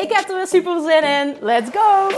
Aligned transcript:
Ik 0.00 0.12
heb 0.12 0.28
er 0.28 0.36
weer 0.36 0.46
super 0.46 0.80
zin 0.80 1.02
in. 1.02 1.36
Let's 1.40 1.70
go! 1.70 2.08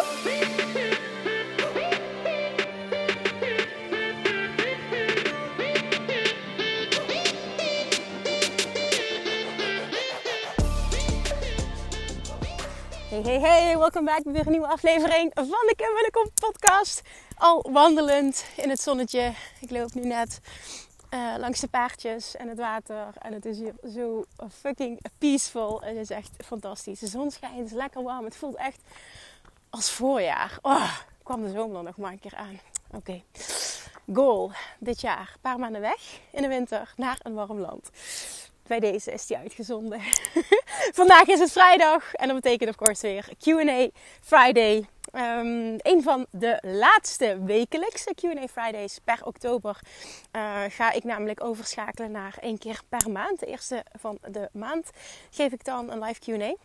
Hey, 13.09 13.23
hey, 13.23 13.41
hey, 13.41 13.79
welkom 13.79 14.05
bij 14.05 14.21
weer 14.25 14.47
een 14.47 14.51
nieuwe 14.51 14.67
aflevering 14.67 15.31
van 15.35 15.47
de 15.47 15.75
Kim 15.77 16.31
podcast. 16.35 17.03
Al 17.37 17.69
wandelend 17.73 18.45
in 18.57 18.71
het 18.71 18.81
zonnetje. 18.81 19.33
Ik 19.61 19.71
loop 19.71 19.95
nu 19.95 20.05
net 20.05 20.41
uh, 21.15 21.35
langs 21.39 21.61
de 21.61 21.69
paardjes 21.69 22.37
en 22.37 22.49
het 22.49 22.59
water. 22.59 23.09
En 23.19 23.33
het 23.33 23.45
is 23.45 23.59
hier 23.59 23.75
zo 23.95 24.25
fucking 24.51 25.01
peaceful. 25.19 25.83
Het 25.83 25.97
is 25.97 26.11
echt 26.11 26.31
fantastisch. 26.45 26.99
De 26.99 27.07
zon 27.07 27.31
schijnt, 27.31 27.67
is 27.67 27.73
lekker 27.73 28.03
warm. 28.03 28.25
Het 28.25 28.37
voelt 28.37 28.57
echt 28.57 28.81
als 29.71 29.91
voorjaar. 29.91 30.59
Oh, 30.63 30.99
kwam 31.23 31.43
de 31.43 31.51
zomer 31.51 31.83
nog 31.83 31.97
maar 31.97 32.13
een 32.13 32.21
keer 32.21 32.35
aan. 32.35 32.61
Oké. 32.91 33.23
Goal 34.13 34.51
dit 34.79 35.01
jaar. 35.01 35.31
Een 35.35 35.41
paar 35.41 35.59
maanden 35.59 35.81
weg 35.81 36.21
in 36.31 36.43
de 36.43 36.49
winter 36.49 36.93
naar 36.97 37.19
een 37.23 37.35
warm 37.35 37.59
land. 37.59 37.91
Bij 38.67 38.81
deze 38.81 39.13
is 39.13 39.27
die 39.27 39.37
uitgezonden. 39.37 40.01
Vandaag 41.01 41.27
is 41.27 41.39
het 41.39 41.53
vrijdag 41.53 42.15
en 42.15 42.27
dat 42.27 42.37
betekent 42.43 42.71
of 42.71 42.77
course 42.77 43.07
weer 43.07 43.29
Q&A 43.39 43.89
Friday. 44.21 44.87
Um, 45.15 45.77
een 45.79 46.03
van 46.03 46.27
de 46.31 46.59
laatste 46.61 47.39
wekelijkse 47.45 48.15
QA 48.15 48.49
Fridays 48.49 48.99
per 49.05 49.21
oktober 49.25 49.81
uh, 50.37 50.63
ga 50.69 50.93
ik 50.93 51.05
namelijk 51.05 51.45
overschakelen 51.45 52.11
naar 52.11 52.37
één 52.41 52.59
keer 52.59 52.81
per 52.89 53.11
maand. 53.11 53.41
De 53.41 53.47
eerste 53.47 53.85
van 53.99 54.19
de 54.31 54.49
maand 54.53 54.91
geef 55.31 55.53
ik 55.53 55.65
dan 55.65 55.91
een 55.91 56.03
live 56.03 56.21
QA. 56.21 56.57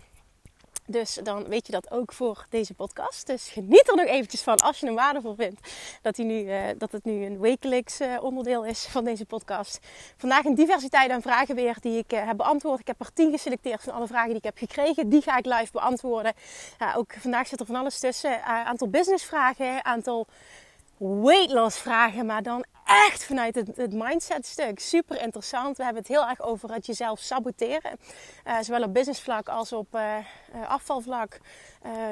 Dus 0.90 1.20
dan 1.24 1.48
weet 1.48 1.66
je 1.66 1.72
dat 1.72 1.92
ook 1.92 2.14
voor 2.14 2.46
deze 2.50 2.74
podcast. 2.74 3.28
Dus 3.28 3.50
geniet 3.50 3.90
er 3.90 3.96
nog 3.96 4.06
eventjes 4.06 4.42
van 4.42 4.56
als 4.56 4.80
je 4.80 4.86
hem 4.86 4.96
waardevol 4.96 5.36
vindt. 5.36 5.72
Dat, 6.02 6.18
hij 6.18 6.26
nu, 6.26 6.44
uh, 6.44 6.64
dat 6.78 6.92
het 6.92 7.04
nu 7.04 7.26
een 7.26 7.40
wekelijks 7.40 8.02
uh, 8.02 8.24
onderdeel 8.24 8.66
is 8.66 8.86
van 8.86 9.04
deze 9.04 9.26
podcast. 9.26 9.80
Vandaag 10.18 10.46
een 10.46 10.56
diversiteit 10.56 11.12
aan 11.12 11.22
vragen 11.22 11.56
weer 11.56 11.78
die 11.82 11.98
ik 11.98 12.14
uh, 12.14 12.26
heb 12.26 12.38
beantwoord. 12.38 12.80
Ik 12.80 12.88
heb 12.88 13.00
er 13.00 13.14
tien 13.14 13.32
geselecteerd 13.32 13.84
van 13.84 13.94
alle 13.94 14.08
vragen 14.08 14.28
die 14.28 14.38
ik 14.38 14.44
heb 14.44 14.58
gekregen. 14.58 15.10
Die 15.10 15.22
ga 15.22 15.38
ik 15.38 15.46
live 15.46 15.72
beantwoorden. 15.72 16.34
ook 16.96 17.14
vandaag 17.20 17.48
zit 17.48 17.60
er 17.60 17.66
van 17.66 17.76
alles 17.76 18.00
tussen. 18.00 18.44
aantal 18.44 18.90
businessvragen, 18.90 19.86
aantal 19.86 20.28
weight 20.98 21.52
loss 21.52 21.78
vragen. 21.78 22.26
Maar 22.26 22.44
dan 22.44 22.66
echt 22.88 23.24
vanuit 23.24 23.56
het, 23.56 23.94
mindset 23.94 24.46
stuk. 24.46 24.80
Super 24.80 25.22
interessant. 25.22 25.78
We 25.78 25.84
hebben 25.84 26.02
het 26.02 26.12
heel 26.12 26.28
erg 26.28 26.42
over 26.42 26.74
het 26.74 26.86
jezelf 26.86 27.20
saboteren. 27.20 28.00
Uh, 28.48 28.58
zowel 28.62 28.84
op 28.84 28.94
businessvlak 28.94 29.50
als 29.50 29.74
op 29.74 29.96
uh, 29.96 30.16
afvalvlak. 30.68 31.40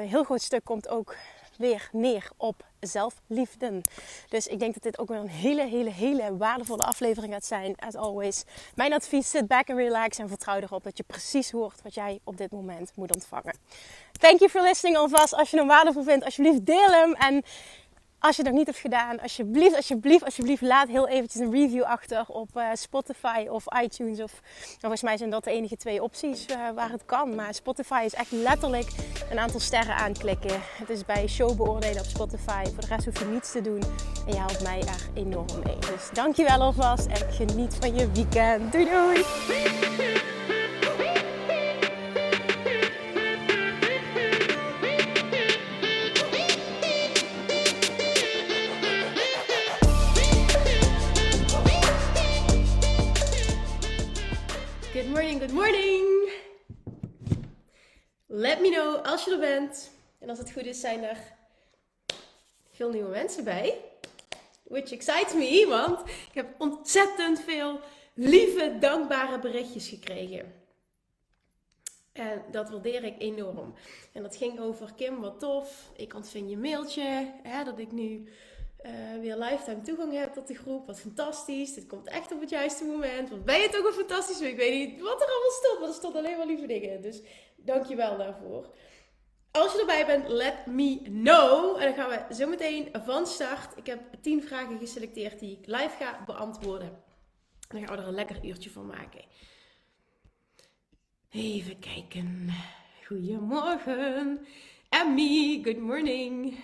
heel 0.06 0.24
groot 0.24 0.42
stuk 0.42 0.64
komt 0.64 0.88
ook 0.88 1.16
weer 1.58 1.88
neer 1.92 2.30
op 2.36 2.64
zelfliefde. 2.80 3.80
Dus 4.28 4.46
ik 4.46 4.58
denk 4.58 4.74
dat 4.74 4.82
dit 4.82 4.98
ook 4.98 5.08
weer 5.08 5.18
een 5.18 5.28
hele, 5.28 5.66
hele, 5.66 5.90
hele 5.90 6.36
waardevolle 6.36 6.82
aflevering 6.82 7.32
gaat 7.32 7.44
zijn. 7.44 7.74
As 7.76 7.94
always. 7.94 8.44
Mijn 8.74 8.92
advies, 8.92 9.30
sit 9.30 9.46
back 9.46 9.70
and 9.70 9.78
relax 9.78 10.18
en 10.18 10.28
vertrouw 10.28 10.60
erop 10.60 10.84
dat 10.84 10.96
je 10.96 11.02
precies 11.02 11.50
hoort 11.50 11.82
wat 11.82 11.94
jij 11.94 12.20
op 12.24 12.36
dit 12.36 12.50
moment 12.50 12.92
moet 12.94 13.14
ontvangen. 13.14 13.54
Thank 14.20 14.38
you 14.38 14.50
for 14.50 14.62
listening 14.62 14.96
alvast. 14.96 15.34
Als 15.34 15.50
je 15.50 15.56
hem 15.56 15.66
waardevol 15.66 16.02
vindt, 16.02 16.24
alsjeblieft 16.24 16.66
deel 16.66 16.90
hem. 16.90 17.14
En 17.14 17.44
als 18.18 18.36
je 18.36 18.42
nog 18.42 18.52
niet 18.52 18.66
hebt 18.66 18.78
gedaan, 18.78 19.20
alsjeblieft, 19.20 19.76
alsjeblieft, 19.76 20.24
alsjeblieft, 20.24 20.62
laat 20.62 20.88
heel 20.88 21.08
eventjes 21.08 21.42
een 21.42 21.52
review 21.52 21.82
achter 21.82 22.24
op 22.26 22.48
uh, 22.56 22.68
Spotify 22.74 23.46
of 23.50 23.64
iTunes. 23.82 24.20
Of 24.20 24.40
nou, 24.42 24.78
volgens 24.80 25.02
mij 25.02 25.16
zijn 25.16 25.30
dat 25.30 25.44
de 25.44 25.50
enige 25.50 25.76
twee 25.76 26.02
opties 26.02 26.46
uh, 26.50 26.70
waar 26.74 26.90
het 26.90 27.04
kan. 27.04 27.34
Maar 27.34 27.54
Spotify 27.54 28.02
is 28.04 28.14
echt 28.14 28.30
letterlijk 28.30 28.88
een 29.30 29.38
aantal 29.38 29.60
sterren 29.60 29.94
aanklikken. 29.94 30.60
Het 30.60 30.90
is 30.90 31.04
bij 31.04 31.26
show 31.26 31.56
beoordelen 31.56 32.02
op 32.02 32.08
Spotify. 32.08 32.64
Voor 32.64 32.80
de 32.80 32.86
rest 32.86 33.04
hoef 33.04 33.18
je 33.18 33.24
niets 33.24 33.52
te 33.52 33.60
doen. 33.60 33.82
En 34.26 34.32
je 34.32 34.38
helpt 34.38 34.62
mij 34.62 34.80
er 34.80 35.08
enorm 35.14 35.46
mee. 35.64 35.78
Dus 35.78 36.10
dankjewel 36.12 36.60
alvast 36.60 37.06
en 37.06 37.32
geniet 37.32 37.74
van 37.80 37.94
je 37.94 38.10
weekend. 38.10 38.72
Doei 38.72 38.84
doei! 38.84 40.34
Morning, 55.16 55.38
good 55.38 55.52
morning. 55.52 56.30
Let 58.26 58.60
me 58.60 58.70
know 58.70 59.04
als 59.04 59.24
je 59.24 59.30
er 59.30 59.38
bent. 59.38 59.90
En 60.18 60.28
als 60.28 60.38
het 60.38 60.52
goed 60.52 60.64
is, 60.64 60.80
zijn 60.80 61.02
er 61.02 61.16
veel 62.70 62.90
nieuwe 62.90 63.08
mensen 63.08 63.44
bij. 63.44 63.80
Which 64.62 64.92
excites 64.92 65.34
me, 65.34 65.66
want 65.68 66.00
ik 66.08 66.34
heb 66.34 66.54
ontzettend 66.58 67.40
veel 67.40 67.80
lieve, 68.14 68.76
dankbare 68.80 69.38
berichtjes 69.38 69.88
gekregen. 69.88 70.54
En 72.12 72.42
dat 72.50 72.70
waardeer 72.70 73.04
ik 73.04 73.14
enorm. 73.18 73.74
En 74.12 74.22
dat 74.22 74.36
ging 74.36 74.60
over 74.60 74.92
Kim, 74.96 75.20
wat 75.20 75.40
tof. 75.40 75.90
Ik 75.96 76.14
ontving 76.14 76.50
je 76.50 76.56
mailtje 76.56 77.32
hè, 77.42 77.64
dat 77.64 77.78
ik 77.78 77.92
nu 77.92 78.28
uh, 78.86 79.20
weer 79.20 79.36
lifetime 79.36 79.80
toegang 79.80 80.12
heb 80.12 80.32
tot 80.32 80.46
de 80.46 80.54
groep. 80.54 80.86
Wat 80.86 81.00
fantastisch. 81.00 81.74
Dit 81.74 81.86
komt 81.86 82.08
echt 82.08 82.32
op 82.32 82.40
het 82.40 82.50
juiste 82.50 82.84
moment. 82.84 83.30
Wat 83.30 83.44
ben 83.44 83.60
je 83.60 83.68
toch 83.68 83.86
een 83.86 83.92
fantastisch. 83.92 84.40
Ik 84.40 84.56
weet 84.56 84.88
niet 84.88 85.00
wat 85.00 85.20
er 85.20 85.28
allemaal 85.28 85.50
stond. 85.50 85.78
Maar 85.78 85.88
er 85.88 85.94
stond 85.94 86.16
alleen 86.16 86.36
maar 86.36 86.46
lieve 86.46 86.66
dingen. 86.66 87.02
Dus 87.02 87.22
dank 87.56 87.86
je 87.86 87.96
wel 87.96 88.16
daarvoor. 88.16 88.74
Als 89.50 89.72
je 89.72 89.80
erbij 89.80 90.06
bent, 90.06 90.28
let 90.28 90.66
me 90.66 91.00
know. 91.02 91.76
En 91.76 91.82
dan 91.82 91.94
gaan 91.94 92.08
we 92.28 92.34
zo 92.34 92.48
meteen 92.48 92.88
van 93.04 93.26
start. 93.26 93.76
Ik 93.76 93.86
heb 93.86 94.00
10 94.20 94.42
vragen 94.42 94.78
geselecteerd 94.78 95.38
die 95.38 95.58
ik 95.58 95.66
live 95.66 95.96
ga 95.98 96.22
beantwoorden. 96.26 96.88
En 97.68 97.78
dan 97.78 97.86
gaan 97.86 97.96
we 97.96 98.02
er 98.02 98.08
een 98.08 98.14
lekker 98.14 98.44
uurtje 98.44 98.70
van 98.70 98.86
maken. 98.86 99.24
Even 101.30 101.78
kijken. 101.78 102.48
Goedemorgen. 103.06 104.46
Emmy, 104.88 105.60
good 105.64 105.78
morning. 105.78 106.58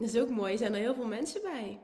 Dat 0.00 0.08
is 0.08 0.20
ook 0.20 0.30
mooi, 0.30 0.56
zijn 0.56 0.74
er 0.74 0.80
heel 0.80 0.94
veel 0.94 1.06
mensen 1.06 1.42
bij. 1.42 1.80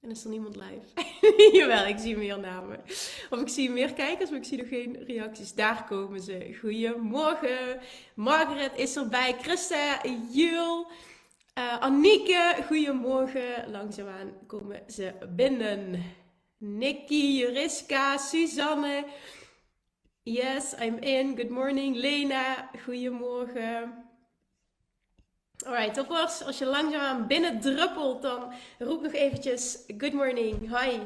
En 0.00 0.10
is 0.10 0.24
er 0.24 0.30
niemand 0.30 0.56
live? 0.56 0.86
Jawel, 1.58 1.86
ik 1.86 1.98
zie 1.98 2.16
meer 2.16 2.38
namen. 2.38 2.80
Of 3.30 3.40
ik 3.40 3.48
zie 3.48 3.70
meer 3.70 3.92
kijkers, 3.92 4.30
maar 4.30 4.38
ik 4.38 4.44
zie 4.44 4.58
nog 4.58 4.68
geen 4.68 5.04
reacties. 5.04 5.54
Daar 5.54 5.84
komen 5.84 6.20
ze. 6.20 6.56
Goedemorgen. 6.60 7.80
Margaret 8.14 8.76
is 8.76 8.96
erbij. 8.96 9.36
Christa, 9.40 10.00
Jul, 10.32 10.86
uh, 11.58 11.80
Annieke. 11.80 12.56
Goedemorgen. 12.66 13.70
Langzaamaan 13.70 14.32
komen 14.46 14.82
ze 14.86 15.12
binnen. 15.28 16.02
Nikki, 16.56 17.38
Juriska, 17.38 18.16
Suzanne. 18.16 19.04
Yes, 20.30 20.74
I'm 20.78 20.98
in. 20.98 21.34
Good 21.34 21.50
morning, 21.50 21.96
Lena. 21.96 22.70
Goedemorgen. 22.84 24.04
Alright, 25.66 25.94
toppers. 25.94 26.44
Als 26.44 26.58
je 26.58 26.66
langzaam 26.66 27.26
binnen 27.26 27.60
druppelt, 27.60 28.22
dan 28.22 28.52
roep 28.78 29.02
nog 29.02 29.12
eventjes 29.12 29.84
good 29.98 30.12
morning, 30.12 30.78
hi. 30.78 30.98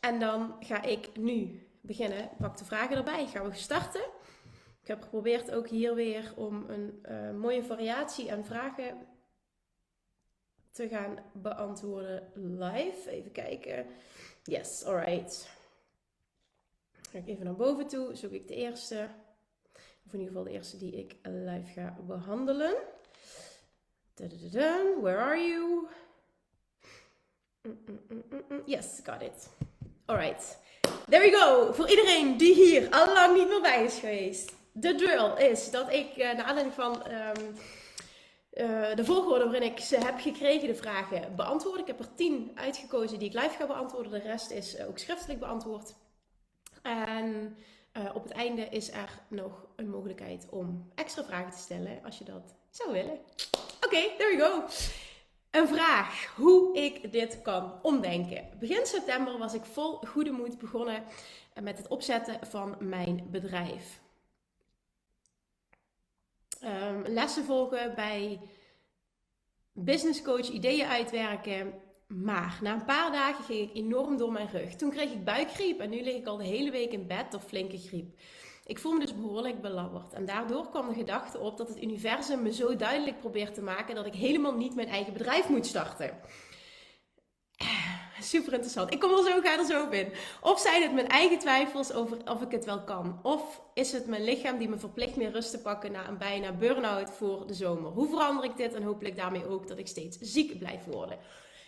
En 0.00 0.18
dan 0.18 0.56
ga 0.60 0.82
ik 0.82 1.16
nu 1.16 1.66
beginnen. 1.80 2.30
Pak 2.38 2.56
de 2.56 2.64
vragen 2.64 2.96
erbij. 2.96 3.26
Gaan 3.26 3.48
we 3.48 3.54
starten. 3.54 4.04
Ik 4.82 4.88
heb 4.88 5.02
geprobeerd 5.02 5.50
ook 5.52 5.68
hier 5.68 5.94
weer 5.94 6.32
om 6.34 6.64
een 6.68 7.04
uh, 7.08 7.30
mooie 7.30 7.64
variatie 7.64 8.32
aan 8.32 8.44
vragen 8.44 9.06
te 10.72 10.88
gaan 10.88 11.18
beantwoorden 11.32 12.30
live. 12.34 13.10
Even 13.10 13.32
kijken. 13.32 13.86
Yes, 14.42 14.84
alright. 14.84 15.55
Ga 17.10 17.18
ik 17.18 17.26
even 17.26 17.44
naar 17.44 17.56
boven 17.56 17.86
toe, 17.86 18.14
zoek 18.14 18.32
ik 18.32 18.48
de 18.48 18.54
eerste. 18.54 19.08
Of 20.06 20.12
in 20.12 20.18
ieder 20.18 20.26
geval 20.26 20.44
de 20.44 20.50
eerste 20.50 20.76
die 20.76 20.92
ik 20.92 21.16
live 21.22 21.72
ga 21.72 21.96
behandelen. 22.06 22.74
Where 25.00 25.18
are 25.18 25.40
you? 25.40 25.86
Yes, 28.64 29.00
got 29.04 29.22
it. 29.22 29.48
Alright. 30.04 30.58
There 31.08 31.30
we 31.30 31.36
go. 31.36 31.72
Voor 31.72 31.88
iedereen 31.88 32.36
die 32.36 32.54
hier 32.54 32.90
al 32.90 33.12
lang 33.12 33.36
niet 33.36 33.48
meer 33.48 33.60
bij 33.60 33.84
is 33.84 33.98
geweest. 33.98 34.54
de 34.72 34.94
drill 34.94 35.50
is 35.50 35.70
dat 35.70 35.92
ik, 35.92 36.16
uh, 36.16 36.32
naar 36.32 36.44
aanleiding 36.44 36.74
van 36.74 37.06
ehm, 37.06 37.44
eh, 38.50 38.94
de 38.94 39.04
volgorde 39.04 39.44
waarin 39.44 39.62
ik 39.62 39.78
ze 39.80 39.96
heb 39.96 40.20
gekregen, 40.20 40.68
de 40.68 40.74
vragen 40.74 41.36
beantwoord. 41.36 41.80
Ik 41.80 41.86
heb 41.86 41.98
er 41.98 42.14
tien 42.14 42.50
uitgekozen 42.54 43.18
die 43.18 43.28
ik 43.28 43.34
live 43.34 43.56
ga 43.58 43.66
beantwoorden. 43.66 44.12
De 44.12 44.18
rest 44.18 44.50
is 44.50 44.80
ook 44.80 44.98
schriftelijk 44.98 45.40
beantwoord. 45.40 45.94
En 46.86 47.56
op 48.14 48.22
het 48.22 48.32
einde 48.32 48.62
is 48.62 48.90
er 48.90 49.20
nog 49.28 49.66
een 49.76 49.90
mogelijkheid 49.90 50.46
om 50.50 50.90
extra 50.94 51.24
vragen 51.24 51.52
te 51.52 51.58
stellen 51.58 52.04
als 52.04 52.18
je 52.18 52.24
dat 52.24 52.54
zou 52.70 52.92
willen. 52.92 53.18
Oké, 53.84 54.00
there 54.18 54.36
we 54.36 54.38
go. 54.38 54.64
Een 55.50 55.68
vraag 55.68 56.34
hoe 56.34 56.76
ik 56.76 57.12
dit 57.12 57.42
kan 57.42 57.72
omdenken. 57.82 58.48
Begin 58.58 58.86
september 58.86 59.38
was 59.38 59.54
ik 59.54 59.64
vol 59.64 59.96
goede 59.96 60.30
moed 60.30 60.58
begonnen 60.58 61.04
met 61.62 61.78
het 61.78 61.88
opzetten 61.88 62.46
van 62.46 62.76
mijn 62.78 63.26
bedrijf. 63.30 64.00
Um, 66.64 67.02
lessen 67.06 67.44
volgen 67.44 67.94
bij 67.94 68.40
business 69.72 70.22
coach, 70.22 70.48
ideeën 70.48 70.86
uitwerken. 70.86 71.74
Maar 72.06 72.58
na 72.62 72.72
een 72.72 72.84
paar 72.84 73.12
dagen 73.12 73.44
ging 73.44 73.70
ik 73.70 73.76
enorm 73.76 74.16
door 74.16 74.32
mijn 74.32 74.48
rug. 74.52 74.74
Toen 74.74 74.90
kreeg 74.90 75.12
ik 75.12 75.24
buikgriep 75.24 75.80
en 75.80 75.90
nu 75.90 76.02
lig 76.02 76.14
ik 76.14 76.26
al 76.26 76.36
de 76.36 76.44
hele 76.44 76.70
week 76.70 76.92
in 76.92 77.06
bed 77.06 77.30
door 77.30 77.40
flinke 77.40 77.78
griep. 77.78 78.18
Ik 78.66 78.78
voel 78.78 78.92
me 78.92 79.00
dus 79.00 79.14
behoorlijk 79.14 79.60
belabberd. 79.60 80.12
En 80.12 80.24
daardoor 80.24 80.70
kwam 80.70 80.88
de 80.88 80.94
gedachte 80.94 81.38
op 81.38 81.56
dat 81.56 81.68
het 81.68 81.82
universum 81.82 82.42
me 82.42 82.52
zo 82.52 82.76
duidelijk 82.76 83.18
probeert 83.18 83.54
te 83.54 83.62
maken 83.62 83.94
dat 83.94 84.06
ik 84.06 84.14
helemaal 84.14 84.54
niet 84.56 84.74
mijn 84.74 84.88
eigen 84.88 85.12
bedrijf 85.12 85.48
moet 85.48 85.66
starten. 85.66 86.20
Super 88.20 88.52
interessant. 88.52 88.92
Ik 88.92 89.00
kom 89.00 89.10
er 89.10 89.24
zo, 89.24 89.40
ga 89.40 89.58
er 89.58 89.64
zo 89.64 89.84
op 89.84 89.92
in. 89.92 90.12
Of 90.40 90.60
zijn 90.60 90.82
het 90.82 90.92
mijn 90.92 91.08
eigen 91.08 91.38
twijfels 91.38 91.92
over 91.92 92.18
of 92.30 92.42
ik 92.42 92.50
het 92.50 92.64
wel 92.64 92.84
kan? 92.84 93.18
Of 93.22 93.62
is 93.74 93.92
het 93.92 94.06
mijn 94.06 94.24
lichaam 94.24 94.58
die 94.58 94.68
me 94.68 94.78
verplicht 94.78 95.16
meer 95.16 95.30
rust 95.30 95.50
te 95.50 95.58
pakken 95.58 95.92
na 95.92 96.08
een 96.08 96.18
bijna 96.18 96.52
burn-out 96.52 97.10
voor 97.10 97.46
de 97.46 97.54
zomer? 97.54 97.90
Hoe 97.90 98.08
verander 98.08 98.44
ik 98.44 98.56
dit 98.56 98.74
en 98.74 98.82
hopelijk 98.82 99.16
daarmee 99.16 99.48
ook 99.48 99.68
dat 99.68 99.78
ik 99.78 99.86
steeds 99.86 100.18
ziek 100.20 100.58
blijf 100.58 100.84
worden? 100.84 101.18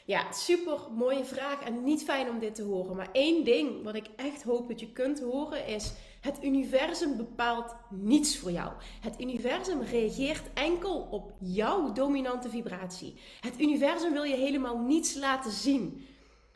Ja, 0.08 0.32
super 0.32 0.78
mooie 0.96 1.24
vraag 1.24 1.62
en 1.62 1.84
niet 1.84 2.04
fijn 2.04 2.28
om 2.28 2.38
dit 2.38 2.54
te 2.54 2.62
horen. 2.62 2.96
Maar 2.96 3.08
één 3.12 3.44
ding 3.44 3.82
wat 3.82 3.94
ik 3.94 4.06
echt 4.16 4.42
hoop 4.42 4.68
dat 4.68 4.80
je 4.80 4.92
kunt 4.92 5.20
horen 5.20 5.66
is: 5.66 5.92
het 6.20 6.44
universum 6.44 7.16
bepaalt 7.16 7.74
niets 7.90 8.38
voor 8.38 8.50
jou. 8.50 8.72
Het 9.00 9.20
universum 9.20 9.80
reageert 9.82 10.52
enkel 10.54 11.08
op 11.10 11.32
jouw 11.38 11.92
dominante 11.92 12.50
vibratie. 12.50 13.14
Het 13.40 13.60
universum 13.60 14.12
wil 14.12 14.22
je 14.22 14.34
helemaal 14.34 14.78
niets 14.78 15.14
laten 15.14 15.50
zien. 15.50 16.06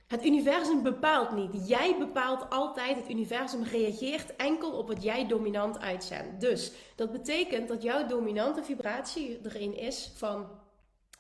Het 0.07 0.25
universum 0.25 0.83
bepaalt 0.83 1.33
niet. 1.33 1.69
Jij 1.69 1.97
bepaalt 1.99 2.51
altijd. 2.51 2.97
Het 2.97 3.11
universum 3.11 3.63
reageert 3.63 4.37
enkel 4.37 4.71
op 4.71 4.89
wat 4.89 5.03
jij 5.03 5.27
dominant 5.27 5.79
uitzendt. 5.79 6.41
Dus 6.41 6.73
dat 6.97 7.13
betekent 7.13 7.69
dat 7.69 7.83
jouw 7.83 8.07
dominante 8.07 8.63
vibratie 8.63 9.41
erin 9.43 9.77
is 9.77 10.11
van 10.15 10.47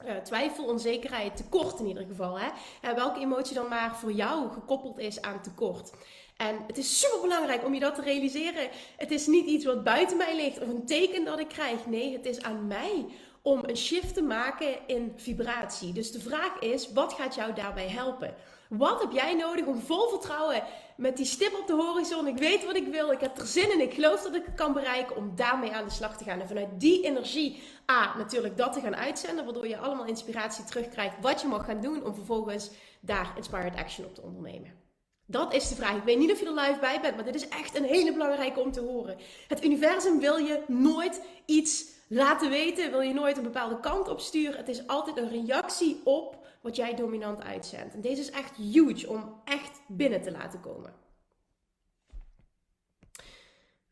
uh, 0.07 0.17
twijfel, 0.17 0.65
onzekerheid, 0.65 1.37
tekort 1.37 1.81
in 1.81 1.87
ieder 1.87 2.05
geval. 2.09 2.39
Hè? 2.39 2.47
Uh, 2.47 2.95
welke 2.97 3.21
emotie 3.21 3.55
dan 3.55 3.69
maar 3.69 3.97
voor 3.97 4.13
jou 4.13 4.53
gekoppeld 4.53 4.99
is 4.99 5.23
aan 5.23 5.43
tekort. 5.43 5.93
En 6.37 6.57
het 6.67 6.79
is 6.79 7.01
super 7.01 7.21
belangrijk 7.21 7.65
om 7.65 7.75
je 7.75 7.81
dat 7.81 7.95
te 7.95 8.03
realiseren. 8.03 8.69
Het 8.97 9.11
is 9.11 9.27
niet 9.27 9.47
iets 9.47 9.65
wat 9.65 9.85
buiten 9.85 10.17
mij 10.17 10.37
ligt 10.37 10.61
of 10.61 10.69
een 10.69 10.87
teken 10.87 11.25
dat 11.25 11.39
ik 11.39 11.49
krijg. 11.49 11.87
Nee, 11.87 12.13
het 12.13 12.27
is 12.27 12.43
aan 12.43 12.67
mij 12.67 13.07
om 13.43 13.61
een 13.67 13.77
shift 13.77 14.15
te 14.15 14.23
maken 14.23 14.77
in 14.87 15.13
vibratie. 15.17 15.93
Dus 15.93 16.13
de 16.13 16.21
vraag 16.21 16.59
is: 16.59 16.93
wat 16.93 17.13
gaat 17.13 17.35
jou 17.35 17.53
daarbij 17.53 17.89
helpen? 17.89 18.35
Wat 18.69 19.01
heb 19.01 19.13
jij 19.13 19.35
nodig 19.35 19.67
om 19.67 19.81
vol 19.81 20.09
vertrouwen 20.09 20.63
met 21.03 21.17
die 21.17 21.27
stip 21.27 21.55
op 21.61 21.67
de 21.67 21.73
horizon? 21.73 22.27
Ik 22.27 22.39
weet 22.39 22.65
wat 22.65 22.77
ik 22.77 22.87
wil, 22.87 23.11
ik 23.11 23.21
heb 23.21 23.39
er 23.39 23.47
zin 23.47 23.73
in, 23.73 23.81
ik 23.81 23.95
geloof 23.95 24.23
dat 24.23 24.35
ik 24.35 24.45
het 24.45 24.55
kan 24.55 24.73
bereiken 24.73 25.17
om 25.17 25.33
daarmee 25.35 25.73
aan 25.73 25.85
de 25.85 25.91
slag 25.91 26.17
te 26.17 26.25
gaan. 26.25 26.41
En 26.41 26.49
vanuit 26.49 26.69
die 26.81 27.05
energie, 27.05 27.63
A, 27.91 28.17
natuurlijk 28.17 28.57
dat 28.57 28.73
te 28.73 28.81
gaan 28.81 28.97
uitzenden, 28.97 29.45
waardoor 29.45 29.69
je 29.69 29.79
allemaal 29.79 30.07
inspiratie 30.07 30.65
terugkrijgt 30.65 31.17
wat 31.21 31.41
je 31.41 31.47
mag 31.47 31.65
gaan 31.65 31.81
doen 31.81 32.05
om 32.05 32.15
vervolgens 32.15 32.71
daar 33.01 33.33
inspired 33.37 33.77
action 33.77 34.07
op 34.07 34.15
te 34.15 34.23
ondernemen. 34.23 34.81
Dat 35.27 35.55
is 35.55 35.69
de 35.69 35.75
vraag. 35.75 35.97
Ik 35.97 36.03
weet 36.03 36.19
niet 36.19 36.33
of 36.33 36.41
je 36.41 36.47
er 36.47 36.55
live 36.55 36.79
bij 36.81 37.01
bent, 37.01 37.15
maar 37.15 37.25
dit 37.25 37.35
is 37.35 37.49
echt 37.49 37.77
een 37.77 37.85
hele 37.85 38.13
belangrijke 38.13 38.61
om 38.61 38.73
te 38.73 38.81
horen. 38.81 39.17
Het 39.49 39.65
universum 39.65 40.19
wil 40.19 40.37
je 40.37 40.63
nooit 40.67 41.23
iets 41.47 41.85
laten 42.09 42.51
weten, 42.51 42.91
wil 42.91 43.01
je 43.01 43.15
nooit 43.15 43.37
een 43.37 43.43
bepaalde 43.43 43.81
kant 43.81 44.09
op 44.09 44.21
sturen. 44.21 44.57
Het 44.57 44.69
is 44.69 44.87
altijd 44.87 45.17
een 45.17 45.29
reactie 45.29 46.01
op 46.05 46.42
wat 46.63 46.77
jij 46.77 46.95
dominant 46.95 47.43
uitzendt. 47.43 47.95
En 47.95 48.01
deze 48.01 48.21
is 48.21 48.31
echt 48.31 48.57
huge 48.57 49.09
om 49.09 49.41
echt 49.45 49.81
binnen 49.89 50.23
te 50.23 50.31
laten 50.31 50.61
komen. 50.61 50.95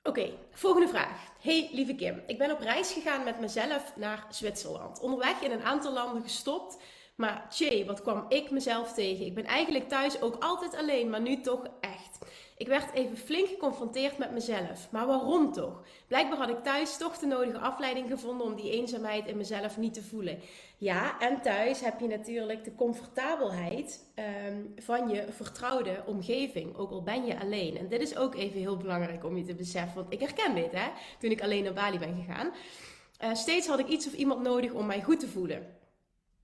Oké, 0.02 0.30
volgende 0.50 0.88
vraag. 0.88 1.32
Hey 1.40 1.68
lieve 1.72 1.94
Kim, 1.94 2.22
ik 2.26 2.38
ben 2.38 2.50
op 2.50 2.60
reis 2.60 2.92
gegaan 2.92 3.24
met 3.24 3.40
mezelf 3.40 3.96
naar 3.96 4.26
Zwitserland. 4.30 5.00
Onderweg 5.00 5.40
in 5.40 5.50
een 5.50 5.62
aantal 5.62 5.92
landen 5.92 6.22
gestopt. 6.22 6.78
Maar 7.16 7.46
tjee, 7.50 7.86
wat 7.86 8.02
kwam 8.02 8.24
ik 8.28 8.50
mezelf 8.50 8.92
tegen? 8.92 9.26
Ik 9.26 9.34
ben 9.34 9.44
eigenlijk 9.44 9.88
thuis 9.88 10.20
ook 10.20 10.42
altijd 10.42 10.76
alleen, 10.76 11.10
maar 11.10 11.20
nu 11.20 11.40
toch 11.40 11.66
echt. 11.80 12.18
Ik 12.60 12.68
werd 12.68 12.92
even 12.92 13.16
flink 13.16 13.48
geconfronteerd 13.48 14.18
met 14.18 14.30
mezelf. 14.30 14.88
Maar 14.90 15.06
waarom 15.06 15.52
toch? 15.52 15.82
Blijkbaar 16.06 16.38
had 16.38 16.48
ik 16.48 16.62
thuis 16.62 16.96
toch 16.96 17.18
de 17.18 17.26
nodige 17.26 17.58
afleiding 17.58 18.10
gevonden 18.10 18.46
om 18.46 18.54
die 18.54 18.70
eenzaamheid 18.70 19.26
in 19.26 19.36
mezelf 19.36 19.78
niet 19.78 19.94
te 19.94 20.02
voelen. 20.02 20.38
Ja, 20.78 21.20
en 21.20 21.40
thuis 21.40 21.80
heb 21.80 22.00
je 22.00 22.06
natuurlijk 22.06 22.64
de 22.64 22.74
comfortabelheid 22.74 24.06
ehm, 24.14 24.56
van 24.76 25.08
je 25.08 25.24
vertrouwde 25.30 26.02
omgeving, 26.06 26.76
ook 26.76 26.90
al 26.90 27.02
ben 27.02 27.24
je 27.24 27.40
alleen. 27.40 27.76
En 27.76 27.88
dit 27.88 28.00
is 28.00 28.16
ook 28.16 28.34
even 28.34 28.58
heel 28.58 28.76
belangrijk 28.76 29.24
om 29.24 29.36
je 29.36 29.44
te 29.44 29.54
beseffen, 29.54 29.94
want 29.94 30.12
ik 30.12 30.20
herken 30.20 30.54
dit 30.54 30.72
hè, 30.72 30.88
toen 31.18 31.30
ik 31.30 31.42
alleen 31.42 31.64
naar 31.64 31.72
Bali 31.72 31.98
ben 31.98 32.24
gegaan. 32.24 32.50
Uh, 33.24 33.34
steeds 33.34 33.66
had 33.66 33.78
ik 33.78 33.88
iets 33.88 34.06
of 34.06 34.12
iemand 34.12 34.42
nodig 34.42 34.72
om 34.72 34.86
mij 34.86 35.02
goed 35.02 35.20
te 35.20 35.28
voelen. 35.28 35.79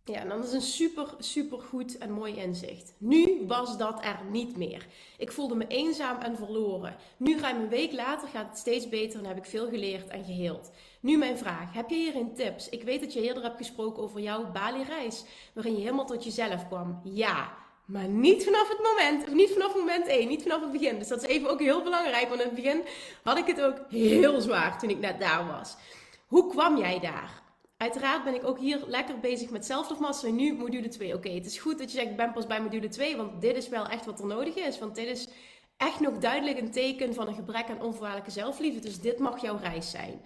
Ja, 0.09 0.21
en 0.21 0.29
dat 0.29 0.45
is 0.45 0.53
een 0.53 0.63
super, 0.63 1.15
super 1.19 1.59
goed 1.59 1.99
en 1.99 2.11
mooi 2.13 2.37
inzicht. 2.37 2.93
Nu 2.99 3.45
was 3.47 3.79
dat 3.79 4.05
er 4.05 4.19
niet 4.31 4.57
meer. 4.57 4.87
Ik 5.19 5.33
voelde 5.33 5.55
me 5.55 5.67
eenzaam 5.67 6.19
en 6.19 6.37
verloren. 6.37 6.97
Nu, 7.17 7.39
ruim 7.39 7.61
een 7.61 7.69
week 7.69 7.93
later, 7.93 8.29
gaat 8.29 8.49
het 8.49 8.59
steeds 8.59 8.89
beter 8.89 9.19
en 9.19 9.27
heb 9.27 9.37
ik 9.37 9.45
veel 9.45 9.69
geleerd 9.69 10.09
en 10.09 10.25
geheeld. 10.25 10.71
Nu 11.01 11.17
mijn 11.17 11.39
vraag, 11.39 11.73
heb 11.73 11.91
je 11.91 11.97
hierin 11.97 12.35
tips? 12.35 12.69
Ik 12.69 12.83
weet 12.83 13.01
dat 13.01 13.13
je 13.13 13.23
eerder 13.23 13.43
hebt 13.43 13.57
gesproken 13.57 14.03
over 14.03 14.21
jouw 14.21 14.51
Bali-reis, 14.53 15.25
waarin 15.53 15.75
je 15.75 15.81
helemaal 15.81 16.07
tot 16.07 16.25
jezelf 16.25 16.67
kwam. 16.67 17.01
Ja, 17.05 17.53
maar 17.85 18.09
niet 18.09 18.45
vanaf 18.45 18.69
het 18.69 18.83
moment, 18.83 19.27
of 19.27 19.35
niet 19.35 19.51
vanaf 19.51 19.75
moment 19.75 20.07
1, 20.07 20.29
niet 20.29 20.43
vanaf 20.43 20.61
het 20.61 20.73
begin. 20.73 20.99
Dus 20.99 21.09
dat 21.09 21.23
is 21.23 21.29
even 21.29 21.51
ook 21.51 21.61
heel 21.61 21.83
belangrijk, 21.83 22.29
want 22.29 22.41
in 22.41 22.47
het 22.47 22.57
begin 22.57 22.83
had 23.23 23.39
ik 23.39 23.47
het 23.47 23.63
ook 23.63 23.79
heel 23.89 24.41
zwaar 24.41 24.79
toen 24.79 24.91
ik 24.91 24.99
net 24.99 25.21
daar 25.21 25.47
was. 25.47 25.77
Hoe 26.27 26.51
kwam 26.51 26.77
jij 26.77 27.01
daar? 27.01 27.45
Uiteraard 27.77 28.25
ben 28.25 28.35
ik 28.35 28.45
ook 28.45 28.59
hier 28.59 28.85
lekker 28.87 29.21
bezig 29.21 29.51
met 29.51 29.67
zelfdorfmaster. 29.67 30.33
Nu 30.33 30.55
module 30.55 30.89
2. 30.89 31.15
Oké, 31.15 31.29
het 31.29 31.47
is 31.47 31.59
goed 31.59 31.79
dat 31.79 31.91
je 31.93 31.99
zegt, 31.99 32.11
ik 32.11 32.17
ben 32.17 32.33
pas 32.33 32.47
bij 32.47 32.61
module 32.61 32.89
2. 32.89 33.17
Want 33.17 33.41
dit 33.41 33.57
is 33.57 33.69
wel 33.69 33.87
echt 33.87 34.05
wat 34.05 34.21
er 34.21 34.27
nodig 34.27 34.55
is. 34.55 34.79
Want 34.79 34.95
dit 34.95 35.07
is 35.07 35.29
echt 35.77 36.01
nog 36.01 36.19
duidelijk 36.19 36.59
een 36.59 36.71
teken 36.71 37.15
van 37.15 37.29
een 37.29 37.35
gebrek 37.35 37.69
aan 37.69 37.83
onvoorwaardelijke 37.83 38.31
zelfliefde. 38.31 38.81
Dus 38.81 39.01
dit 39.01 39.19
mag 39.19 39.43
jouw 39.43 39.57
reis 39.57 39.91
zijn. 39.91 40.21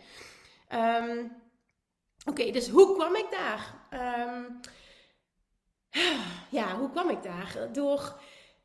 Ehm, 0.69 1.25
oké, 2.25 2.50
dus 2.50 2.69
hoe 2.69 2.95
kwam 2.95 3.16
ik 3.16 3.26
daar? 3.30 3.75
Ehm, 3.90 4.42
ja, 6.59 6.76
hoe 6.76 6.90
kwam 6.90 7.11
ik 7.11 7.23
daar? 7.23 7.69
Door 7.73 8.21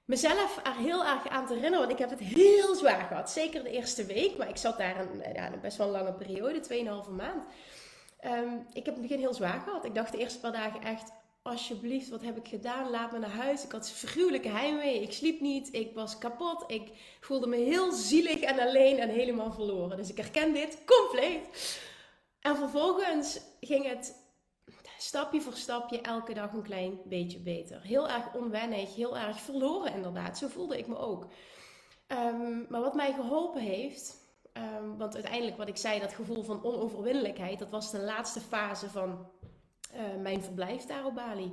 mezelf 0.06 0.60
er 0.64 0.76
heel 0.76 1.06
erg 1.06 1.28
aan 1.28 1.46
te 1.46 1.54
herinneren. 1.54 1.88
Want 1.88 2.00
ik 2.00 2.08
heb 2.08 2.20
het 2.20 2.28
heel 2.28 2.76
zwaar 2.76 3.06
gehad. 3.06 3.32
Zeker 3.32 3.64
de 3.64 3.70
eerste 3.70 4.06
week. 4.06 4.38
Maar 4.38 4.50
ik 4.50 4.58
zat 4.58 4.78
daar 4.78 5.00
een, 5.00 5.34
ja, 5.34 5.52
best 5.62 5.78
wel 5.78 5.90
lange 5.90 6.14
periode. 6.14 6.60
2,5 6.60 7.10
maand. 7.10 7.46
Ehm, 8.18 8.58
ik 8.74 8.86
heb 8.86 8.94
het 8.94 9.02
begin 9.02 9.20
heel 9.20 9.34
zwaar 9.34 9.60
gehad. 9.60 9.86
Ik 9.86 9.96
dacht 9.96 10.12
de 10.12 10.18
eerste 10.18 10.40
paar 10.40 10.52
dagen 10.52 10.82
echt, 10.82 11.12
alsjeblieft, 11.42 12.10
wat 12.10 12.22
heb 12.22 12.38
ik 12.38 12.48
gedaan? 12.48 12.90
Laat 12.90 13.12
me 13.12 13.20
naar 13.20 13.30
huis. 13.30 13.64
Ik 13.64 13.72
had 13.72 13.92
figuurlijke 13.92 14.50
heimwee. 14.50 15.02
Ik 15.02 15.14
sliep 15.14 15.40
niet. 15.40 15.74
Ik 15.74 15.94
was 15.94 16.18
kapot. 16.18 16.64
Ik 16.68 16.92
voelde 17.20 17.48
me 17.48 17.56
heel 17.56 17.92
zielig 17.92 18.40
en 18.40 18.60
alleen 18.60 19.00
en 19.00 19.10
helemaal 19.10 19.54
verloren. 19.54 19.98
Dus 19.98 20.10
ik 20.10 20.18
herken 20.18 20.54
dit 20.54 20.84
compleet. 20.86 21.80
En 22.40 22.56
vervolgens 22.56 23.40
ging 23.60 23.88
het 23.88 24.24
stapje 24.98 25.42
voor 25.42 25.54
stapje 25.54 26.02
elke 26.02 26.34
dag 26.34 26.54
een 26.54 26.64
klein 26.64 27.00
beetje 27.06 27.40
beter. 27.40 27.82
Heel 27.82 28.10
erg 28.10 28.34
onwennig, 28.34 28.96
heel 28.96 29.18
erg 29.18 29.40
verloren 29.40 29.94
inderdaad. 29.94 30.38
Zo 30.38 30.48
voelde 30.48 30.78
ik 30.78 30.88
me 30.88 30.98
ook. 30.98 31.28
Ehm, 32.08 32.64
maar 32.70 32.82
wat 32.82 32.96
mij 32.96 33.14
geholpen 33.14 33.62
heeft, 33.62 34.25
Ehm, 34.56 34.98
want 34.98 35.14
uiteindelijk, 35.14 35.58
wat 35.58 35.68
ik 35.68 35.78
zei, 35.78 36.00
dat 36.00 36.14
gevoel 36.14 36.44
van 36.44 36.64
onoverwinnelijkheid, 36.64 37.60
dat 37.60 37.70
was 37.70 37.92
de 37.92 38.02
laatste 38.02 38.40
fase 38.40 38.90
van 38.90 39.28
uh, 39.96 40.22
mijn 40.22 40.44
verblijf 40.44 40.86
daar 40.86 41.06
op 41.06 41.16
Bali. 41.16 41.52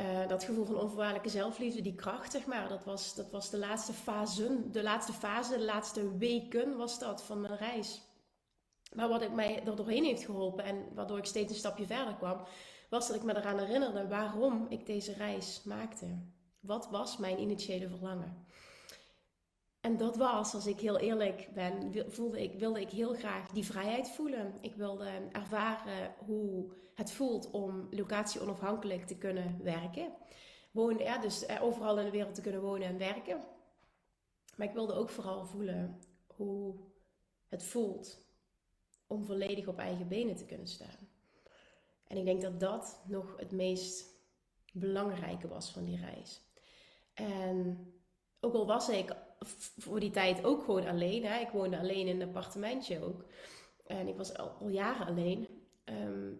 Uh, 0.00 0.28
dat 0.28 0.44
gevoel 0.44 0.64
van 0.64 0.80
onvoorwaardelijke 0.80 1.28
zelfliefde, 1.28 1.80
die 1.80 1.94
kracht, 1.94 2.32
zeg 2.32 2.46
maar, 2.46 2.68
dat 2.68 2.84
was, 2.84 3.14
dat 3.14 3.30
was 3.30 3.50
de 3.50 3.58
laatste 3.58 3.92
fase, 3.92 4.70
de 4.70 4.82
laatste 4.82 5.12
fase, 5.12 5.58
de 5.58 5.64
laatste 5.64 6.16
weken 6.16 6.76
was 6.76 6.98
dat 6.98 7.22
van 7.22 7.40
mijn 7.40 7.56
reis. 7.56 8.02
Maar 8.94 9.08
wat 9.08 9.22
ik 9.22 9.32
mij 9.32 9.64
er 9.64 9.76
doorheen 9.76 10.04
heeft 10.04 10.24
geholpen 10.24 10.64
en 10.64 10.94
waardoor 10.94 11.18
ik 11.18 11.24
steeds 11.24 11.52
een 11.52 11.58
stapje 11.58 11.86
verder 11.86 12.14
kwam, 12.14 12.40
was 12.90 13.06
dat 13.06 13.16
ik 13.16 13.22
me 13.22 13.36
eraan 13.36 13.58
herinnerde 13.58 14.08
waarom 14.08 14.66
ik 14.68 14.86
deze 14.86 15.12
reis 15.12 15.62
maakte. 15.64 16.06
Wat 16.60 16.88
was 16.90 17.16
mijn 17.16 17.40
initiële 17.40 17.88
verlangen? 17.88 18.46
En 19.80 19.96
dat 19.96 20.16
was, 20.16 20.54
als 20.54 20.66
ik 20.66 20.80
heel 20.80 20.98
eerlijk 20.98 21.48
ben, 21.54 21.92
voelde 22.12 22.42
ik, 22.42 22.58
wilde 22.58 22.80
ik 22.80 22.90
heel 22.90 23.14
graag 23.14 23.48
die 23.48 23.64
vrijheid 23.64 24.10
voelen. 24.10 24.54
Ik 24.60 24.74
wilde 24.74 25.08
ervaren 25.32 26.14
hoe 26.26 26.72
het 26.94 27.12
voelt 27.12 27.50
om 27.50 27.86
locatie 27.90 28.40
onafhankelijk 28.40 29.06
te 29.06 29.18
kunnen 29.18 29.62
werken. 29.62 30.12
Wonen, 30.70 31.02
ja, 31.02 31.18
dus 31.18 31.46
eh, 31.46 31.62
overal 31.62 31.98
in 31.98 32.04
de 32.04 32.10
wereld 32.10 32.34
te 32.34 32.40
kunnen 32.40 32.60
wonen 32.60 32.88
en 32.88 32.98
werken. 32.98 33.40
Maar 34.56 34.66
ik 34.66 34.72
wilde 34.72 34.92
ook 34.92 35.10
vooral 35.10 35.44
voelen 35.46 36.00
hoe 36.26 36.74
het 37.48 37.64
voelt 37.64 38.26
om 39.06 39.24
volledig 39.24 39.66
op 39.66 39.78
eigen 39.78 40.08
benen 40.08 40.36
te 40.36 40.46
kunnen 40.46 40.68
staan. 40.68 41.08
En 42.06 42.16
ik 42.16 42.24
denk 42.24 42.42
dat 42.42 42.60
dat 42.60 43.02
nog 43.06 43.36
het 43.36 43.52
meest 43.52 44.06
belangrijke 44.72 45.48
was 45.48 45.70
van 45.70 45.84
die 45.84 46.00
reis. 46.00 46.40
En 47.14 47.78
ook 48.40 48.54
al 48.54 48.66
was 48.66 48.88
ik 48.88 49.16
voor 49.78 50.00
die 50.00 50.10
tijd 50.10 50.44
ook 50.44 50.64
gewoon 50.64 50.86
alleen. 50.86 51.24
Hè. 51.24 51.40
Ik 51.40 51.50
woonde 51.50 51.78
alleen 51.78 52.06
in 52.06 52.20
een 52.20 52.28
appartementje 52.28 53.04
ook. 53.04 53.24
En 53.86 54.08
ik 54.08 54.16
was 54.16 54.36
al, 54.36 54.68
jaren 54.68 55.06
alleen. 55.06 55.48
Ehm, 55.84 56.32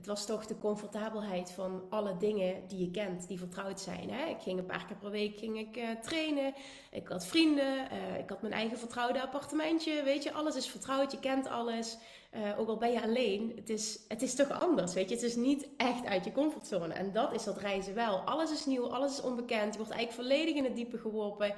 het 0.00 0.08
was 0.08 0.26
toch 0.26 0.46
de 0.46 0.58
comfortabelheid 0.58 1.50
van 1.50 1.82
alle 1.90 2.16
dingen 2.16 2.68
die 2.68 2.78
je 2.78 2.90
kent, 2.90 3.28
die 3.28 3.38
vertrouwd 3.38 3.80
zijn. 3.80 4.10
Hè? 4.10 4.28
Ik 4.28 4.40
ging 4.40 4.58
een 4.58 4.66
paar 4.66 4.86
keer 4.86 4.96
per 4.96 5.10
week 5.10 5.38
ging 5.38 5.58
ik, 5.58 5.76
uh, 5.76 5.90
trainen. 5.90 6.54
Ik 6.90 7.08
had 7.08 7.26
vrienden. 7.26 7.88
Uh, 7.92 8.18
ik 8.18 8.30
had 8.30 8.40
mijn 8.42 8.52
eigen 8.52 8.78
vertrouwde 8.78 9.22
appartementje. 9.22 10.02
Weet 10.02 10.22
je, 10.22 10.32
alles 10.32 10.56
is 10.56 10.68
vertrouwd. 10.68 11.12
Je 11.12 11.18
kent 11.18 11.48
alles. 11.48 11.98
Uh, 12.34 12.58
ook 12.58 12.68
al 12.68 12.76
ben 12.76 12.92
je 12.92 13.02
alleen. 13.02 13.52
Het 13.56 13.70
is, 13.70 14.00
het 14.08 14.22
is 14.22 14.34
toch 14.34 14.60
anders. 14.60 14.92
Weet 14.94 15.08
je, 15.08 15.14
het 15.14 15.24
is 15.24 15.36
niet 15.36 15.68
echt 15.76 16.06
uit 16.06 16.24
je 16.24 16.32
comfortzone. 16.32 16.94
En 16.94 17.12
dat 17.12 17.32
is 17.34 17.44
dat 17.44 17.58
reizen 17.58 17.94
wel. 17.94 18.18
Alles 18.18 18.52
is 18.52 18.66
nieuw. 18.66 18.86
Alles 18.86 19.12
is 19.12 19.22
onbekend. 19.22 19.72
Je 19.72 19.78
wordt 19.78 19.94
eigenlijk 19.94 20.28
volledig 20.28 20.54
in 20.54 20.64
het 20.64 20.76
diepe 20.76 20.98
geworpen. 20.98 21.54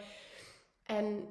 En 0.82 1.28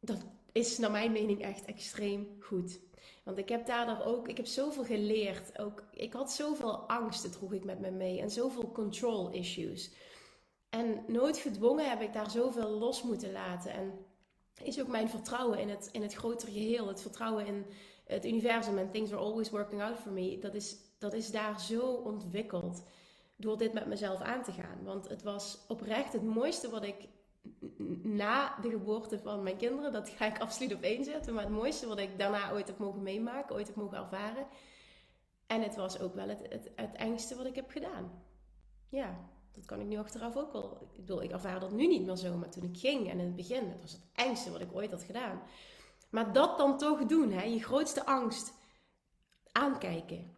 dat 0.00 0.24
is 0.52 0.78
naar 0.78 0.90
mijn 0.90 1.12
mening 1.12 1.42
echt 1.42 1.64
extreem 1.64 2.36
goed. 2.40 2.80
Want 3.22 3.38
ik 3.38 3.48
heb 3.48 3.66
daardoor 3.66 4.04
ook, 4.04 4.28
ik 4.28 4.36
heb 4.36 4.46
zoveel 4.46 4.84
geleerd. 4.84 5.58
Ook, 5.58 5.84
ik 5.92 6.12
had 6.12 6.32
zoveel 6.32 6.76
angsten, 6.76 7.30
droeg 7.30 7.52
ik 7.52 7.64
met 7.64 7.80
me 7.80 7.90
mee. 7.90 8.20
En 8.20 8.30
zoveel 8.30 8.72
control 8.72 9.30
issues. 9.30 9.90
En 10.70 11.04
nooit 11.06 11.36
gedwongen 11.36 11.88
heb 11.88 12.00
ik 12.00 12.12
daar 12.12 12.30
zoveel 12.30 12.70
los 12.70 13.02
moeten 13.02 13.32
laten. 13.32 13.72
En 13.72 13.92
is 14.62 14.80
ook 14.80 14.88
mijn 14.88 15.08
vertrouwen 15.08 15.58
in 15.58 15.68
het, 15.68 15.88
in 15.92 16.02
het 16.02 16.14
grotere 16.14 16.52
geheel. 16.52 16.88
Het 16.88 17.00
vertrouwen 17.00 17.46
in 17.46 17.66
het 18.04 18.26
universum 18.26 18.78
en 18.78 18.90
things 18.90 19.12
are 19.12 19.20
always 19.20 19.50
working 19.50 19.82
out 19.82 19.98
for 19.98 20.12
me. 20.12 20.38
Dat 20.38 20.54
is, 20.54 20.76
dat 20.98 21.12
is 21.12 21.30
daar 21.30 21.60
zo 21.60 21.80
ontwikkeld 21.80 22.82
door 23.36 23.58
dit 23.58 23.72
met 23.72 23.86
mezelf 23.86 24.20
aan 24.20 24.42
te 24.42 24.52
gaan. 24.52 24.84
Want 24.84 25.08
het 25.08 25.22
was 25.22 25.58
oprecht 25.68 26.12
het 26.12 26.22
mooiste 26.22 26.70
wat 26.70 26.84
ik 26.84 27.08
na 28.02 28.58
de 28.60 28.70
geboorte 28.70 29.18
van 29.18 29.42
mijn 29.42 29.56
kinderen, 29.56 29.92
dat 29.92 30.08
ga 30.08 30.26
ik 30.26 30.40
absoluut 30.40 30.74
op 30.74 30.82
één 30.82 31.04
zetten. 31.04 31.34
Maar 31.34 31.44
het 31.44 31.52
mooiste 31.52 31.86
wat 31.86 31.98
ik 31.98 32.18
daarna 32.18 32.52
ooit 32.52 32.66
heb 32.66 32.78
mogen 32.78 33.02
meemaken, 33.02 33.54
ooit 33.54 33.66
heb 33.66 33.76
mogen 33.76 33.98
ervaren. 33.98 34.46
En 35.46 35.62
het 35.62 35.76
was 35.76 36.00
ook 36.00 36.14
wel 36.14 36.28
het, 36.28 36.70
het, 36.74 36.92
engste 36.92 37.36
wat 37.36 37.46
ik 37.46 37.54
heb 37.54 37.70
gedaan. 37.70 38.22
Ja, 38.88 39.30
dat 39.52 39.64
kan 39.64 39.80
ik 39.80 39.86
nu 39.86 39.96
achteraf 39.96 40.36
ook 40.36 40.52
wel. 40.52 40.78
Ik 40.80 40.96
bedoel, 40.96 41.22
ik 41.22 41.30
ervaar 41.30 41.60
dat 41.60 41.72
nu 41.72 41.86
niet 41.86 42.06
meer 42.06 42.16
zo, 42.16 42.36
maar 42.36 42.50
toen 42.50 42.64
ik 42.64 42.78
ging 42.78 43.10
en 43.10 43.18
in 43.18 43.26
het 43.26 43.36
begin, 43.36 43.68
het 43.68 43.80
was 43.80 43.92
het 43.92 44.04
engste 44.12 44.50
wat 44.50 44.60
ik 44.60 44.74
ooit 44.74 44.90
had 44.90 45.02
gedaan. 45.02 45.42
Maar 46.10 46.32
dat 46.32 46.58
dan 46.58 46.78
toch 46.78 47.06
doen, 47.06 47.30
hè, 47.30 47.42
je 47.42 47.62
grootste 47.62 48.06
angst 48.06 48.52
aankijken 49.52 50.36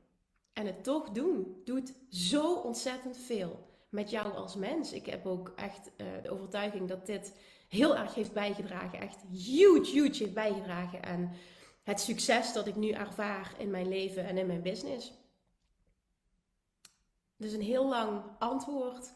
en 0.53 0.67
het 0.67 0.85
toch 0.85 1.11
doen, 1.11 1.61
doet 1.65 1.93
zo 2.09 2.55
ontzettend 2.55 3.17
veel 3.17 3.64
met 3.95 4.11
jou 4.11 4.35
als 4.35 4.55
mens. 4.55 4.93
Ik 4.93 5.07
heb 5.07 5.27
ook 5.27 5.53
echt 5.57 5.91
uh, 5.97 6.07
de 6.23 6.31
overtuiging 6.31 6.89
dat 6.89 7.07
dit 7.07 7.35
heel 7.69 7.97
erg 7.97 8.15
heeft 8.15 8.33
bijgedragen. 8.33 9.01
Echt 9.01 9.23
huge, 9.31 9.91
huge 9.91 10.23
heeft 10.23 10.35
bijgedragen 10.35 11.05
aan 11.05 11.33
het 11.83 12.01
succes 12.01 12.53
dat 12.53 12.67
ik 12.67 12.77
nu 12.77 12.91
ervaar 12.91 13.55
in 13.59 13.71
mijn 13.71 13.89
leven 13.89 14.25
en 14.25 14.39
in 14.39 14.47
mijn 14.47 14.63
business. 14.63 15.13
Dus 17.37 17.53
een 17.53 17.63
heel 17.63 17.89
lang 17.89 18.23
antwoord. 18.39 19.13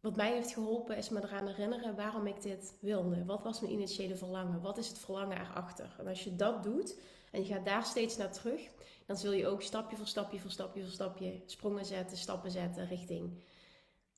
Wat 0.00 0.16
mij 0.16 0.32
heeft 0.32 0.52
geholpen 0.52 0.96
is 0.96 1.08
me 1.08 1.22
eraan 1.22 1.46
herinneren 1.46 1.96
waarom 1.96 2.26
ik 2.26 2.42
dit 2.42 2.76
wilde. 2.80 3.24
Wat 3.24 3.42
was 3.42 3.60
mijn 3.60 3.72
initiële 3.72 4.16
verlangen? 4.16 4.60
Wat 4.60 4.78
is 4.78 4.88
het 4.88 4.98
verlangen 4.98 5.40
erachter? 5.40 5.96
En 5.98 6.06
als 6.06 6.24
je 6.24 6.36
dat 6.36 6.62
doet 6.62 6.98
en 7.30 7.42
je 7.42 7.52
gaat 7.52 7.64
daar 7.64 7.84
steeds 7.84 8.16
naar 8.16 8.32
terug, 8.32 8.60
dan 9.06 9.16
zul 9.16 9.32
je 9.32 9.46
ook 9.46 9.62
stapje 9.62 9.96
voor 9.96 10.06
stapje 10.06 10.38
voor 10.38 10.50
stapje 10.50 10.82
voor 10.82 10.92
stapje 10.92 11.42
sprongen 11.46 11.84
zetten, 11.84 12.16
stappen 12.16 12.50
zetten 12.50 12.86
richting 12.86 13.42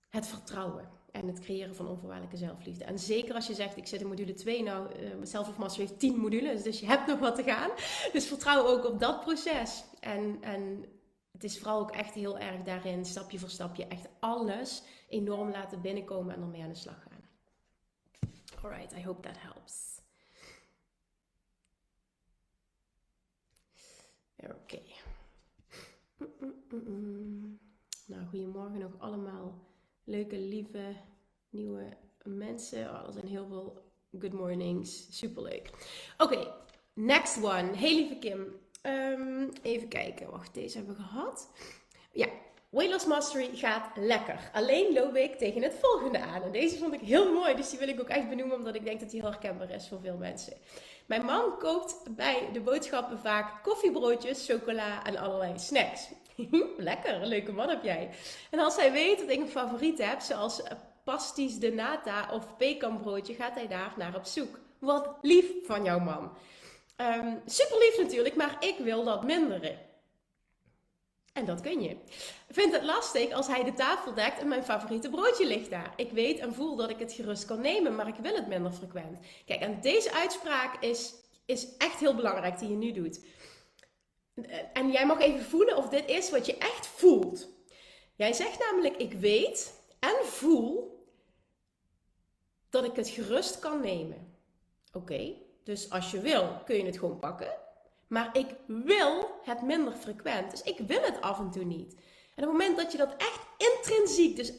het 0.09 0.26
vertrouwen 0.26 0.88
en 1.12 1.26
het 1.26 1.40
creëren 1.40 1.75
van 1.75 1.88
onvoorwaardelijke 1.88 2.37
zelfliefde. 2.37 2.85
En 2.85 2.99
zeker 2.99 3.35
als 3.35 3.47
je 3.47 3.54
zegt, 3.54 3.76
ik 3.76 3.87
zit 3.87 4.00
in 4.00 4.07
module 4.07 4.35
2, 4.35 4.62
nou, 4.62 5.00
uh, 5.00 5.11
Self 5.23 5.49
of 5.49 5.59
Mastery 5.59 5.87
heeft 5.87 5.99
10 5.99 6.16
modules, 6.16 6.62
dus 6.62 6.81
je 6.81 6.87
hebt 6.87 7.07
nog 7.07 7.19
wat 7.19 7.35
te 7.35 7.42
gaan. 7.42 7.71
Dus 8.12 8.26
vertrouw 8.26 8.66
ook 8.66 8.85
op 8.85 9.00
dat 9.00 9.21
proces. 9.21 9.85
En, 10.00 10.38
en 10.40 10.85
het 11.31 11.45
is 11.45 11.59
vooral 11.59 11.81
ook 11.81 11.90
echt 11.90 12.14
heel 12.14 12.38
erg 12.38 12.62
daarin, 12.62 13.04
stapje 13.04 13.38
voor 13.38 13.50
stapje, 13.50 13.87
echt 13.87 14.09
alles 14.21 14.83
enorm 15.09 15.50
laten 15.50 15.81
binnenkomen 15.81 16.35
en 16.35 16.40
ermee 16.40 16.62
aan 16.62 16.69
de 16.69 16.75
slag 16.75 17.02
gaan. 17.02 17.21
Alright, 18.62 18.92
I 18.92 19.04
hope 19.04 19.21
that 19.21 19.37
helps. 19.38 20.01
Oké. 24.50 24.80
Nou, 28.06 28.26
goedemorgen 28.30 28.78
nog 28.78 28.92
allemaal 28.99 29.66
leuke, 30.04 30.38
lieve, 30.38 30.96
nieuwe 31.50 31.96
mensen. 32.22 32.90
Oh, 32.90 33.06
er 33.06 33.12
zijn 33.12 33.26
heel 33.26 33.46
veel 33.46 33.82
good 34.18 34.32
mornings. 34.32 35.18
Superleuk. 35.18 35.70
Oké, 36.18 36.52
next 36.92 37.37
one. 37.37 37.76
Hey 37.76 37.94
lieve 37.94 38.18
Kim. 38.18 38.61
Um, 38.87 39.50
even 39.62 39.88
kijken. 39.88 40.30
Wacht, 40.30 40.54
deze 40.54 40.76
hebben 40.76 40.96
we 40.96 41.02
gehad. 41.02 41.50
Ja, 42.12 42.28
Weight 42.68 42.92
Loss 42.92 43.06
Mastery 43.06 43.56
gaat 43.56 43.96
lekker. 43.96 44.50
Alleen 44.52 44.92
loop 44.92 45.14
ik 45.16 45.34
tegen 45.34 45.62
het 45.62 45.75
volgende 45.80 46.20
aan. 46.20 46.42
En 46.42 46.52
deze 46.52 46.78
vond 46.78 46.94
ik 46.94 47.00
heel 47.00 47.32
mooi, 47.32 47.54
dus 47.54 47.70
die 47.70 47.78
wil 47.78 47.88
ik 47.88 48.00
ook 48.00 48.08
echt 48.08 48.28
benoemen, 48.28 48.56
omdat 48.56 48.75
ik 48.75 48.84
denk 48.84 49.00
dat 49.00 49.11
die 49.11 49.20
heel 49.20 49.30
herkenbaar 49.30 49.70
is 49.70 49.88
voor 49.88 50.00
veel 50.00 50.16
mensen. 50.16 50.52
Mijn 51.06 51.25
man 51.25 51.59
koopt 51.59 52.16
bij 52.16 52.49
de 52.52 52.61
boodschappen 52.61 53.18
vaak 53.18 53.62
koffiebroodjes, 53.62 54.47
chocola 54.47 55.04
en 55.04 55.16
allerlei 55.16 55.59
snacks. 55.59 56.09
lekker, 56.76 57.26
leuke 57.26 57.52
man 57.52 57.68
heb 57.68 57.82
jij. 57.82 58.11
En 58.50 58.59
als 58.59 58.76
hij 58.76 58.92
weet 58.92 59.18
dat 59.18 59.30
ik 59.30 59.40
een 59.40 59.49
favoriet 59.49 59.99
heb, 59.99 60.21
zoals 60.21 60.62
pasties 61.04 61.59
de 61.59 61.73
nata 61.73 62.28
of 62.32 62.56
pekanbroodje, 62.56 63.35
gaat 63.35 63.54
hij 63.54 63.68
daar 63.68 63.92
naar 63.97 64.16
op 64.16 64.25
zoek. 64.25 64.59
Wat 64.78 65.16
lief 65.23 65.47
van 65.66 65.85
jouw 65.85 65.99
man. 65.99 66.37
Um, 66.97 67.42
super 67.47 67.78
lief 67.78 67.99
natuurlijk, 67.99 68.37
maar 68.37 68.56
ik 68.61 68.78
wil 68.78 69.04
dat 69.04 69.25
minderen. 69.25 69.78
En 71.32 71.44
dat 71.44 71.60
kun 71.60 71.82
je. 71.82 71.90
Ik 71.90 72.54
vind 72.54 72.72
het 72.72 72.84
lastig 72.84 73.32
als 73.32 73.46
hij 73.46 73.64
de 73.64 73.72
tafel 73.72 74.14
dekt 74.14 74.40
en 74.40 74.48
mijn 74.48 74.64
favoriete 74.64 75.10
broodje 75.10 75.46
ligt 75.46 75.70
daar. 75.70 75.92
Ik 75.96 76.10
weet 76.10 76.38
en 76.38 76.54
voel 76.54 76.76
dat 76.76 76.90
ik 76.90 76.98
het 76.98 77.12
gerust 77.12 77.44
kan 77.44 77.60
nemen, 77.60 77.94
maar 77.94 78.08
ik 78.08 78.14
wil 78.14 78.34
het 78.34 78.46
minder 78.46 78.72
frequent. 78.72 79.18
Kijk, 79.46 79.60
en 79.60 79.80
deze 79.80 80.12
uitspraak 80.12 80.82
is, 80.82 81.14
is 81.44 81.76
echt 81.76 82.00
heel 82.00 82.14
belangrijk 82.14 82.58
die 82.58 82.68
je 82.68 82.76
nu 82.76 82.92
doet. 82.92 83.20
En 84.72 84.90
jij 84.90 85.06
mag 85.06 85.20
even 85.20 85.44
voelen 85.44 85.76
of 85.76 85.88
dit 85.88 86.08
is 86.08 86.30
wat 86.30 86.46
je 86.46 86.56
echt 86.56 86.86
voelt. 86.86 87.48
Jij 88.14 88.32
zegt 88.32 88.58
namelijk: 88.58 88.96
Ik 88.96 89.12
weet 89.12 89.80
en 89.98 90.16
voel 90.22 91.00
dat 92.70 92.84
ik 92.84 92.96
het 92.96 93.08
gerust 93.08 93.58
kan 93.58 93.80
nemen. 93.80 94.36
Oké, 94.92 95.34
dus 95.64 95.90
als 95.90 96.10
je 96.10 96.20
wil, 96.20 96.60
kun 96.64 96.76
je 96.76 96.84
het 96.84 96.98
gewoon 96.98 97.18
pakken. 97.18 97.62
Maar 98.12 98.31
ik 98.33 98.47
wil 98.66 99.40
het 99.42 99.62
minder 99.62 99.92
frequent. 99.92 100.50
Dus 100.50 100.62
ik 100.62 100.78
wil 100.78 101.02
het 101.02 101.21
af 101.21 101.38
en 101.38 101.50
toe 101.50 101.64
niet. 101.64 101.95
En 102.35 102.45
op 102.45 102.50
het 102.50 102.61
moment 102.61 102.76
dat 102.76 102.92
je 102.92 102.99
dat 102.99 103.14
echt 103.16 103.40
intrinsiek, 103.57 104.37
dus 104.37 104.52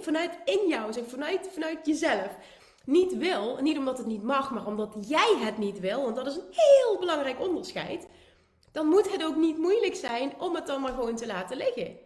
vanuit 0.00 0.38
in 0.44 0.68
jou, 0.68 0.92
zeg, 0.92 1.04
vanuit, 1.06 1.48
vanuit 1.52 1.86
jezelf, 1.86 2.36
niet 2.84 3.16
wil, 3.16 3.58
niet 3.60 3.78
omdat 3.78 3.98
het 3.98 4.06
niet 4.06 4.22
mag, 4.22 4.50
maar 4.50 4.66
omdat 4.66 4.94
jij 5.00 5.36
het 5.38 5.58
niet 5.58 5.80
wil, 5.80 6.02
want 6.02 6.16
dat 6.16 6.26
is 6.26 6.36
een 6.36 6.50
heel 6.50 6.98
belangrijk 6.98 7.40
onderscheid, 7.40 8.06
dan 8.72 8.86
moet 8.86 9.12
het 9.12 9.24
ook 9.24 9.36
niet 9.36 9.58
moeilijk 9.58 9.94
zijn 9.94 10.40
om 10.40 10.54
het 10.54 10.66
dan 10.66 10.80
maar 10.80 10.92
gewoon 10.92 11.16
te 11.16 11.26
laten 11.26 11.56
liggen. 11.56 11.98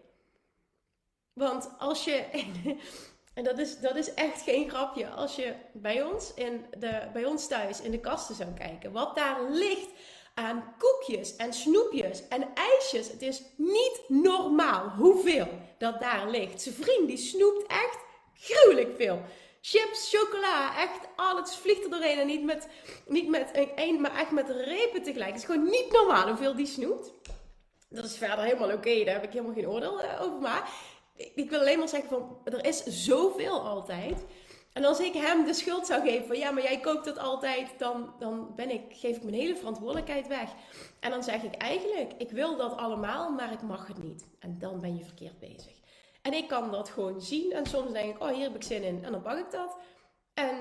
Want 1.32 1.70
als 1.78 2.04
je, 2.04 2.14
en 3.34 3.44
dat 3.44 3.58
is, 3.58 3.80
dat 3.80 3.96
is 3.96 4.14
echt 4.14 4.42
geen 4.42 4.70
grapje, 4.70 5.08
als 5.08 5.36
je 5.36 5.54
bij 5.72 6.02
ons, 6.02 6.34
in 6.34 6.64
de, 6.78 7.08
bij 7.12 7.24
ons 7.24 7.48
thuis 7.48 7.80
in 7.80 7.90
de 7.90 8.00
kasten 8.00 8.34
zou 8.34 8.52
kijken, 8.52 8.92
wat 8.92 9.14
daar 9.14 9.50
ligt 9.50 9.90
aan 10.34 10.74
koekjes 10.78 11.36
en 11.36 11.52
snoepjes 11.52 12.28
en 12.28 12.48
ijsjes. 12.54 13.08
Het 13.08 13.22
is 13.22 13.42
niet 13.56 14.02
normaal 14.08 14.88
hoeveel 14.88 15.48
dat 15.78 16.00
daar 16.00 16.30
ligt. 16.30 16.62
Zijn 16.62 16.74
vriend 16.74 17.08
die 17.08 17.16
snoept 17.16 17.66
echt 17.66 17.98
gruwelijk 18.34 18.96
veel. 18.96 19.22
Chips, 19.60 20.10
chocola, 20.16 20.80
echt 20.80 20.98
alles 21.16 21.56
vliegt 21.56 21.84
er 21.84 21.90
doorheen. 21.90 22.18
En 22.18 22.26
niet 22.26 22.44
met, 22.44 22.68
niet 23.06 23.28
met 23.28 23.50
één, 23.74 24.00
maar 24.00 24.16
echt 24.16 24.30
met 24.30 24.50
repen 24.50 25.02
tegelijk. 25.02 25.30
Het 25.30 25.38
is 25.38 25.44
gewoon 25.44 25.64
niet 25.64 25.92
normaal 25.92 26.28
hoeveel 26.28 26.54
die 26.54 26.66
snoept. 26.66 27.12
Dat 27.88 28.04
is 28.04 28.16
verder 28.16 28.44
helemaal 28.44 28.72
oké, 28.72 29.04
daar 29.04 29.14
heb 29.14 29.24
ik 29.24 29.32
helemaal 29.32 29.54
geen 29.54 29.68
oordeel 29.68 30.00
eh, 30.00 30.22
over. 30.22 30.40
Maar 30.40 30.70
ik 31.34 31.50
wil 31.50 31.60
alleen 31.60 31.78
maar 31.78 31.88
zeggen 31.88 32.08
van, 32.08 32.38
er 32.44 32.64
is 32.64 32.84
zoveel 32.84 33.60
altijd. 33.60 34.24
En 34.72 34.84
als 34.84 35.00
ik 35.00 35.14
hem 35.14 35.44
de 35.44 35.54
schuld 35.54 35.86
zou 35.86 36.02
geven 36.02 36.26
van 36.26 36.38
ja, 36.38 36.50
maar 36.50 36.62
jij 36.62 36.80
koopt 36.80 37.04
dat 37.04 37.18
altijd, 37.18 37.68
dan, 37.78 38.14
dan 38.18 38.52
ben 38.54 38.70
ik, 38.70 38.82
geef 38.88 39.16
ik 39.16 39.22
mijn 39.22 39.34
hele 39.34 39.56
verantwoordelijkheid 39.56 40.26
weg. 40.26 40.50
En 41.00 41.10
dan 41.10 41.22
zeg 41.22 41.42
ik 41.42 41.54
eigenlijk, 41.54 42.12
ik 42.18 42.30
wil 42.30 42.56
dat 42.56 42.76
allemaal, 42.76 43.30
maar 43.30 43.52
ik 43.52 43.62
mag 43.62 43.86
het 43.86 44.02
niet. 44.02 44.26
En 44.38 44.58
dan 44.58 44.80
ben 44.80 44.96
je 44.96 45.04
verkeerd 45.04 45.38
bezig. 45.38 45.72
En 46.22 46.32
ik 46.32 46.48
kan 46.48 46.70
dat 46.70 46.88
gewoon 46.88 47.20
zien 47.20 47.52
en 47.52 47.66
soms 47.66 47.92
denk 47.92 48.14
ik, 48.14 48.22
oh 48.22 48.28
hier 48.28 48.42
heb 48.42 48.54
ik 48.54 48.62
zin 48.62 48.82
in 48.82 49.04
en 49.04 49.12
dan 49.12 49.22
pak 49.22 49.38
ik 49.38 49.50
dat. 49.50 49.76
En 50.34 50.56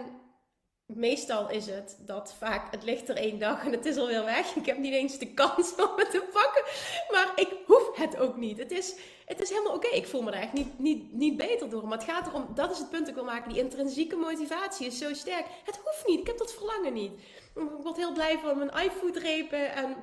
meestal 0.86 1.50
is 1.50 1.65
het 1.65 1.98
dat 2.00 2.36
vaak 2.38 2.72
het 2.72 2.84
ligt 2.84 3.10
er 3.10 3.15
één 3.15 3.39
dag 3.39 3.65
en 3.65 3.72
het 3.72 3.86
is 3.86 3.98
alweer 3.98 4.25
weg. 4.25 4.56
Ik 4.56 4.65
heb 4.65 4.77
niet 4.77 4.94
eens 4.94 5.18
de 5.18 5.34
kans 5.34 5.75
om 5.89 5.91
het 5.96 6.12
te 6.12 6.27
pakken, 6.32 6.63
maar 7.12 7.32
ik 7.36 7.58
hoef 7.65 7.96
het 7.96 8.18
ook 8.18 8.38
niet. 8.38 8.58
Het 8.58 8.72
is, 8.72 8.96
het 9.32 9.42
is 9.42 9.50
helemaal 9.50 9.74
oké. 9.74 9.88
Ik 9.88 10.08
voel 10.08 10.22
me 10.22 10.32
daar 10.32 10.42
echt 10.42 10.54
niet, 10.54 10.80
niet, 10.80 11.14
niet 11.14 11.38
beter 11.38 11.70
door. 11.70 11.88
Maar 11.88 11.98
het 11.98 12.10
gaat 12.10 12.28
erom, 12.28 12.48
dat 12.56 12.72
is 12.72 12.78
het 12.78 12.90
punt 12.90 13.00
dat 13.00 13.10
ik 13.10 13.16
wil 13.16 13.24
maken. 13.24 13.54
Die 13.54 13.62
intrinsieke 13.62 14.16
motivatie 14.16 14.88
is 14.88 14.98
zo 14.98 15.14
sterk. 15.14 15.46
Het 15.66 15.80
hoeft 15.84 16.08
niet. 16.08 16.20
Ik 16.20 16.28
heb 16.28 16.38
dat 16.38 16.54
verlangen 16.54 16.94
niet. 16.94 17.12
Ik 17.56 17.64
word 17.84 17.98
heel 17.98 18.14
blij 18.14 18.40
van 18.40 18.58
mijn 18.58 18.86
iFood 18.86 19.16
repen 19.18 19.74
en 19.74 19.96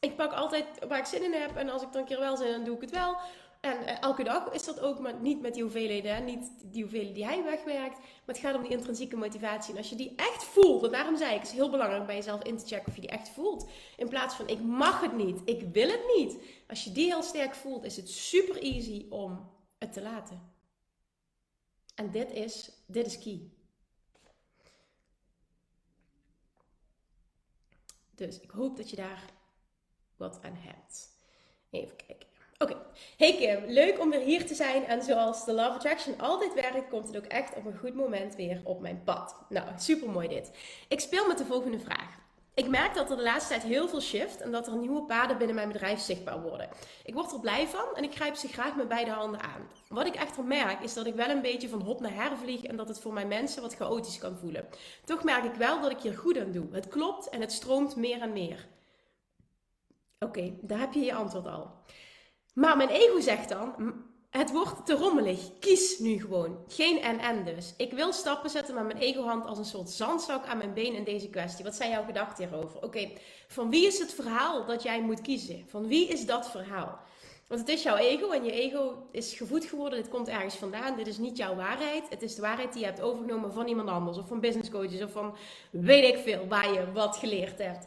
ik 0.00 0.16
pak 0.16 0.32
altijd 0.32 0.66
waar 0.88 0.98
ik 0.98 1.04
zin 1.04 1.22
in 1.22 1.32
heb. 1.32 1.56
En 1.56 1.68
als 1.68 1.82
ik 1.82 1.92
dan 1.92 2.00
een 2.00 2.06
keer 2.06 2.18
wel 2.18 2.36
zin 2.36 2.52
dan 2.52 2.64
doe 2.64 2.74
ik 2.74 2.80
het 2.80 2.90
wel. 2.90 3.16
En 3.62 3.86
eh, 3.86 4.02
elke 4.02 4.24
dag 4.24 4.52
is 4.52 4.64
dat 4.64 4.80
ook, 4.80 4.98
maar 4.98 5.20
niet 5.20 5.40
met 5.40 5.54
die 5.54 5.62
hoeveelheden, 5.62 6.24
niet 6.24 6.50
die 6.64 6.82
hoeveelheden 6.82 7.14
die 7.14 7.24
hij 7.24 7.44
wegwerkt. 7.44 7.98
Maar 7.98 8.34
het 8.34 8.38
gaat 8.38 8.54
om 8.54 8.62
die 8.62 8.70
intrinsieke 8.70 9.16
motivatie. 9.16 9.72
En 9.72 9.78
als 9.78 9.88
je 9.88 9.96
die 9.96 10.12
echt 10.16 10.44
voelt, 10.44 10.84
en 10.84 10.90
daarom 10.90 11.16
zei 11.16 11.34
ik, 11.34 11.38
het 11.40 11.48
is 11.48 11.54
heel 11.54 11.70
belangrijk 11.70 12.06
bij 12.06 12.14
jezelf 12.14 12.42
in 12.42 12.58
te 12.58 12.66
checken 12.66 12.86
of 12.86 12.94
je 12.94 13.00
die 13.00 13.10
echt 13.10 13.28
voelt. 13.28 13.70
In 13.96 14.08
plaats 14.08 14.34
van 14.34 14.48
ik 14.48 14.60
mag 14.60 15.00
het 15.00 15.12
niet, 15.12 15.40
ik 15.44 15.72
wil 15.72 15.88
het 15.88 16.04
niet. 16.16 16.36
Als 16.68 16.84
je 16.84 16.92
die 16.92 17.06
heel 17.06 17.22
sterk 17.22 17.54
voelt, 17.54 17.84
is 17.84 17.96
het 17.96 18.08
super 18.08 18.62
easy 18.62 19.06
om 19.08 19.50
het 19.78 19.92
te 19.92 20.02
laten. 20.02 20.52
En 21.94 22.10
dit 22.10 22.30
is, 22.32 22.70
dit 22.86 23.06
is 23.06 23.18
key. 23.18 23.50
Dus 28.14 28.40
ik 28.40 28.50
hoop 28.50 28.76
dat 28.76 28.90
je 28.90 28.96
daar 28.96 29.24
wat 30.16 30.42
aan 30.42 30.56
hebt. 30.56 31.16
Even 31.70 31.96
kijken. 31.96 32.31
Oké, 32.62 32.76
hey 33.16 33.36
Kim, 33.36 33.64
leuk 33.66 34.00
om 34.00 34.10
weer 34.10 34.20
hier 34.20 34.46
te 34.46 34.54
zijn. 34.54 34.84
En 34.84 35.02
zoals 35.02 35.44
de 35.44 35.52
Love 35.52 35.70
Attraction 35.70 36.18
altijd 36.18 36.54
werkt, 36.54 36.88
komt 36.88 37.06
het 37.06 37.16
ook 37.16 37.24
echt 37.24 37.54
op 37.56 37.66
een 37.66 37.78
goed 37.78 37.94
moment 37.94 38.34
weer 38.34 38.60
op 38.64 38.80
mijn 38.80 39.02
pad. 39.04 39.36
Nou, 39.48 39.66
super 39.76 40.10
mooi 40.10 40.28
dit. 40.28 40.50
Ik 40.88 41.00
speel 41.00 41.26
met 41.26 41.38
de 41.38 41.44
volgende 41.44 41.78
vraag. 41.78 42.20
Ik 42.54 42.68
merk 42.68 42.94
dat 42.94 43.10
er 43.10 43.16
de 43.16 43.22
laatste 43.22 43.48
tijd 43.48 43.62
heel 43.62 43.88
veel 43.88 44.00
shift 44.00 44.40
en 44.40 44.50
dat 44.50 44.66
er 44.66 44.76
nieuwe 44.76 45.02
paden 45.02 45.38
binnen 45.38 45.56
mijn 45.56 45.72
bedrijf 45.72 46.00
zichtbaar 46.00 46.42
worden. 46.42 46.68
Ik 47.04 47.14
word 47.14 47.32
er 47.32 47.40
blij 47.40 47.66
van 47.66 47.86
en 47.94 48.04
ik 48.04 48.14
grijp 48.14 48.34
ze 48.34 48.48
graag 48.48 48.76
met 48.76 48.88
beide 48.88 49.10
handen 49.10 49.40
aan. 49.40 49.68
Wat 49.88 50.06
ik 50.06 50.14
echter 50.14 50.44
merk 50.44 50.80
is 50.80 50.94
dat 50.94 51.06
ik 51.06 51.14
wel 51.14 51.28
een 51.30 51.42
beetje 51.42 51.68
van 51.68 51.80
hop 51.80 52.00
naar 52.00 52.14
her 52.14 52.36
vlieg 52.36 52.62
en 52.62 52.76
dat 52.76 52.88
het 52.88 53.00
voor 53.00 53.12
mijn 53.12 53.28
mensen 53.28 53.62
wat 53.62 53.74
chaotisch 53.74 54.18
kan 54.18 54.36
voelen. 54.36 54.68
Toch 55.04 55.24
merk 55.24 55.44
ik 55.44 55.54
wel 55.54 55.80
dat 55.80 55.90
ik 55.90 56.00
hier 56.00 56.18
goed 56.18 56.38
aan 56.38 56.52
doe. 56.52 56.66
Het 56.72 56.88
klopt 56.88 57.28
en 57.28 57.40
het 57.40 57.52
stroomt 57.52 57.96
meer 57.96 58.20
en 58.20 58.32
meer. 58.32 58.68
Oké, 60.18 60.52
daar 60.60 60.78
heb 60.78 60.92
je 60.92 61.00
je 61.00 61.14
antwoord 61.14 61.46
al. 61.46 61.70
Maar 62.52 62.76
mijn 62.76 62.88
ego 62.88 63.20
zegt 63.20 63.48
dan, 63.48 63.74
het 64.30 64.50
wordt 64.50 64.86
te 64.86 64.94
rommelig. 64.94 65.58
Kies 65.58 65.98
nu 65.98 66.20
gewoon. 66.20 66.58
Geen 66.68 67.00
en-en 67.00 67.44
dus. 67.44 67.74
Ik 67.76 67.92
wil 67.92 68.12
stappen 68.12 68.50
zetten, 68.50 68.74
maar 68.74 68.84
mijn 68.84 68.98
ego-hand 68.98 69.46
als 69.46 69.58
een 69.58 69.64
soort 69.64 69.90
zandzak 69.90 70.46
aan 70.46 70.58
mijn 70.58 70.74
been 70.74 70.94
in 70.94 71.04
deze 71.04 71.28
kwestie. 71.28 71.64
Wat 71.64 71.74
zijn 71.74 71.90
jouw 71.90 72.04
gedachten 72.04 72.48
hierover? 72.48 72.82
Oké, 72.82 73.10
van 73.48 73.70
wie 73.70 73.86
is 73.86 73.98
het 73.98 74.14
verhaal 74.14 74.66
dat 74.66 74.82
jij 74.82 75.02
moet 75.02 75.20
kiezen? 75.20 75.64
Van 75.68 75.86
wie 75.86 76.08
is 76.08 76.26
dat 76.26 76.50
verhaal? 76.50 77.00
Want 77.48 77.60
het 77.60 77.76
is 77.76 77.82
jouw 77.82 77.96
ego 77.96 78.30
en 78.30 78.44
je 78.44 78.52
ego 78.52 79.06
is 79.10 79.34
gevoed 79.34 79.64
geworden. 79.64 79.98
Dit 80.02 80.08
komt 80.08 80.28
ergens 80.28 80.54
vandaan. 80.54 80.96
Dit 80.96 81.06
is 81.06 81.18
niet 81.18 81.36
jouw 81.36 81.54
waarheid. 81.54 82.08
Het 82.08 82.22
is 82.22 82.34
de 82.34 82.40
waarheid 82.40 82.72
die 82.72 82.80
je 82.80 82.86
hebt 82.86 83.00
overgenomen 83.00 83.52
van 83.52 83.66
iemand 83.66 83.88
anders. 83.88 84.18
Of 84.18 84.28
van 84.28 84.40
business 84.40 84.70
coaches. 84.70 85.02
Of 85.02 85.12
van 85.12 85.34
weet 85.70 86.14
ik 86.14 86.18
veel 86.18 86.46
waar 86.48 86.72
je 86.72 86.92
wat 86.92 87.16
geleerd 87.16 87.58
hebt. 87.58 87.86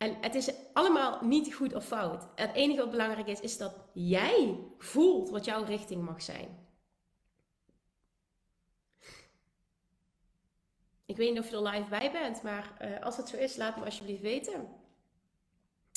En 0.00 0.16
het 0.20 0.34
is 0.34 0.50
allemaal 0.72 1.18
niet 1.22 1.54
goed 1.54 1.74
of 1.74 1.84
fout. 1.84 2.26
Het 2.34 2.52
enige 2.54 2.80
wat 2.80 2.90
belangrijk 2.90 3.26
is, 3.26 3.40
is 3.40 3.56
dat 3.56 3.74
jij 3.92 4.58
voelt 4.78 5.30
wat 5.30 5.44
jouw 5.44 5.64
richting 5.64 6.02
mag 6.02 6.22
zijn. 6.22 6.68
Ik 11.06 11.16
weet 11.16 11.30
niet 11.30 11.38
of 11.38 11.50
je 11.50 11.56
er 11.56 11.62
live 11.62 11.88
bij 11.88 12.12
bent, 12.12 12.42
maar 12.42 12.76
uh, 12.82 13.04
als 13.04 13.16
het 13.16 13.28
zo 13.28 13.36
is, 13.36 13.56
laat 13.56 13.76
me 13.76 13.84
alsjeblieft 13.84 14.22
weten. 14.22 14.68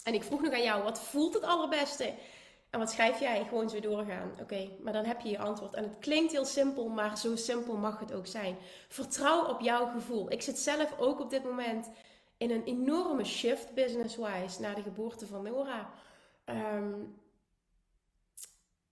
En 0.03 0.13
ik 0.13 0.23
vroeg 0.23 0.41
nog 0.41 0.53
aan 0.53 0.63
jou, 0.63 0.83
wat 0.83 0.99
voelt 0.99 1.33
het 1.33 1.43
allerbeste? 1.43 2.13
En 2.69 2.79
wat 2.79 2.91
schrijf 2.91 3.19
jij? 3.19 3.45
Gewoon 3.45 3.69
zo 3.69 3.79
doorgaan. 3.79 4.31
Oké, 4.41 4.69
maar 4.81 4.93
dan 4.93 5.05
heb 5.05 5.19
je 5.19 5.29
je 5.29 5.39
antwoord. 5.39 5.73
En 5.73 5.83
het 5.83 5.99
klinkt 5.99 6.31
heel 6.31 6.45
simpel, 6.45 6.89
maar 6.89 7.17
zo 7.17 7.35
simpel 7.35 7.77
mag 7.77 7.99
het 7.99 8.13
ook 8.13 8.27
zijn. 8.27 8.57
Vertrouw 8.87 9.47
op 9.47 9.59
jouw 9.59 9.85
gevoel. 9.91 10.31
Ik 10.31 10.41
zit 10.41 10.57
zelf 10.57 10.99
ook 10.99 11.19
op 11.19 11.29
dit 11.29 11.43
moment 11.43 11.89
in 12.37 12.51
een 12.51 12.63
enorme 12.63 13.23
shift 13.23 13.73
business-wise 13.73 14.61
na 14.61 14.73
de 14.73 14.81
geboorte 14.81 15.27
van 15.27 15.43
Nora. 15.43 15.93
Um, 16.45 17.21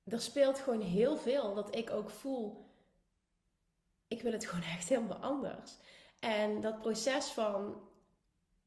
er 0.03 0.21
speelt 0.21 0.59
gewoon 0.59 0.81
heel 0.81 1.17
veel 1.17 1.53
dat 1.53 1.75
ik 1.75 1.89
ook 1.89 2.09
voel. 2.09 2.65
Ik 4.07 4.21
wil 4.21 4.31
het 4.31 4.45
gewoon 4.49 4.65
echt 4.65 4.89
helemaal 4.89 5.17
anders. 5.17 5.77
En 6.19 6.61
dat 6.61 6.81
proces 6.81 7.25
van 7.25 7.81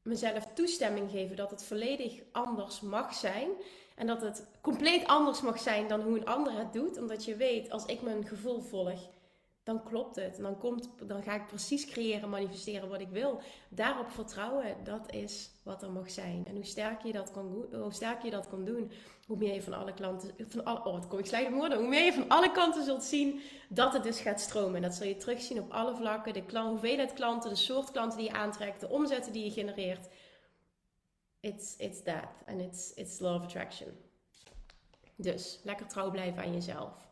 mezelf 0.01 0.47
toestemming 0.53 1.11
geven 1.11 1.35
dat 1.35 1.51
het 1.51 1.63
volledig 1.63 2.21
anders 2.31 2.81
mag 2.81 3.13
zijn. 3.13 3.49
En 3.95 4.07
dat 4.07 4.21
het 4.21 4.47
compleet 4.61 5.07
anders 5.07 5.41
mag 5.41 5.59
zijn 5.59 5.87
dan 5.87 6.01
hoe 6.01 6.17
een 6.17 6.25
ander 6.25 6.57
het 6.57 6.73
doet. 6.73 6.97
Omdat 6.97 7.25
je 7.25 7.35
weet, 7.35 7.71
als 7.71 7.85
ik 7.85 8.01
mijn 8.01 8.25
gevoel 8.25 8.61
volg, 8.61 8.99
dan 9.65 9.83
klopt 9.83 10.15
het. 10.15 10.37
Dan, 10.37 10.57
komt, 10.57 10.89
dan 11.07 11.23
ga 11.23 11.33
ik 11.33 11.47
precies 11.47 11.85
creëren, 11.85 12.29
manifesteren 12.29 12.89
wat 12.89 13.01
ik 13.01 13.09
wil. 13.09 13.41
Daarop 13.69 14.11
vertrouwen, 14.11 14.75
dat 14.83 15.11
is 15.11 15.51
wat 15.63 15.83
er 15.83 15.91
mag 15.91 16.11
zijn. 16.11 16.45
En 16.47 16.55
hoe 16.55 16.65
sterker 16.65 17.07
je 17.07 17.13
dat 17.13 17.31
kan, 17.31 17.65
hoe 17.71 17.93
sterker 17.93 18.25
je 18.25 18.31
dat 18.31 18.47
kan 18.47 18.65
doen, 18.65 18.91
hoe 19.27 19.37
meer 19.37 19.53
je 19.53 19.61
van 19.61 19.73
alle 19.73 19.93
klanten, 19.93 20.31
van 20.47 20.63
alle, 20.63 20.85
oh 20.85 20.93
wat 20.93 21.07
kom 21.07 21.19
ik 21.19 21.25
slecht 21.25 21.47
hoe 21.47 21.87
meer 21.87 22.05
je 22.05 22.13
van 22.13 22.29
alle 22.29 22.51
kanten 22.51 22.83
zult 22.83 23.03
zien 23.03 23.41
dat 23.69 23.93
het 23.93 24.03
dus 24.03 24.19
gaat 24.19 24.41
stromen. 24.41 24.75
En 24.75 24.81
dat 24.81 24.93
zul 24.93 25.07
je 25.07 25.17
terugzien 25.17 25.59
op 25.59 25.71
alle 25.71 25.95
vlakken, 25.95 26.33
de 26.33 26.45
klant, 26.45 26.69
hoeveelheid 26.69 27.13
klanten, 27.13 27.49
de 27.49 27.55
soort 27.55 27.91
klanten 27.91 28.17
die 28.17 28.27
je 28.27 28.33
aantrekt, 28.33 28.79
de 28.79 28.89
omzetten 28.89 29.33
die 29.33 29.43
je 29.43 29.51
genereert. 29.51 30.07
It's, 31.39 31.75
it's 31.77 32.03
that. 32.03 32.29
And 32.45 32.61
it's, 32.61 32.91
it's 32.93 33.19
love 33.19 33.43
attraction. 33.43 33.87
Dus, 35.15 35.59
lekker 35.63 35.87
trouw 35.87 36.11
blijven 36.11 36.43
aan 36.43 36.53
jezelf. 36.53 37.04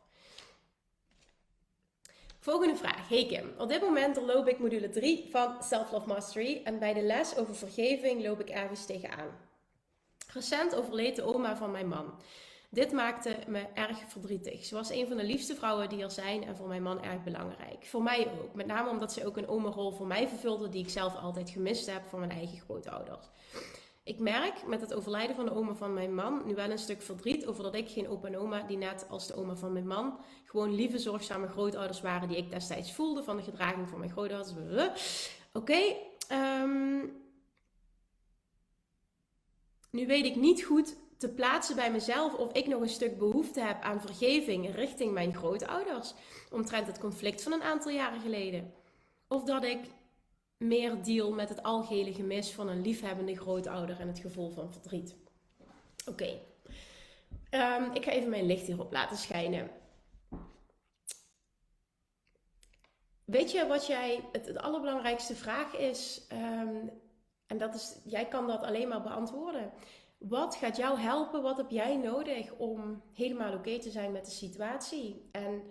Volgende 2.44 2.76
vraag. 2.76 3.10
Hey 3.10 3.26
Kim, 3.26 3.54
op 3.58 3.70
dit 3.70 3.82
moment 3.82 4.22
loop 4.22 4.48
ik 4.48 4.60
module 4.60 4.90
3 4.90 5.28
van 5.32 5.64
Self 5.64 5.92
Love 5.92 6.08
Mastery 6.08 6.62
en 6.64 6.80
bij 6.80 6.94
de 6.94 7.02
les 7.02 7.38
over 7.38 7.56
vergeving 7.56 8.24
loop 8.24 8.40
ik 8.40 8.50
ergens 8.50 8.86
tegenaan. 8.86 9.28
Recent 10.34 10.76
overleed 10.76 11.16
de 11.16 11.24
oma 11.24 11.58
van 11.58 11.72
mijn 11.72 11.88
man. 11.88 12.14
Dit 12.70 12.92
maakte 12.92 13.38
me 13.48 13.66
erg 13.74 13.98
verdrietig. 14.08 14.66
Ze 14.66 14.76
was 14.76 14.90
een 14.90 15.08
van 15.08 15.18
de 15.18 15.24
liefste 15.24 15.56
vrouwen 15.56 15.90
die 15.90 16.04
er 16.04 16.12
zijn 16.12 16.44
en 16.44 16.56
voor 16.56 16.68
mijn 16.68 16.84
man 16.84 17.04
erg 17.04 17.24
belangrijk. 17.24 17.86
Voor 17.86 18.04
mij 18.04 18.28
ook, 18.42 18.54
met 18.54 18.68
name 18.68 18.90
omdat 18.90 19.14
ze 19.14 19.26
ook 19.26 19.38
een 19.38 19.48
oma-rol 19.48 19.92
voor 19.92 20.08
mij 20.08 20.28
vervulde 20.28 20.70
die 20.70 20.84
ik 20.84 20.90
zelf 20.90 21.16
altijd 21.16 21.50
gemist 21.50 21.92
heb 21.92 22.06
voor 22.06 22.20
mijn 22.20 22.32
eigen 22.32 22.60
grootouders. 22.60 23.26
Ik 24.04 24.20
merk 24.20 24.68
met 24.68 24.82
het 24.82 24.94
overlijden 24.94 25.36
van 25.36 25.46
de 25.46 25.54
oma 25.54 25.74
van 25.74 25.94
mijn 25.94 26.16
man 26.16 26.42
nu 26.46 26.56
wel 26.56 26.70
een 26.70 26.78
stuk 26.78 27.02
verdriet 27.02 27.46
over 27.46 27.64
dat 27.64 27.76
ik 27.76 27.90
geen 27.90 28.08
opa 28.08 28.28
en 28.28 28.38
oma, 28.38 28.62
die 28.62 28.78
net 28.78 29.06
als 29.10 29.28
de 29.28 29.36
oma 29.36 29.56
van 29.56 29.74
mijn 29.74 29.88
man, 29.88 30.20
gewoon 30.46 30.76
lieve, 30.76 31.00
zorgzame 31.00 31.48
grootouders 31.48 32.02
waren 32.02 32.28
die 32.28 32.38
ik 32.38 32.50
destijds 32.50 32.94
voelde 32.94 33.24
van 33.24 33.38
de 33.38 33.44
gedraging 33.44 33.90
van 33.90 34.00
mijn 34.00 34.12
grootouders. 34.12 35.30
Oké, 35.54 35.96
ehm, 36.28 37.06
nu 39.90 40.08
weet 40.08 40.26
ik 40.26 40.36
niet 40.36 40.64
goed 40.64 40.96
te 41.18 41.30
plaatsen 41.30 41.76
bij 41.76 41.92
mezelf 41.92 42.34
of 42.34 42.52
ik 42.52 42.68
nog 42.68 42.82
een 42.82 42.90
stuk 42.90 43.18
behoefte 43.18 43.62
heb 43.62 43.82
aan 43.82 44.02
vergeving 44.02 44.76
richting 44.76 45.12
mijn 45.12 45.36
grootouders, 45.36 46.14
omtrent 46.52 46.88
het 46.88 47.00
conflict 47.00 47.44
van 47.44 47.52
een 47.52 47.64
aantal 47.64 47.92
jaren 47.92 48.22
geleden. 48.22 48.74
Of 49.28 49.44
dat 49.44 49.64
ik 49.64 49.80
meer 50.68 51.04
deal 51.04 51.32
met 51.32 51.50
het 51.50 51.64
algehele 51.64 52.14
gemis 52.14 52.52
van 52.52 52.68
een 52.68 52.82
liefhebbende 52.82 53.36
grootouder 53.36 54.00
en 54.00 54.08
het 54.08 54.20
gevoel 54.20 54.50
van 54.50 54.72
verdriet. 54.72 55.16
Oké, 56.10 56.40
ehm, 57.50 57.92
ik 57.94 58.04
ga 58.04 58.12
even 58.12 58.30
mijn 58.30 58.46
licht 58.46 58.66
hierop 58.66 58.92
laten 58.92 59.18
schijnen. 59.18 59.70
Weet 63.26 63.52
je 63.52 63.68
wat 63.68 63.88
jij, 63.88 64.30
het, 64.32 64.58
allerbelangrijkste 64.58 65.36
vraag 65.36 65.76
is, 65.76 66.26
ehm, 66.28 66.88
en 67.48 67.58
dat 67.58 67.76
is, 67.76 67.98
jij 68.06 68.28
kan 68.28 68.48
dat 68.48 68.64
alleen 68.64 68.88
maar 68.88 69.02
beantwoorden. 69.02 69.72
Wat 70.18 70.56
gaat 70.56 70.78
jou 70.78 71.00
helpen? 71.00 71.42
Wat 71.42 71.58
heb 71.58 71.70
jij 71.70 71.98
nodig 71.98 72.54
om 72.54 73.04
helemaal 73.14 73.54
oké 73.54 73.80
te 73.80 73.92
zijn 73.92 74.12
met 74.12 74.26
de 74.26 74.32
situatie? 74.32 75.30
En 75.32 75.64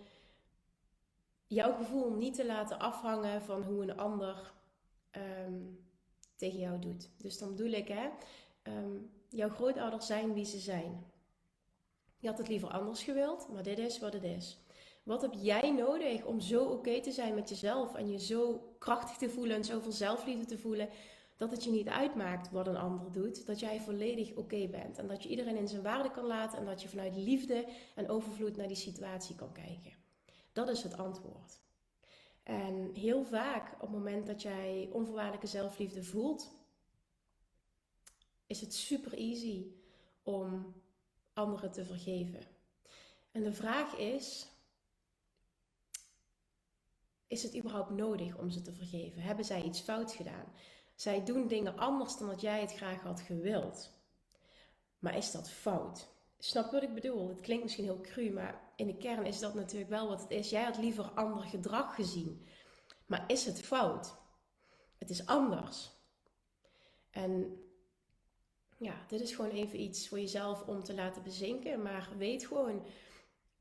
jouw 1.46 1.74
gevoel 1.74 2.10
niet 2.10 2.34
te 2.34 2.46
laten 2.46 2.78
afhangen 2.78 3.42
van 3.42 3.62
hoe 3.62 3.82
een 3.82 3.96
ander 3.96 4.52
Ehm, 5.12 5.60
tegen 6.36 6.58
jou 6.58 6.78
doet. 6.78 7.10
Dus 7.16 7.38
dan 7.38 7.48
bedoel 7.48 7.72
ik, 7.72 7.88
hè, 7.88 8.08
ehm, 8.62 8.96
jouw 9.28 9.48
grootouders 9.48 10.06
zijn 10.06 10.32
wie 10.32 10.44
ze 10.44 10.58
zijn. 10.58 11.04
Je 12.18 12.28
had 12.28 12.38
het 12.38 12.48
liever 12.48 12.68
anders 12.68 13.02
gewild, 13.02 13.48
maar 13.48 13.62
dit 13.62 13.78
is 13.78 13.98
wat 13.98 14.12
het 14.12 14.22
is. 14.22 14.58
Wat 15.02 15.22
heb 15.22 15.32
jij 15.36 15.70
nodig 15.70 16.24
om 16.24 16.40
zo 16.40 16.64
oké 16.64 17.00
te 17.00 17.12
zijn 17.12 17.34
met 17.34 17.48
jezelf 17.48 17.94
en 17.94 18.10
je 18.10 18.18
zo 18.18 18.74
krachtig 18.78 19.16
te 19.16 19.30
voelen 19.30 19.56
en 19.56 19.64
zoveel 19.64 19.92
zelfliefde 19.92 20.44
te 20.44 20.58
voelen 20.58 20.88
dat 21.36 21.50
het 21.50 21.64
je 21.64 21.70
niet 21.70 21.88
uitmaakt 21.88 22.50
wat 22.50 22.66
een 22.66 22.76
ander 22.76 23.12
doet, 23.12 23.46
dat 23.46 23.60
jij 23.60 23.80
volledig 23.80 24.34
oké 24.34 24.68
bent 24.68 24.98
en 24.98 25.06
dat 25.06 25.22
je 25.22 25.28
iedereen 25.28 25.56
in 25.56 25.68
zijn 25.68 25.82
waarde 25.82 26.10
kan 26.10 26.26
laten 26.26 26.58
en 26.58 26.64
dat 26.64 26.82
je 26.82 26.88
vanuit 26.88 27.16
liefde 27.16 27.66
en 27.94 28.08
overvloed 28.08 28.56
naar 28.56 28.68
die 28.68 28.76
situatie 28.76 29.34
kan 29.34 29.52
kijken. 29.52 29.92
Dat 30.52 30.68
is 30.68 30.82
het 30.82 30.96
antwoord. 30.96 31.60
En 32.42 32.94
heel 32.94 33.24
vaak 33.24 33.72
op 33.74 33.80
het 33.80 33.90
moment 33.90 34.26
dat 34.26 34.42
jij 34.42 34.88
onvoorwaardelijke 34.92 35.46
zelfliefde 35.46 36.04
voelt, 36.04 36.50
is 38.46 38.60
het 38.60 38.74
super 38.74 39.12
easy 39.12 39.66
om 40.22 40.74
anderen 41.32 41.72
te 41.72 41.84
vergeven. 41.84 42.40
En 43.30 43.42
de 43.42 43.52
vraag 43.52 43.96
is: 43.96 44.46
is 47.26 47.42
het 47.42 47.56
überhaupt 47.56 47.90
nodig 47.90 48.38
om 48.38 48.50
ze 48.50 48.62
te 48.62 48.72
vergeven? 48.72 49.22
Hebben 49.22 49.44
zij 49.44 49.62
iets 49.62 49.80
fout 49.80 50.12
gedaan? 50.12 50.52
Zij 50.94 51.24
doen 51.24 51.48
dingen 51.48 51.78
anders 51.78 52.16
dan 52.16 52.28
dat 52.28 52.40
jij 52.40 52.60
het 52.60 52.74
graag 52.74 53.02
had 53.02 53.20
gewild. 53.20 53.92
Maar 54.98 55.16
is 55.16 55.30
dat 55.30 55.50
fout? 55.50 56.11
Snap 56.44 56.70
wat 56.70 56.82
ik 56.82 56.94
bedoel? 56.94 57.28
Het 57.28 57.40
klinkt 57.40 57.62
misschien 57.62 57.84
heel 57.84 58.00
cru, 58.00 58.30
maar 58.30 58.60
in 58.76 58.86
de 58.86 58.96
kern 58.96 59.26
is 59.26 59.38
dat 59.38 59.54
natuurlijk 59.54 59.90
wel 59.90 60.08
wat 60.08 60.20
het 60.20 60.30
is. 60.30 60.50
Jij 60.50 60.62
had 60.62 60.78
liever 60.78 61.04
ander 61.04 61.42
gedrag 61.42 61.94
gezien. 61.94 62.46
Maar 63.06 63.24
is 63.26 63.44
het 63.44 63.60
fout? 63.60 64.14
Het 64.98 65.10
is 65.10 65.26
anders. 65.26 65.90
En 67.10 67.60
ja, 68.78 69.04
dit 69.08 69.20
is 69.20 69.34
gewoon 69.34 69.50
even 69.50 69.80
iets 69.80 70.08
voor 70.08 70.20
jezelf 70.20 70.66
om 70.66 70.82
te 70.82 70.94
laten 70.94 71.22
bezinken. 71.22 71.82
Maar 71.82 72.08
weet 72.18 72.46
gewoon, 72.46 72.86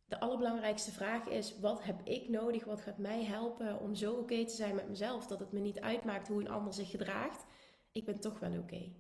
de 0.06 0.20
allerbelangrijkste 0.20 0.92
vraag 0.92 1.28
is: 1.28 1.60
wat 1.60 1.84
heb 1.84 2.02
ik 2.04 2.30
nodig? 2.30 2.66
Wat 2.66 2.82
gaat 2.82 2.98
mij 2.98 3.24
helpen 3.24 3.80
om 3.80 3.96
zo 3.96 4.14
oké 4.14 4.46
te 4.46 4.56
zijn 4.56 4.76
met 4.76 4.90
mezelf 4.90 5.28
dat 5.28 5.40
het 5.40 5.52
me 5.52 5.60
niet 5.60 5.80
uitmaakt 5.80 6.28
hoe 6.28 6.42
een 6.42 6.50
ander 6.50 6.74
zich 6.74 6.90
gedraagt? 6.90 7.46
Ik 7.92 8.06
ben 8.06 8.20
toch 8.20 8.40
wel 8.40 8.58
oké. 8.58 8.92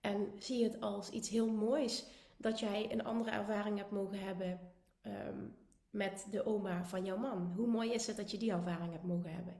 En 0.00 0.32
zie 0.38 0.64
het 0.64 0.80
als 0.80 1.10
iets 1.10 1.28
heel 1.28 1.48
moois 1.48 2.06
dat 2.42 2.60
jij 2.60 2.92
een 2.92 3.04
andere 3.04 3.30
ervaring 3.30 3.78
hebt 3.78 3.90
mogen 3.90 4.18
hebben 4.18 4.60
ehm, 5.00 5.38
met 5.90 6.26
de 6.30 6.46
oma 6.46 6.84
van 6.84 7.04
jouw 7.04 7.16
man. 7.16 7.52
Hoe 7.56 7.66
mooi 7.66 7.92
is 7.92 8.06
het 8.06 8.16
dat 8.16 8.30
je 8.30 8.38
die 8.38 8.52
ervaring 8.52 8.92
hebt 8.92 9.04
mogen 9.04 9.34
hebben? 9.34 9.56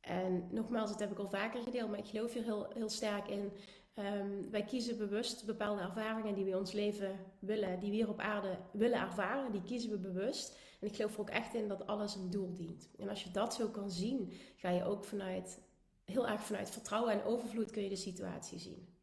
En 0.00 0.48
nogmaals, 0.50 0.90
dat 0.90 1.00
heb 1.00 1.10
ik 1.10 1.18
al 1.18 1.28
vaker 1.28 1.62
gedeeld, 1.62 1.90
maar 1.90 1.98
ik 1.98 2.06
geloof 2.06 2.32
hier 2.32 2.42
heel, 2.42 2.66
heel 2.74 2.88
sterk 2.88 3.28
in. 3.28 3.52
Um, 3.94 4.50
wij 4.50 4.64
kiezen 4.64 4.98
bewust 4.98 5.46
bepaalde 5.46 5.82
ervaringen 5.82 6.34
die 6.34 6.44
we 6.44 6.58
ons 6.58 6.72
leven 6.72 7.18
willen, 7.38 7.80
die 7.80 7.90
we 7.90 7.96
hier 7.96 8.08
op 8.08 8.20
aarde 8.20 8.58
willen 8.72 9.00
ervaren, 9.00 9.52
die 9.52 9.62
kiezen 9.62 9.90
we 9.90 9.98
bewust. 9.98 10.58
En 10.80 10.86
ik 10.86 10.96
geloof 10.96 11.14
er 11.14 11.20
ook 11.20 11.30
echt 11.30 11.54
in 11.54 11.68
dat 11.68 11.86
alles 11.86 12.14
een 12.14 12.30
doel 12.30 12.52
dient. 12.54 12.90
En 12.98 13.08
als 13.08 13.24
je 13.24 13.30
dat 13.30 13.54
zo 13.54 13.68
kan 13.68 13.90
zien, 13.90 14.32
ga 14.56 14.70
je 14.70 14.84
ook 14.84 15.04
vanuit, 15.04 15.60
heel 16.04 16.28
erg 16.28 16.40
vanuit 16.40 16.70
vertrouwen 16.70 17.12
en 17.12 17.24
overvloed 17.24 17.70
kun 17.70 17.82
je 17.82 17.88
de 17.88 17.96
situatie 17.96 18.58
zien. 18.58 18.95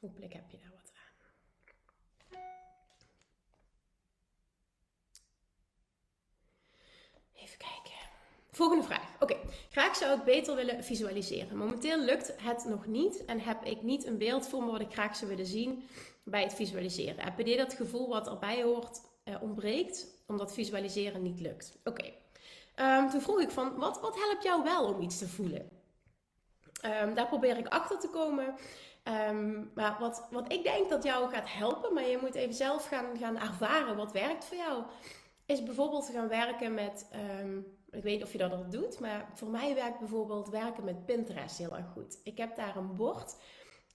Hopelijk 0.00 0.32
heb 0.32 0.50
je 0.50 0.58
daar 0.58 0.70
wat 0.70 0.92
aan. 0.94 1.14
Even 7.34 7.58
kijken. 7.58 8.08
Volgende 8.50 8.84
vraag. 8.84 9.20
Oké, 9.20 9.36
graag 9.70 9.96
zou 9.96 10.18
ik 10.18 10.24
beter 10.24 10.54
willen 10.56 10.84
visualiseren. 10.84 11.56
Momenteel 11.56 11.98
lukt 11.98 12.34
het 12.36 12.64
nog 12.64 12.86
niet 12.86 13.24
en 13.24 13.40
heb 13.40 13.64
ik 13.64 13.82
niet 13.82 14.06
een 14.06 14.18
beeld 14.18 14.48
voor 14.48 14.62
me 14.62 14.70
wat 14.70 14.80
ik 14.80 14.92
graag 14.92 15.16
zou 15.16 15.30
willen 15.30 15.46
zien 15.46 15.88
bij 16.24 16.42
het 16.42 16.54
visualiseren. 16.54 17.24
Heb 17.24 17.46
je 17.46 17.56
dat 17.56 17.74
gevoel 17.74 18.08
wat 18.08 18.26
erbij 18.28 18.62
hoort 18.62 19.00
eh, 19.24 19.42
ontbreekt, 19.42 20.06
omdat 20.26 20.54
visualiseren 20.54 21.22
niet 21.22 21.40
lukt? 21.40 21.78
Oké. 21.84 22.12
Ehm, 22.74 23.08
toen 23.08 23.20
vroeg 23.20 23.40
ik 23.40 23.50
van, 23.50 23.76
wat, 23.76 24.00
wat 24.00 24.16
helpt 24.16 24.42
jou 24.42 24.62
wel 24.62 24.84
om 24.84 25.00
iets 25.00 25.18
te 25.18 25.28
voelen? 25.28 25.70
Um, 26.84 27.14
daar 27.14 27.26
probeer 27.26 27.56
ik 27.56 27.66
achter 27.66 27.98
te 27.98 28.08
komen. 28.08 28.54
Um, 29.28 29.70
maar 29.74 29.96
wat, 29.98 30.26
wat 30.30 30.52
ik 30.52 30.62
denk 30.62 30.88
dat 30.88 31.02
jou 31.02 31.30
gaat 31.30 31.52
helpen, 31.52 31.94
maar 31.94 32.06
je 32.06 32.18
moet 32.20 32.34
even 32.34 32.54
zelf 32.54 32.86
gaan, 32.86 33.18
gaan 33.18 33.38
ervaren 33.38 33.96
wat 33.96 34.12
werkt 34.12 34.44
voor 34.44 34.56
jou, 34.56 34.82
is 35.46 35.62
bijvoorbeeld 35.62 36.06
te 36.06 36.12
gaan 36.12 36.28
werken 36.28 36.74
met 36.74 37.06
ik 37.90 38.02
weet 38.02 38.14
niet 38.14 38.22
of 38.22 38.32
je 38.32 38.38
dat 38.38 38.52
al 38.52 38.68
doet, 38.68 39.00
maar 39.00 39.30
voor 39.34 39.48
mij 39.48 39.74
werkt 39.74 39.98
bijvoorbeeld 39.98 40.48
werken 40.48 40.84
met 40.84 41.06
Pinterest 41.06 41.58
heel 41.58 41.76
erg 41.76 41.86
goed. 41.92 42.20
Ik 42.24 42.38
heb 42.38 42.56
daar 42.56 42.76
een 42.76 42.96
bord, 42.96 43.36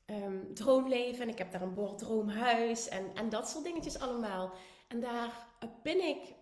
um, 0.05 0.53
droomleven, 0.53 1.21
en 1.21 1.29
ik 1.29 1.37
heb 1.37 1.51
daar 1.51 1.61
een 1.61 1.73
bord 1.73 1.97
droomhuis 1.97 2.87
en, 2.87 3.11
en 3.13 3.29
dat 3.29 3.49
soort 3.49 3.63
dingetjes 3.63 3.99
allemaal. 3.99 4.53
En 4.87 4.99
daar 4.99 5.47
pin 5.83 6.07
ik, 6.07 6.33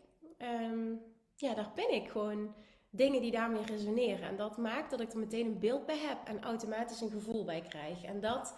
ja, 1.36 1.53
daar 1.53 1.71
pin 1.73 1.93
ik 1.93 2.09
gewoon 2.09 2.55
dingen 2.95 3.21
die 3.21 3.32
daarmee 3.32 3.65
resoneren. 3.65 4.27
En 4.27 4.36
dat 4.36 4.58
maakt 4.58 4.89
dat 4.89 4.99
ik 4.99 5.12
er 5.12 5.19
meteen 5.19 5.45
een 5.45 5.60
beeld 5.60 5.86
bij 5.86 5.97
heb 5.97 6.17
en 6.25 6.43
automatisch 6.43 7.01
een 7.01 7.10
gevoel 7.10 7.43
bij 7.43 7.62
krijg. 7.62 8.03
En 8.03 8.19
dat 8.19 8.58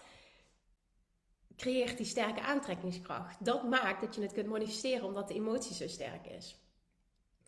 creëert 1.56 1.96
die 1.96 2.06
sterke 2.06 2.40
aantrekkingskracht. 2.40 3.44
Dat 3.44 3.68
maakt 3.68 4.00
dat 4.00 4.14
je 4.14 4.22
het 4.22 4.32
kunt 4.32 4.46
manifesteren 4.46 5.06
omdat 5.06 5.28
de 5.28 5.34
emotie 5.34 5.74
zo 5.74 5.88
sterk 5.88 6.26
is. 6.26 6.56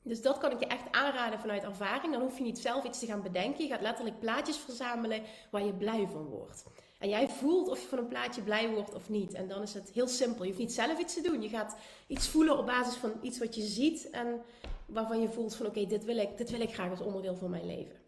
Dus 0.02 0.22
dat 0.22 0.38
kan 0.38 0.50
ik 0.50 0.58
je 0.58 0.66
echt 0.66 0.90
aanraden 0.90 1.40
vanuit 1.40 1.64
ervaring. 1.64 2.12
Dan 2.12 2.22
hoef 2.22 2.38
je 2.38 2.44
niet 2.44 2.58
zelf 2.58 2.84
iets 2.84 2.98
te 2.98 3.06
gaan 3.06 3.22
bedenken. 3.22 3.64
Je 3.64 3.70
gaat 3.70 3.80
letterlijk 3.80 4.20
plaatjes 4.20 4.56
verzamelen 4.56 5.22
waar 5.50 5.64
je 5.64 5.74
blij 5.74 6.06
van 6.06 6.24
wordt. 6.24 6.64
En 6.98 7.08
jij 7.08 7.28
voelt 7.28 7.68
of 7.68 7.80
je 7.80 7.88
van 7.88 7.98
een 7.98 8.08
plaatje 8.08 8.42
blij 8.42 8.70
wordt 8.70 8.94
of 8.94 9.08
niet. 9.08 9.34
En 9.34 9.48
dan 9.48 9.62
is 9.62 9.74
het 9.74 9.90
heel 9.90 10.08
simpel. 10.08 10.42
Je 10.42 10.48
hoeft 10.48 10.62
niet 10.62 10.72
zelf 10.72 10.98
iets 10.98 11.14
te 11.14 11.20
doen. 11.20 11.42
Je 11.42 11.48
gaat 11.48 11.76
iets 12.06 12.28
voelen 12.28 12.58
op 12.58 12.66
basis 12.66 12.94
van 12.94 13.12
iets 13.22 13.38
wat 13.38 13.54
je 13.54 13.62
ziet 13.62 14.10
en 14.10 14.42
waarvan 14.88 15.20
je 15.20 15.28
voelt 15.28 15.56
van 15.56 15.66
oké, 15.66 15.86
dit 15.86 16.04
wil 16.04 16.16
ik, 16.16 16.36
dit 16.36 16.50
wil 16.50 16.60
ik 16.60 16.74
graag 16.74 16.90
als 16.90 17.00
onderdeel 17.00 17.36
van 17.36 17.50
mijn 17.50 17.66
leven. 17.66 18.06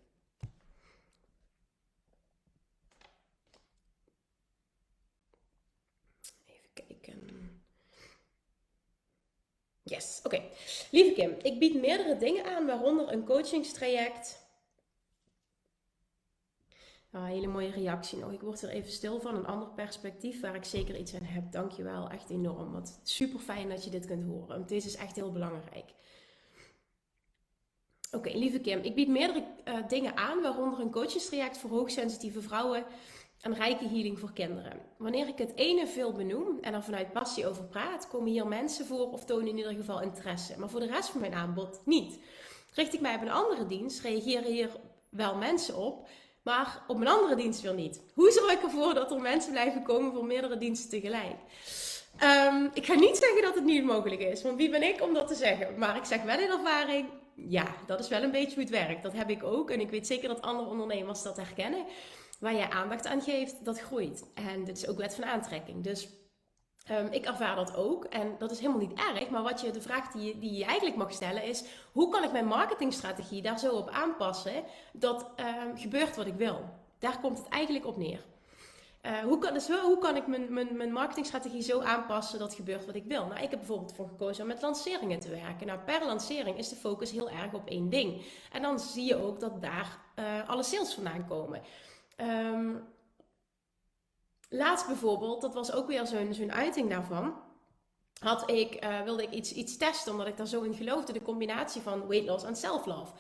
Yes, 9.91 10.21
oké. 10.23 10.43
Lieve 10.91 11.13
Kim, 11.13 11.35
ik 11.43 11.59
bied 11.59 11.81
meerdere 11.81 12.17
dingen 12.17 12.45
aan, 12.45 12.67
waaronder 12.67 13.13
een 13.13 13.25
coachingstraject. 13.25 14.49
Nou, 17.11 17.29
hele 17.29 17.47
mooie 17.47 17.71
reactie 17.71 18.19
nog. 18.19 18.33
Ik 18.33 18.41
word 18.41 18.63
er 18.63 18.69
even 18.69 18.93
stil 18.93 19.21
van. 19.21 19.35
Een 19.35 19.47
ander 19.47 19.69
perspectief 19.69 20.41
waar 20.41 20.55
ik 20.55 20.65
zeker 20.65 20.97
iets 20.97 21.15
aan 21.15 21.23
heb. 21.23 21.53
Dankjewel, 21.53 22.11
echt 22.11 22.31
enorm. 22.31 22.73
Wat 22.73 23.01
super 23.03 23.41
fijn 23.41 23.69
dat 23.69 23.85
je 23.85 23.91
dit 23.91 24.07
kunt 24.07 24.25
horen. 24.25 24.49
Want 24.49 24.69
deze 24.69 24.87
is 24.87 24.97
echt 24.97 25.17
heel 25.17 25.33
belangrijk. 25.33 25.95
Oké, 28.11 28.31
lieve 28.31 28.61
Kim, 28.61 28.81
ik 28.83 28.95
bied 28.95 29.09
meerdere 29.09 29.45
uh, 29.65 29.75
dingen 29.89 30.17
aan, 30.17 30.43
waaronder 30.43 30.81
een 30.81 30.91
coachingstraject 30.91 31.59
voor 31.59 31.71
hoogsensitieve 31.71 32.41
vrouwen 32.41 32.85
een 33.41 33.55
rijke 33.55 33.89
healing 33.89 34.19
voor 34.19 34.33
kinderen. 34.33 34.81
Wanneer 34.97 35.29
ik 35.29 35.39
het 35.39 35.53
ene 35.55 35.87
veel 35.87 36.13
benoem 36.13 36.59
en 36.61 36.75
er 36.75 36.83
vanuit 36.83 37.13
passie 37.13 37.47
over 37.47 37.65
praat, 37.65 38.09
komen 38.09 38.31
hier 38.31 38.47
mensen 38.47 38.87
voor 38.87 39.13
of 39.13 39.25
tonen 39.25 39.49
in 39.49 39.57
ieder 39.57 39.73
geval 39.73 40.03
interesse. 40.03 40.59
Maar 40.59 40.69
voor 40.69 40.81
de 40.81 40.87
rest 40.87 41.09
van 41.09 41.21
mijn 41.21 41.35
aanbod 41.35 41.81
niet. 41.85 42.19
Richt 42.75 42.95
ik 42.95 43.01
mij 43.01 43.15
op 43.15 43.23
een 43.23 43.31
andere 43.31 43.67
dienst, 43.67 44.01
reageren 44.01 44.53
hier 44.53 44.71
wel 45.09 45.37
mensen 45.37 45.77
op, 45.77 46.09
maar 46.43 46.83
op 46.87 47.01
een 47.01 47.09
andere 47.09 47.35
dienst 47.35 47.61
weer 47.61 47.75
niet. 47.75 48.01
Hoe 48.15 48.31
zorg 48.31 48.53
ik 48.53 48.63
ervoor 48.63 48.95
dat 48.95 49.11
er 49.11 49.21
mensen 49.21 49.53
blijven 49.53 49.83
komen 49.83 50.13
voor 50.13 50.25
meerdere 50.25 50.59
diensten 50.59 50.91
tegelijk? 50.91 51.37
Ehm, 52.17 52.69
ik 52.75 52.87
ga 52.87 52.95
niet 52.95 53.17
zeggen 53.17 53.43
dat 53.43 53.55
het 53.55 53.65
niet 53.65 53.85
mogelijk 53.85 54.21
is, 54.21 54.43
want 54.43 54.57
wie 54.57 54.71
ben 54.71 54.83
ik 54.83 55.03
om 55.03 55.15
dat 55.15 55.29
te 55.29 55.35
zeggen? 55.35 55.79
Maar 55.79 55.97
ik 55.97 56.05
zeg 56.05 56.23
wel 56.23 56.39
in 56.39 56.51
ervaring, 56.51 57.09
ja, 57.49 57.75
dat 57.87 58.01
is 58.01 58.09
wel 58.09 58.23
een 58.23 58.31
beetje 58.31 58.55
hoe 58.55 58.63
het 58.63 58.73
werkt. 58.73 59.03
Dat 59.03 59.13
heb 59.13 59.31
ik 59.31 59.43
ook 59.45 59.71
en 59.71 59.81
ik 59.81 59.91
weet 59.91 60.07
zeker 60.07 60.29
dat 60.29 60.43
andere 60.43 60.69
ondernemers 60.69 61.23
dat 61.23 61.37
herkennen 61.37 61.85
waar 62.41 62.55
jij 62.55 62.71
aandacht 62.71 63.07
aan 63.07 63.23
geeft, 63.23 63.65
dat 63.65 63.81
groeit. 63.81 64.31
En 64.35 64.65
dit 64.65 64.77
is 64.77 64.89
ook 64.89 64.99
wet 64.99 65.15
van 65.15 65.25
aantrekking. 65.25 65.85
Dus 65.85 66.09
um, 66.91 67.07
ik 67.07 67.25
ervaar 67.25 67.57
dat 67.57 67.77
ook. 67.77 68.05
En 68.05 68.35
dat 68.39 68.51
is 68.51 68.59
helemaal 68.59 68.81
niet 68.81 68.99
erg. 68.99 69.29
Maar 69.29 69.43
wat 69.43 69.61
je, 69.61 69.71
de 69.71 69.81
vraag 69.81 70.13
die 70.13 70.23
je, 70.23 70.39
die 70.39 70.53
je 70.53 70.65
eigenlijk 70.65 70.97
mag 70.97 71.13
stellen 71.13 71.45
is: 71.45 71.65
hoe 71.93 72.09
kan 72.09 72.25
ik 72.25 72.33
mijn 72.33 72.47
marketingstrategie 72.47 73.43
daar 73.43 73.59
zo 73.59 73.77
op 73.77 73.89
aanpassen 73.89 74.65
dat 74.93 75.31
um, 75.37 75.77
gebeurt 75.77 76.17
wat 76.17 76.27
ik 76.27 76.35
wil? 76.35 76.65
Daar 76.99 77.21
komt 77.21 77.39
het 77.39 77.49
eigenlijk 77.49 77.87
op 77.87 77.97
neer. 77.97 78.25
Uh, 79.07 79.19
hoe, 79.19 79.39
kan, 79.39 79.55
dus 79.55 79.69
hoe 79.69 79.99
kan 79.99 80.17
ik 80.17 80.27
mijn, 80.27 80.53
mijn, 80.53 80.77
mijn 80.77 80.93
marketingstrategie 80.93 81.63
zo 81.63 81.81
aanpassen 81.81 82.39
dat 82.39 82.55
gebeurt 82.55 82.87
wat 82.87 82.95
ik 82.95 83.05
wil? 83.05 83.27
Nou, 83.27 83.43
ik 83.43 83.51
heb 83.51 83.59
bijvoorbeeld 83.59 83.95
voor 83.95 84.09
gekozen 84.09 84.43
om 84.43 84.49
met 84.49 84.63
lanceringen 84.63 85.21
te 85.21 85.31
werken. 85.31 85.67
Nou, 85.67 85.79
per 85.79 86.07
lancering 86.07 86.59
is 86.59 86.69
de 86.69 86.77
focus 86.77 87.11
heel 87.11 87.31
erg 87.31 87.53
op 87.53 87.69
één 87.69 87.89
ding. 87.89 88.25
En 88.53 88.63
dan 88.63 88.81
zie 88.81 89.05
je 89.05 89.17
ook 89.17 89.41
dat 89.41 89.63
daar 89.63 89.99
uh, 90.19 90.49
alle 90.49 90.63
sales 90.63 90.95
vandaan 90.95 91.27
komen. 91.27 91.63
Um, 92.17 92.89
laatst 94.49 94.87
bijvoorbeeld, 94.87 95.41
dat 95.41 95.55
was 95.55 95.73
ook 95.73 95.87
weer 95.87 96.07
zo'n 96.07 96.53
uiting 96.53 96.91
daarvan. 96.91 97.35
Had 98.19 98.51
ik, 98.51 98.85
uh, 98.85 99.01
wilde 99.01 99.23
ik 99.23 99.31
iets, 99.31 99.53
iets 99.53 99.77
testen, 99.77 100.13
omdat 100.13 100.27
ik 100.27 100.37
daar 100.37 100.47
zo 100.47 100.63
in 100.63 100.75
geloofde. 100.75 101.13
De 101.13 101.23
combinatie 101.23 101.83
van 101.83 102.07
weight 102.07 102.29
loss 102.29 102.45
en 102.45 102.57
self-love. 102.57 103.13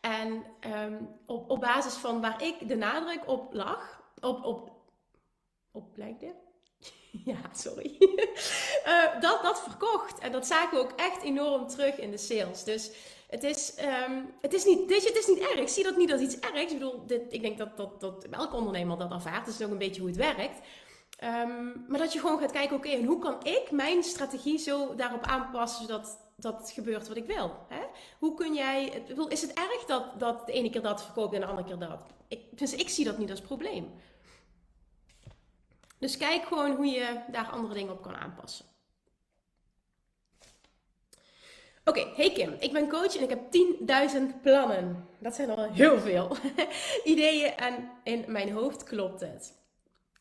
En 0.00 0.44
um, 0.84 1.08
op, 1.26 1.50
op 1.50 1.60
basis 1.60 1.94
van 1.94 2.20
waar 2.20 2.42
ik 2.42 2.68
de 2.68 2.76
nadruk 2.76 3.28
op 3.28 3.52
lag, 3.52 4.02
op, 4.20 4.44
op, 4.44 4.70
op 5.76 5.96
lijkt 5.96 6.24
ja, 7.30 7.36
sorry. 7.52 7.96
uh, 8.86 9.20
dat, 9.26 9.42
dat 9.42 9.62
verkocht. 9.62 10.18
En 10.18 10.32
dat 10.32 10.46
zagen 10.46 10.78
we 10.78 10.84
ook 10.84 10.92
echt 10.96 11.22
enorm 11.22 11.66
terug 11.66 11.98
in 11.98 12.10
de 12.10 12.16
sales. 12.16 12.64
Dus 12.64 12.90
het 13.28 13.44
is, 13.44 13.74
um, 14.08 14.34
het 14.40 14.52
is, 14.52 14.64
niet, 14.64 14.88
dit, 14.88 15.04
het 15.04 15.16
is 15.16 15.26
niet 15.26 15.38
erg. 15.38 15.60
Ik 15.60 15.68
zie 15.68 15.84
dat 15.84 15.96
niet 15.96 16.12
als 16.12 16.20
iets 16.20 16.38
ergs. 16.38 16.72
Ik 16.72 16.78
bedoel, 16.78 17.06
dit, 17.06 17.22
ik 17.28 17.40
denk 17.42 17.58
dat, 17.58 17.76
dat, 17.76 18.00
dat 18.00 18.26
elke 18.30 18.56
ondernemer 18.56 18.98
dat 18.98 19.12
ervaart. 19.12 19.46
Dat 19.46 19.54
is 19.54 19.62
ook 19.62 19.70
een 19.70 19.78
beetje 19.78 20.00
hoe 20.00 20.10
het 20.10 20.18
werkt. 20.18 20.60
Um, 21.24 21.84
maar 21.88 21.98
dat 21.98 22.12
je 22.12 22.20
gewoon 22.20 22.38
gaat 22.38 22.52
kijken, 22.52 22.76
oké, 22.76 23.04
hoe 23.04 23.18
kan 23.18 23.44
ik 23.44 23.70
mijn 23.70 24.02
strategie 24.02 24.58
zo 24.58 24.94
daarop 24.94 25.22
aanpassen 25.22 25.86
zodat 25.86 26.18
dat 26.36 26.70
gebeurt 26.74 27.08
wat 27.08 27.16
ik 27.16 27.26
wil? 27.26 27.56
Hè? 27.68 27.80
Hoe 28.18 28.34
kun 28.34 28.54
jij, 28.54 29.02
is 29.28 29.42
het 29.42 29.52
erg 29.52 29.84
dat, 29.86 30.20
dat 30.20 30.46
de 30.46 30.52
ene 30.52 30.70
keer 30.70 30.82
dat 30.82 31.04
verkoopt 31.04 31.34
en 31.34 31.40
de 31.40 31.46
andere 31.46 31.68
keer 31.68 31.78
dat? 31.78 32.02
Dus 32.50 32.74
ik 32.74 32.88
zie 32.88 33.04
dat 33.04 33.18
niet 33.18 33.30
als 33.30 33.40
probleem. 33.40 33.90
Dus 35.98 36.16
kijk 36.16 36.44
gewoon 36.44 36.76
hoe 36.76 36.86
je 36.86 37.20
daar 37.30 37.48
andere 37.48 37.74
dingen 37.74 37.92
op 37.92 38.02
kan 38.02 38.16
aanpassen. 38.16 38.66
Oké, 41.84 42.06
hey 42.14 42.32
Kim, 42.32 42.56
ik 42.58 42.72
ben 42.72 42.88
coach 42.88 43.16
en 43.16 43.22
ik 43.22 43.28
heb 43.28 43.40
10.000 44.34 44.40
plannen. 44.42 45.08
Dat 45.18 45.34
zijn 45.34 45.50
al 45.50 45.72
heel 45.72 46.00
veel 46.00 46.36
ideeën 47.14 47.56
en 47.56 47.90
in 48.04 48.24
mijn 48.26 48.52
hoofd 48.52 48.82
klopt 48.84 49.20
het. 49.20 49.54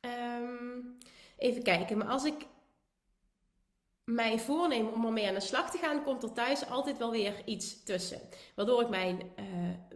Um, 0.01 0.97
even 1.37 1.63
kijken, 1.63 1.97
maar 1.97 2.07
als 2.07 2.23
ik 2.23 2.45
mij 4.03 4.39
voorneem 4.39 4.87
om 4.87 5.05
ermee 5.05 5.27
aan 5.27 5.33
de 5.33 5.39
slag 5.39 5.71
te 5.71 5.77
gaan, 5.77 6.03
komt 6.03 6.23
er 6.23 6.33
thuis 6.33 6.69
altijd 6.69 6.97
wel 6.97 7.11
weer 7.11 7.41
iets 7.45 7.83
tussen. 7.83 8.21
Waardoor 8.55 8.81
ik 8.81 8.89
mijn 8.89 9.21
uh, 9.39 9.94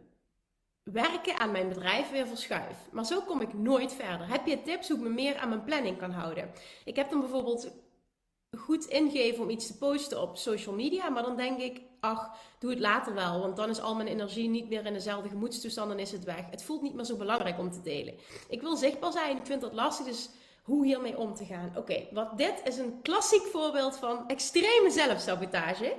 werken 0.92 1.40
aan 1.40 1.52
mijn 1.52 1.70
bedrijf 1.70 2.12
weer 2.12 2.28
verschuif. 2.28 2.78
Maar 2.92 3.06
zo 3.06 3.22
kom 3.22 3.42
ik 3.42 3.54
nooit 3.54 3.94
verder. 3.94 4.28
Heb 4.28 4.46
je 4.46 4.62
tips 4.62 4.88
hoe 4.88 4.98
ik 4.98 5.04
me 5.04 5.10
meer 5.10 5.38
aan 5.38 5.50
mijn 5.50 5.64
planning 5.64 5.98
kan 5.98 6.12
houden? 6.12 6.52
Ik 6.86 6.96
heb 6.96 7.10
dan 7.10 7.20
bijvoorbeeld 7.20 7.72
goed 8.58 8.86
ingeven 8.86 9.44
om 9.44 9.50
iets 9.50 9.68
te 9.68 9.78
posten 9.78 10.22
op 10.22 10.38
social 10.38 10.76
media, 10.76 11.10
maar 11.10 11.24
dan 11.24 11.36
denk 11.36 11.60
ik, 11.60 11.82
ach, 12.00 12.36
doe 12.60 12.70
het 12.70 12.80
later 12.80 13.14
wel, 13.14 13.40
want 13.40 13.56
dan 13.56 13.70
is 13.70 13.82
al 13.82 13.96
mijn 13.96 14.08
energie 14.08 14.50
niet 14.50 14.70
meer 14.70 14.86
in 14.86 14.94
dezelfde 14.94 15.30
gemoedstoestand 15.30 15.92
en 15.92 16.00
is 16.00 16.12
het 16.12 16.24
weg. 16.24 16.44
Het 16.50 16.64
voelt 16.64 16.82
niet 16.82 16.94
meer 16.94 17.06
zo 17.06 17.16
belangrijk 17.16 17.60
om 17.60 17.72
te 17.72 17.82
delen. 17.82 18.14
Ik 18.50 18.62
wil 18.62 18.76
zichtbaar 18.76 19.12
zijn, 19.12 19.38
ik 19.38 19.46
vind 19.46 19.62
dat 19.62 19.74
lastig, 19.74 20.06
dus 20.06 20.30
hoe 20.64 20.86
hiermee 20.86 21.18
om 21.18 21.34
te 21.34 21.46
gaan. 21.46 21.74
Oké, 21.76 22.08
wat 22.12 22.38
dit 22.38 22.62
is 22.64 22.78
een 22.78 23.02
klassiek 23.02 23.42
voorbeeld 23.42 23.98
van 23.98 24.28
extreme 24.28 24.90
zelfsabotage. 24.90 25.96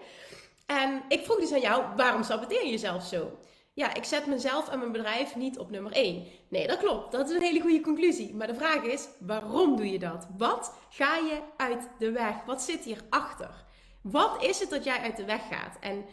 En 0.66 1.03
ik 1.09 1.24
vroeg 1.24 1.38
dus 1.40 1.53
aan 1.53 1.61
jou, 1.61 1.85
waarom 1.96 2.22
saboteer 2.22 2.64
je 2.64 2.70
jezelf 2.70 3.05
zo? 3.05 3.38
Ja, 3.72 3.94
ik 3.94 4.04
zet 4.04 4.26
mezelf 4.26 4.68
en 4.68 4.78
mijn 4.78 4.92
bedrijf 4.92 5.37
niet 5.37 5.59
op 5.59 5.70
nummer 5.70 5.92
1. 5.92 6.26
Nee, 6.48 6.66
dat 6.66 6.78
klopt. 6.78 7.12
Dat 7.12 7.28
is 7.28 7.37
een 7.37 7.42
hele 7.42 7.61
goede 7.61 7.80
conclusie. 7.80 8.35
Maar 8.35 8.46
de 8.46 8.54
vraag 8.54 8.83
is, 8.83 9.09
waarom 9.18 9.76
doe 9.76 9.90
je 9.90 9.98
dat? 9.98 10.26
Wat 10.37 10.74
ga 10.90 11.16
je 11.16 11.40
uit 11.56 11.88
de 11.98 12.11
weg? 12.11 12.35
Wat 12.46 12.62
zit 12.62 12.85
hierachter? 12.85 13.64
Wat 14.02 14.42
is 14.42 14.61
het 14.61 14.70
dat 14.70 14.85
jij 14.85 14.98
uit 14.98 15.16
de 15.16 15.24
weg 15.24 15.48
gaat? 15.48 15.76
En 15.80 16.04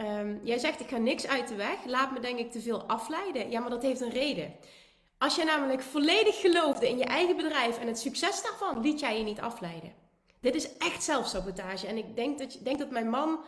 um, 0.00 0.40
jij 0.44 0.58
zegt, 0.58 0.80
ik 0.80 0.88
ga 0.88 0.96
niks 0.96 1.26
uit 1.26 1.48
de 1.48 1.54
weg. 1.54 1.84
Laat 1.86 2.12
me 2.12 2.20
denk 2.20 2.38
ik 2.38 2.52
te 2.52 2.60
veel 2.60 2.82
afleiden. 2.82 3.50
Ja, 3.50 3.60
maar 3.60 3.70
dat 3.70 3.82
heeft 3.82 4.00
een 4.00 4.10
reden. 4.10 4.54
Als 5.18 5.36
je 5.36 5.44
namelijk 5.44 5.82
volledig 5.82 6.40
geloofde 6.40 6.88
in 6.88 6.98
je 6.98 7.04
eigen 7.04 7.36
bedrijf 7.36 7.78
en 7.78 7.86
het 7.86 7.98
succes 7.98 8.42
daarvan, 8.42 8.80
liet 8.80 9.00
jij 9.00 9.18
je 9.18 9.24
niet 9.24 9.40
afleiden. 9.40 9.92
Dit 10.40 10.54
is 10.54 10.76
echt 10.76 11.02
zelfsabotage. 11.02 11.86
En 11.86 11.96
ik 11.96 12.16
denk 12.16 12.38
dat, 12.38 12.58
denk 12.62 12.78
dat 12.78 12.90
mijn 12.90 13.08
man 13.10 13.38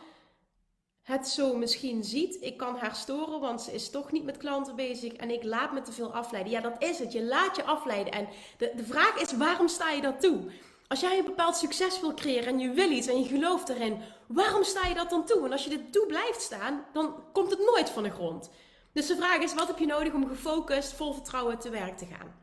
het 1.07 1.27
zo 1.27 1.55
misschien 1.55 2.03
ziet. 2.03 2.37
Ik 2.41 2.57
kan 2.57 2.77
haar 2.77 2.95
storen, 2.95 3.39
want 3.39 3.61
ze 3.61 3.73
is 3.73 3.89
toch 3.89 4.11
niet 4.11 4.23
met 4.23 4.37
klanten 4.37 4.75
bezig 4.75 5.13
en 5.13 5.29
ik 5.29 5.43
laat 5.43 5.73
me 5.73 5.81
te 5.81 5.91
veel 5.91 6.13
afleiden. 6.13 6.51
Ja, 6.51 6.61
dat 6.61 6.83
is 6.83 6.99
het. 6.99 7.11
Je 7.11 7.23
laat 7.23 7.55
je 7.55 7.63
afleiden. 7.63 8.13
En 8.13 8.27
de, 8.57 8.71
de 8.75 8.83
vraag 8.83 9.15
is, 9.15 9.31
waarom 9.31 9.67
sta 9.67 9.91
je 9.91 10.01
dat 10.01 10.21
toe? 10.21 10.51
Als 10.87 10.99
jij 10.99 11.17
een 11.17 11.25
bepaald 11.25 11.55
succes 11.55 11.99
wil 11.99 12.13
creëren 12.13 12.47
en 12.47 12.59
je 12.59 12.69
wil 12.69 12.91
iets 12.91 13.07
en 13.07 13.19
je 13.19 13.27
gelooft 13.27 13.69
erin, 13.69 14.01
waarom 14.27 14.63
sta 14.63 14.87
je 14.87 14.93
dat 14.93 15.09
dan 15.09 15.25
toe? 15.25 15.45
En 15.45 15.51
als 15.51 15.63
je 15.63 15.69
dit 15.69 15.91
toe 15.91 16.05
blijft 16.05 16.41
staan, 16.41 16.85
dan 16.93 17.23
komt 17.33 17.49
het 17.49 17.59
nooit 17.59 17.89
van 17.89 18.03
de 18.03 18.11
grond. 18.11 18.49
Dus 18.91 19.07
de 19.07 19.15
vraag 19.15 19.37
is, 19.37 19.53
wat 19.53 19.67
heb 19.67 19.77
je 19.77 19.85
nodig 19.85 20.13
om 20.13 20.27
gefocust, 20.27 20.93
vol 20.93 21.13
vertrouwen 21.13 21.59
te 21.59 21.69
werk 21.69 21.97
te 21.97 22.05
gaan? 22.05 22.35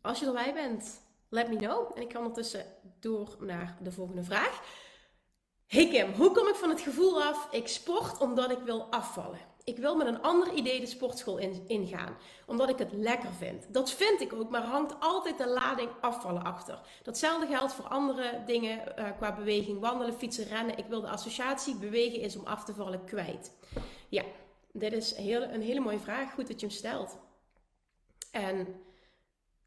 Als 0.00 0.20
je 0.20 0.26
erbij 0.26 0.54
bent, 0.54 1.00
let 1.28 1.48
me 1.48 1.56
know. 1.56 1.92
En 1.94 2.02
ik 2.02 2.12
ga 2.12 2.18
ondertussen 2.18 2.66
door 3.00 3.36
naar 3.38 3.76
de 3.82 3.92
volgende 3.92 4.24
vraag. 4.24 4.62
Hey 5.70 5.88
Kim, 5.88 6.12
hoe 6.12 6.30
kom 6.30 6.48
ik 6.48 6.54
van 6.54 6.68
het 6.68 6.80
gevoel 6.80 7.22
af, 7.22 7.48
ik 7.50 7.68
sport 7.68 8.18
omdat 8.20 8.50
ik 8.50 8.58
wil 8.58 8.82
afvallen? 8.82 9.38
Ik 9.64 9.76
wil 9.76 9.96
met 9.96 10.06
een 10.06 10.22
ander 10.22 10.52
idee 10.52 10.80
de 10.80 10.86
sportschool 10.86 11.38
in, 11.38 11.64
ingaan, 11.66 12.16
omdat 12.46 12.68
ik 12.68 12.78
het 12.78 12.92
lekker 12.92 13.32
vind. 13.32 13.74
Dat 13.74 13.92
vind 13.92 14.20
ik 14.20 14.32
ook, 14.32 14.50
maar 14.50 14.62
hangt 14.62 14.94
altijd 15.00 15.38
de 15.38 15.48
lading 15.48 15.90
afvallen 16.00 16.42
achter. 16.42 16.80
Datzelfde 17.02 17.46
geldt 17.46 17.72
voor 17.72 17.84
andere 17.84 18.42
dingen 18.46 18.94
uh, 18.98 19.10
qua 19.16 19.34
beweging, 19.34 19.80
wandelen, 19.80 20.14
fietsen, 20.14 20.44
rennen. 20.44 20.78
Ik 20.78 20.86
wil 20.86 21.00
de 21.00 21.08
associatie 21.08 21.76
bewegen 21.76 22.20
is 22.20 22.36
om 22.36 22.46
af 22.46 22.64
te 22.64 22.74
vallen 22.74 23.04
kwijt. 23.04 23.52
Ja, 24.08 24.22
dit 24.72 24.92
is 24.92 25.16
heel, 25.16 25.42
een 25.42 25.62
hele 25.62 25.80
mooie 25.80 25.98
vraag. 25.98 26.32
Goed 26.32 26.48
dat 26.48 26.60
je 26.60 26.66
hem 26.66 26.76
stelt. 26.76 27.18
En 28.30 28.82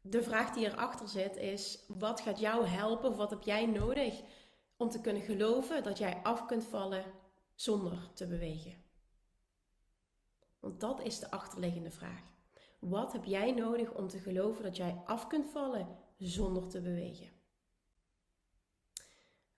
de 0.00 0.22
vraag 0.22 0.50
die 0.54 0.66
erachter 0.66 1.08
zit 1.08 1.36
is: 1.36 1.78
wat 1.88 2.20
gaat 2.20 2.40
jou 2.40 2.66
helpen? 2.66 3.16
Wat 3.16 3.30
heb 3.30 3.42
jij 3.42 3.66
nodig 3.66 4.22
om 4.76 4.88
te 4.88 5.00
kunnen 5.00 5.22
geloven 5.22 5.82
dat 5.82 5.98
jij 5.98 6.20
af 6.22 6.46
kunt 6.46 6.64
vallen 6.64 7.04
zonder 7.54 8.10
te 8.14 8.26
bewegen? 8.26 8.82
Want 10.60 10.80
dat 10.80 11.02
is 11.02 11.18
de 11.18 11.30
achterliggende 11.30 11.90
vraag. 11.90 12.22
Wat 12.78 13.12
heb 13.12 13.24
jij 13.24 13.52
nodig 13.52 13.92
om 13.92 14.08
te 14.08 14.18
geloven 14.18 14.62
dat 14.62 14.76
jij 14.76 15.02
af 15.04 15.26
kunt 15.26 15.50
vallen 15.50 15.98
zonder 16.18 16.68
te 16.68 16.80
bewegen? 16.80 17.28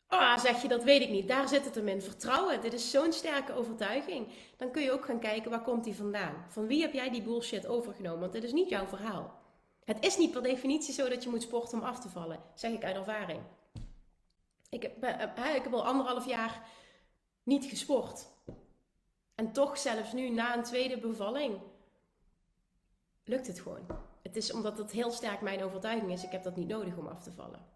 Ah, 0.07 0.39
zeg 0.39 0.63
je, 0.63 0.69
dat 0.69 0.85
weet 0.85 1.01
ik 1.01 1.11
niet. 1.11 1.29
Daar 1.29 1.49
zit 1.49 1.65
het 1.65 1.75
hem 1.75 1.89
in. 1.89 2.03
Vertrouwen, 2.03 2.61
dit 2.61 2.73
is 2.73 2.91
zo'n 2.91 3.13
sterke 3.13 3.53
overtuiging. 3.53 4.29
Dan 4.57 4.71
kun 4.71 4.83
je 4.83 4.93
ook 4.93 5.05
gaan 5.05 5.19
kijken, 5.19 5.51
waar 5.51 5.63
komt 5.63 5.85
die 5.85 5.95
vandaan? 5.95 6.45
Van 6.49 6.67
wie 6.67 6.81
heb 6.81 6.93
jij 6.93 7.11
die 7.11 7.23
bullshit 7.23 7.67
overgenomen? 7.67 8.21
Want 8.21 8.33
dit 8.33 8.45
is 8.45 8.53
niet 8.53 8.69
jouw 8.69 8.87
verhaal. 8.87 9.35
Het 9.85 10.05
is 10.05 10.17
niet 10.17 10.31
per 10.31 10.43
definitie 10.43 10.95
zo 10.95 11.09
dat 11.09 11.23
je 11.23 11.29
moet 11.29 11.43
sporten 11.43 11.79
om 11.79 11.85
af 11.85 12.01
te 12.01 12.09
vallen. 12.09 12.41
Zeg 12.55 12.73
ik 12.73 12.85
uit 12.85 12.97
ervaring. 12.97 13.41
Ik 14.71 14.83
heb, 14.83 15.03
eh, 15.03 15.55
ik 15.55 15.63
heb 15.63 15.73
al 15.75 15.87
anderhalf 15.87 16.27
jaar 16.27 16.69
niet 17.43 17.65
gesport. 17.65 18.29
En 19.35 19.53
toch 19.53 19.79
zelfs 19.79 20.13
nu, 20.13 20.31
na 20.31 20.57
een 20.57 20.63
tweede 20.63 20.99
bevalling, 20.99 21.61
lukt 23.25 23.47
het 23.47 23.61
gewoon. 23.61 23.87
Het 24.23 24.37
is 24.37 24.53
omdat 24.53 24.79
het 24.79 24.91
heel 24.91 25.11
sterk 25.11 25.41
mijn 25.41 25.65
overtuiging 25.65 26.13
is. 26.13 26.25
Ik 26.25 26.31
heb 26.31 26.43
dat 26.43 26.57
niet 26.57 26.69
nodig 26.69 26.97
om 26.97 27.07
af 27.07 27.23
te 27.23 27.33
vallen. 27.33 27.67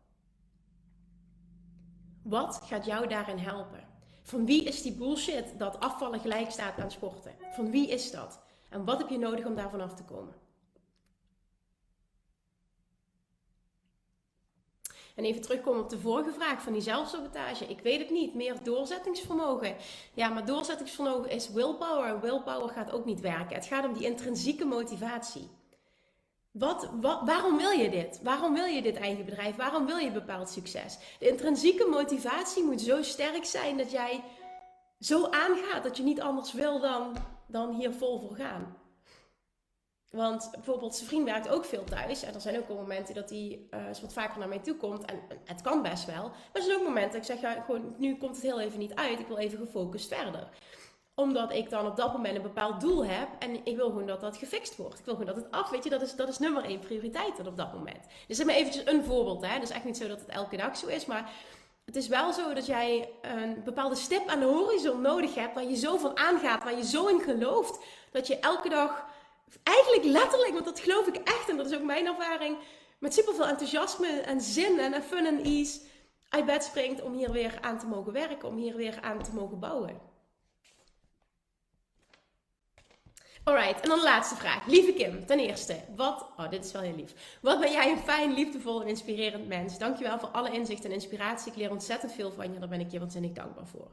Wat 2.22 2.60
gaat 2.64 2.84
jou 2.84 3.06
daarin 3.06 3.38
helpen? 3.38 3.88
Van 4.22 4.46
wie 4.46 4.64
is 4.64 4.82
die 4.82 4.94
bullshit 4.94 5.58
dat 5.58 5.80
afvallen 5.80 6.20
gelijk 6.20 6.50
staat 6.50 6.78
aan 6.78 6.90
sporten? 6.90 7.34
Van 7.52 7.70
wie 7.70 7.88
is 7.88 8.10
dat? 8.10 8.42
En 8.68 8.84
wat 8.84 8.98
heb 8.98 9.08
je 9.08 9.18
nodig 9.18 9.44
om 9.44 9.54
daarvan 9.54 9.80
af 9.80 9.94
te 9.94 10.04
komen? 10.04 10.34
En 15.16 15.24
even 15.24 15.40
terugkomen 15.40 15.82
op 15.82 15.90
de 15.90 15.98
vorige 15.98 16.32
vraag 16.32 16.62
van 16.62 16.72
die 16.72 16.82
zelfsabotage. 16.82 17.66
Ik 17.66 17.80
weet 17.80 18.00
het 18.00 18.10
niet. 18.10 18.34
Meer 18.34 18.56
doorzettingsvermogen. 18.62 19.76
Ja, 20.14 20.28
maar 20.28 20.44
doorzettingsvermogen 20.44 21.30
is 21.30 21.50
willpower. 21.50 22.20
Willpower 22.20 22.68
gaat 22.68 22.92
ook 22.92 23.04
niet 23.04 23.20
werken. 23.20 23.54
Het 23.54 23.66
gaat 23.66 23.84
om 23.84 23.92
die 23.92 24.04
intrinsieke 24.06 24.64
motivatie. 24.64 25.48
Wat, 26.50 26.90
waarom 27.24 27.56
wil 27.56 27.70
je 27.70 27.90
dit? 27.90 28.20
Waarom 28.22 28.54
wil 28.54 28.64
je 28.64 28.82
dit 28.82 28.96
eigen 28.96 29.24
bedrijf? 29.24 29.56
Waarom 29.56 29.86
wil 29.86 29.96
je 29.96 30.10
bepaald 30.10 30.50
succes? 30.50 30.98
De 31.18 31.28
intrinsieke 31.28 31.86
motivatie 31.90 32.64
moet 32.64 32.80
zo 32.80 33.02
sterk 33.02 33.44
zijn 33.44 33.76
dat 33.76 33.90
jij 33.90 34.24
zo 35.00 35.24
aangaat 35.24 35.82
dat 35.82 35.96
je 35.96 36.02
niet 36.02 36.20
anders 36.20 36.52
wil 36.52 36.80
dan, 36.80 37.16
dan 37.46 37.74
hier 37.74 37.92
vol 37.92 38.20
voor 38.20 38.36
gaan. 38.36 38.76
Want 40.10 40.48
bijvoorbeeld, 40.52 40.94
zijn 40.94 41.08
vriend 41.08 41.24
werkt 41.24 41.48
ook 41.48 41.64
veel 41.64 41.84
thuis. 41.84 42.22
En 42.22 42.34
er 42.34 42.40
zijn 42.40 42.58
ook 42.58 42.68
wel 42.68 42.76
momenten 42.76 43.14
dat 43.14 43.30
hij 43.30 43.60
uh, 43.70 43.80
wat 44.00 44.12
vaker 44.12 44.38
naar 44.38 44.48
mij 44.48 44.58
toe 44.58 44.76
komt. 44.76 45.04
En 45.04 45.20
het 45.44 45.60
kan 45.60 45.82
best 45.82 46.04
wel. 46.04 46.28
Maar 46.28 46.48
er 46.52 46.62
zijn 46.62 46.76
ook 46.76 46.84
momenten 46.84 47.20
dat 47.20 47.30
ik 47.30 47.36
zeg, 47.36 47.40
ja, 47.40 47.62
gewoon, 47.62 47.94
nu 47.96 48.16
komt 48.16 48.34
het 48.34 48.44
heel 48.44 48.60
even 48.60 48.78
niet 48.78 48.94
uit. 48.94 49.18
Ik 49.18 49.26
wil 49.26 49.36
even 49.36 49.58
gefocust 49.58 50.14
verder. 50.14 50.48
Omdat 51.14 51.52
ik 51.52 51.70
dan 51.70 51.86
op 51.86 51.96
dat 51.96 52.12
moment 52.12 52.36
een 52.36 52.42
bepaald 52.42 52.80
doel 52.80 53.04
heb. 53.04 53.28
En 53.38 53.66
ik 53.66 53.76
wil 53.76 53.86
gewoon 53.86 54.06
dat 54.06 54.20
dat 54.20 54.36
gefixt 54.36 54.76
wordt. 54.76 54.98
Ik 54.98 55.04
wil 55.04 55.14
gewoon 55.14 55.34
dat 55.34 55.44
het 55.44 55.50
af, 55.50 55.70
weet 55.70 55.84
je, 55.84 55.90
dat 55.90 56.02
is, 56.02 56.16
dat 56.16 56.28
is 56.28 56.38
nummer 56.38 56.64
één 56.64 56.78
prioriteit 56.78 57.46
op 57.46 57.56
dat 57.56 57.72
moment. 57.72 58.06
Dus 58.26 58.36
zeg 58.36 58.46
maar 58.46 58.54
eventjes 58.54 58.86
een 58.86 59.04
voorbeeld. 59.04 59.46
Hè. 59.46 59.52
Het 59.52 59.62
is 59.62 59.70
echt 59.70 59.84
niet 59.84 59.96
zo 59.96 60.08
dat 60.08 60.20
het 60.20 60.28
elke 60.28 60.56
dag 60.56 60.76
zo 60.76 60.86
is. 60.86 61.06
Maar 61.06 61.30
het 61.84 61.96
is 61.96 62.08
wel 62.08 62.32
zo 62.32 62.54
dat 62.54 62.66
jij 62.66 63.08
een 63.22 63.62
bepaalde 63.64 63.94
stip 63.94 64.28
aan 64.28 64.40
de 64.40 64.46
horizon 64.46 65.00
nodig 65.00 65.34
hebt. 65.34 65.54
Waar 65.54 65.64
je 65.64 65.76
zo 65.76 65.96
van 65.96 66.18
aangaat, 66.18 66.64
waar 66.64 66.76
je 66.76 66.84
zo 66.84 67.06
in 67.06 67.20
gelooft. 67.20 67.78
Dat 68.10 68.26
je 68.26 68.38
elke 68.38 68.68
dag 68.68 69.08
eigenlijk 69.62 70.04
letterlijk, 70.04 70.52
want 70.52 70.64
dat 70.64 70.80
geloof 70.80 71.06
ik 71.06 71.16
echt 71.16 71.48
en 71.48 71.56
dat 71.56 71.66
is 71.66 71.76
ook 71.76 71.82
mijn 71.82 72.06
ervaring, 72.06 72.58
met 72.98 73.14
superveel 73.14 73.46
enthousiasme 73.46 74.08
en 74.08 74.40
zin 74.40 74.78
en 74.78 75.02
fun 75.02 75.26
en 75.26 75.44
ease 75.44 75.80
uit 76.28 76.46
bed 76.46 76.64
springt 76.64 77.02
om 77.02 77.12
hier 77.12 77.32
weer 77.32 77.58
aan 77.60 77.78
te 77.78 77.86
mogen 77.86 78.12
werken, 78.12 78.48
om 78.48 78.56
hier 78.56 78.76
weer 78.76 78.98
aan 79.00 79.22
te 79.22 79.34
mogen 79.34 79.58
bouwen. 79.58 80.00
Alright, 83.44 83.80
en 83.80 83.88
dan 83.88 83.98
de 83.98 84.04
laatste 84.04 84.34
vraag. 84.34 84.66
Lieve 84.66 84.92
Kim, 84.92 85.26
ten 85.26 85.38
eerste, 85.38 85.76
wat... 85.96 86.26
Oh, 86.36 86.50
dit 86.50 86.64
is 86.64 86.72
wel 86.72 86.82
heel 86.82 86.94
lief. 86.94 87.38
Wat 87.42 87.60
ben 87.60 87.72
jij 87.72 87.90
een 87.90 87.98
fijn, 87.98 88.32
liefdevol 88.32 88.80
en 88.80 88.88
inspirerend 88.88 89.48
mens. 89.48 89.78
Dankjewel 89.78 90.18
voor 90.18 90.28
alle 90.28 90.50
inzicht 90.50 90.84
en 90.84 90.92
inspiratie. 90.92 91.52
Ik 91.52 91.58
leer 91.58 91.70
ontzettend 91.70 92.12
veel 92.12 92.32
van 92.32 92.52
je. 92.52 92.58
Daar 92.58 92.68
ben 92.68 92.80
ik 92.80 92.90
je 92.90 92.98
waanzinnig 92.98 93.32
dankbaar 93.32 93.66
voor. 93.66 93.90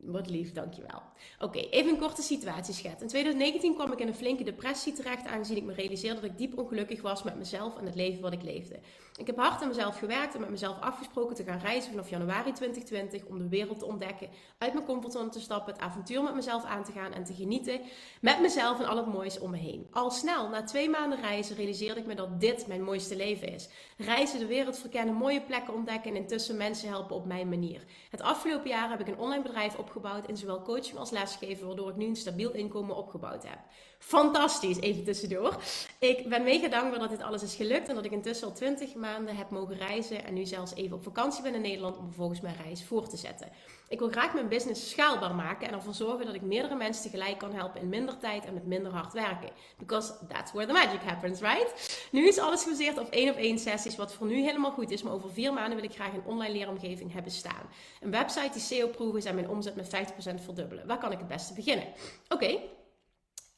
Wat 0.00 0.30
lief, 0.30 0.52
dankjewel. 0.52 1.02
Oké, 1.38 1.58
even 1.58 1.92
een 1.92 1.98
korte 1.98 2.22
situatieschets. 2.22 3.02
In 3.02 3.08
2019 3.08 3.74
kwam 3.74 3.92
ik 3.92 3.98
in 3.98 4.08
een 4.08 4.14
flinke 4.14 4.44
depressie 4.44 4.92
terecht, 4.92 5.26
aangezien 5.26 5.56
ik 5.56 5.64
me 5.64 5.72
realiseerde 5.72 6.20
dat 6.20 6.30
ik 6.30 6.38
diep 6.38 6.58
ongelukkig 6.58 7.02
was 7.02 7.22
met 7.22 7.36
mezelf 7.36 7.76
en 7.76 7.86
het 7.86 7.94
leven 7.94 8.20
wat 8.20 8.32
ik 8.32 8.42
leefde. 8.42 8.78
Ik 9.18 9.26
heb 9.26 9.36
hard 9.36 9.62
aan 9.62 9.68
mezelf 9.68 9.98
gewerkt 9.98 10.34
en 10.34 10.40
met 10.40 10.50
mezelf 10.50 10.80
afgesproken 10.80 11.36
te 11.36 11.44
gaan 11.44 11.58
reizen 11.58 11.90
vanaf 11.90 12.10
januari 12.10 12.52
2020 12.52 13.24
om 13.24 13.38
de 13.38 13.48
wereld 13.48 13.78
te 13.78 13.86
ontdekken, 13.86 14.28
uit 14.58 14.72
mijn 14.72 14.84
comfortzone 14.84 15.28
te 15.28 15.40
stappen, 15.40 15.72
het 15.72 15.82
avontuur 15.82 16.22
met 16.22 16.34
mezelf 16.34 16.64
aan 16.64 16.84
te 16.84 16.92
gaan 16.92 17.12
en 17.12 17.24
te 17.24 17.34
genieten 17.34 17.80
met 18.20 18.40
mezelf 18.40 18.80
en 18.80 18.86
al 18.86 18.96
het 18.96 19.06
moois 19.06 19.38
om 19.38 19.50
me 19.50 19.56
heen. 19.56 19.86
Al 19.90 20.10
snel, 20.10 20.48
na 20.48 20.62
twee 20.62 20.88
maanden 20.88 21.20
reizen, 21.20 21.56
realiseerde 21.56 22.00
ik 22.00 22.06
me 22.06 22.14
dat 22.14 22.40
dit 22.40 22.66
mijn 22.66 22.82
mooiste 22.82 23.16
leven 23.16 23.52
is. 23.52 23.68
Reizen, 23.96 24.38
de 24.38 24.46
wereld 24.46 24.78
verkennen, 24.78 25.14
mooie 25.14 25.42
plekken 25.42 25.74
ontdekken 25.74 26.10
en 26.10 26.16
intussen 26.16 26.56
mensen 26.56 26.88
helpen 26.88 27.16
op 27.16 27.26
mijn 27.26 27.48
manier. 27.48 27.84
Het 28.10 28.22
afgelopen 28.22 28.68
jaar 28.68 28.90
heb 28.90 29.00
ik 29.00 29.08
een 29.08 29.18
online 29.18 29.42
bedrijf 29.42 29.76
opgebouwd 29.76 30.28
in 30.28 30.36
zowel 30.36 30.62
coaching 30.62 30.98
als 30.98 31.10
lesgeven, 31.10 31.66
waardoor 31.66 31.90
ik 31.90 31.96
nu 31.96 32.06
een 32.06 32.16
stabiel 32.16 32.52
inkomen 32.52 32.96
opgebouwd 32.96 33.42
heb. 33.42 33.58
Fantastisch, 33.98 34.80
even 34.80 35.04
tussendoor. 35.04 35.56
Ik 35.98 36.28
ben 36.28 36.42
mega 36.42 36.68
dankbaar 36.68 36.98
dat 36.98 37.10
dit 37.10 37.22
alles 37.22 37.42
is 37.42 37.54
gelukt 37.54 37.88
en 37.88 37.94
dat 37.94 38.04
ik 38.04 38.12
intussen 38.12 38.48
al 38.48 38.54
20 38.54 38.94
maanden 38.94 39.36
heb 39.36 39.50
mogen 39.50 39.76
reizen 39.76 40.24
en 40.24 40.34
nu 40.34 40.46
zelfs 40.46 40.74
even 40.74 40.96
op 40.96 41.02
vakantie 41.02 41.42
ben 41.42 41.54
in 41.54 41.60
Nederland 41.60 41.96
om 41.96 42.04
vervolgens 42.04 42.40
mijn 42.40 42.56
reis 42.64 42.84
voor 42.84 43.08
te 43.08 43.16
zetten. 43.16 43.48
Ik 43.88 43.98
wil 43.98 44.08
graag 44.08 44.34
mijn 44.34 44.48
business 44.48 44.90
schaalbaar 44.90 45.34
maken 45.34 45.68
en 45.68 45.74
ervoor 45.74 45.94
zorgen 45.94 46.26
dat 46.26 46.34
ik 46.34 46.42
meerdere 46.42 46.74
mensen 46.74 47.02
tegelijk 47.02 47.38
kan 47.38 47.54
helpen 47.54 47.80
in 47.80 47.88
minder 47.88 48.18
tijd 48.18 48.44
en 48.44 48.54
met 48.54 48.66
minder 48.66 48.92
hard 48.92 49.12
werken. 49.12 49.50
Because 49.78 50.12
that's 50.28 50.52
where 50.52 50.66
the 50.66 50.72
magic 50.72 51.00
happens, 51.00 51.40
right? 51.40 52.08
Nu 52.12 52.28
is 52.28 52.38
alles 52.38 52.62
gebaseerd 52.62 52.98
op 52.98 53.10
één 53.10 53.30
op 53.30 53.36
één 53.36 53.58
sessies, 53.58 53.96
wat 53.96 54.12
voor 54.12 54.26
nu 54.26 54.40
helemaal 54.40 54.72
goed 54.72 54.90
is, 54.90 55.02
maar 55.02 55.12
over 55.12 55.30
vier 55.30 55.52
maanden 55.52 55.76
wil 55.76 55.88
ik 55.88 55.94
graag 55.94 56.12
een 56.12 56.24
online 56.26 56.52
leeromgeving 56.52 57.12
hebben 57.12 57.32
staan. 57.32 57.68
Een 58.00 58.10
website 58.10 58.52
die 58.52 58.62
SEO-proof 58.62 59.16
is 59.16 59.24
en 59.24 59.34
mijn 59.34 59.48
omzet 59.48 59.76
met 59.76 59.86
50% 59.86 60.44
verdubbelen. 60.44 60.86
Waar 60.86 60.98
kan 60.98 61.12
ik 61.12 61.18
het 61.18 61.28
beste 61.28 61.54
beginnen? 61.54 61.86
Oké, 62.28 62.58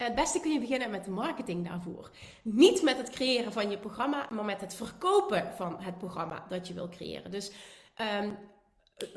het 0.04 0.14
beste 0.14 0.40
kun 0.40 0.52
je 0.52 0.60
beginnen 0.60 0.90
met 0.90 1.04
de 1.04 1.10
marketing 1.10 1.68
daarvoor. 1.68 2.10
Niet 2.42 2.82
met 2.82 2.96
het 2.96 3.10
creëren 3.10 3.52
van 3.52 3.70
je 3.70 3.78
programma, 3.78 4.26
maar 4.30 4.44
met 4.44 4.60
het 4.60 4.74
verkopen 4.74 5.52
van 5.56 5.76
het 5.80 5.98
programma 5.98 6.44
dat 6.48 6.68
je 6.68 6.74
wil 6.74 6.88
creëren. 6.88 7.30
Dus 7.30 7.52
um, 8.20 8.38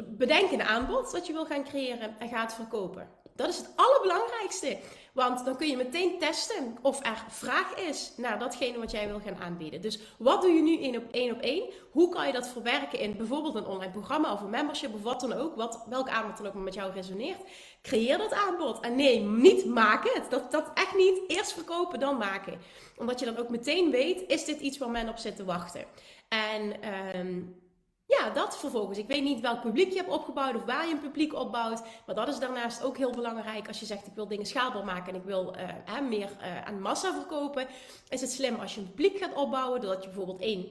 bedenk 0.04 0.52
een 0.52 0.64
aanbod 0.64 1.12
dat 1.12 1.28
je 1.28 1.34
wil 1.34 1.46
gaan 1.46 1.64
creëren 1.64 2.20
en 2.20 2.30
ga 2.30 2.42
het 2.42 2.54
verkopen. 2.54 3.10
Dat 3.36 3.50
is 3.50 3.58
het 3.58 3.70
allerbelangrijkste. 3.76 4.78
Want 5.14 5.46
dan 5.46 5.58
kun 5.58 5.68
je 5.68 5.78
meteen 5.78 6.20
testen 6.20 6.78
of 6.82 7.06
er 7.06 7.24
vraag 7.28 7.76
is 7.76 8.14
naar 8.18 8.40
datgene 8.40 8.80
wat 8.80 8.92
jij 8.92 9.08
wil 9.08 9.20
gaan 9.20 9.38
aanbieden. 9.38 9.82
Dus 9.82 10.00
wat 10.18 10.42
doe 10.42 10.52
je 10.52 10.62
nu 10.62 10.82
één 10.82 10.98
op 10.98 11.12
één 11.12 11.34
op 11.34 11.42
één? 11.42 11.70
Hoe 11.92 12.10
kan 12.10 12.28
je 12.28 12.34
dat 12.34 12.48
verwerken 12.48 13.00
in 13.00 13.18
bijvoorbeeld 13.18 13.56
een 13.56 13.66
online 13.66 13.92
programma 13.92 14.34
of 14.34 14.42
een 14.42 14.50
membership 14.50 14.94
of 14.94 15.02
wat 15.02 15.20
dan 15.20 15.34
ook? 15.34 15.56
Wat, 15.56 15.86
welk 15.90 16.10
aanbod 16.10 16.38
dan 16.38 16.48
ook 16.48 16.54
met 16.54 16.74
jou 16.74 16.92
resoneert? 16.92 17.42
Creëer 17.84 18.18
dat 18.18 18.34
aanbod. 18.34 18.80
En 18.80 18.96
nee, 18.96 19.20
niet 19.20 19.66
maken. 19.66 20.24
Dat, 20.30 20.52
dat 20.52 20.72
echt 20.74 20.96
niet. 20.96 21.22
Eerst 21.28 21.54
verkopen, 21.54 22.00
dan 22.00 22.18
maken. 22.18 22.62
Omdat 22.98 23.20
je 23.20 23.26
dan 23.26 23.38
ook 23.38 23.50
meteen 23.50 23.92
weet, 23.92 24.24
is 24.28 24.46
dit 24.46 24.60
iets 24.60 24.78
waar 24.78 24.90
men 24.90 25.10
op 25.10 25.18
zit 25.18 25.36
te 25.36 25.46
wachten? 25.46 25.86
En... 26.28 26.74
Um, 27.18 27.62
ja, 28.06 28.30
dat 28.30 28.58
vervolgens. 28.58 28.98
Ik 28.98 29.08
weet 29.08 29.24
niet 29.24 29.40
welk 29.40 29.62
publiek 29.62 29.92
je 29.92 29.98
hebt 29.98 30.10
opgebouwd 30.10 30.56
of 30.56 30.66
waar 30.66 30.88
je 30.88 30.94
een 30.94 31.00
publiek 31.00 31.34
opbouwt. 31.34 31.82
Maar 32.06 32.16
dat 32.16 32.28
is 32.28 32.40
daarnaast 32.40 32.84
ook 32.84 32.98
heel 32.98 33.12
belangrijk. 33.12 33.68
Als 33.68 33.80
je 33.80 33.86
zegt 33.86 34.08
ik 34.08 34.16
wil 34.16 34.28
dingen 34.28 34.46
schaalbaar 34.46 34.86
maken 34.86 35.14
en 35.14 35.20
ik 35.20 35.26
wil 35.26 35.56
uh, 35.58 36.00
meer 36.10 36.30
uh, 36.42 36.66
aan 36.66 36.82
massa 36.82 37.14
verkopen. 37.14 37.68
Is 38.10 38.22
het 38.22 38.32
slim 38.32 38.56
als 38.56 38.76
je 38.76 38.82
een 38.82 38.88
publiek 38.88 39.18
gaat 39.18 39.36
opbouwen. 39.36 39.82
Doordat 39.82 40.04
je 40.04 40.10
bijvoorbeeld 40.10 40.42
één 40.42 40.68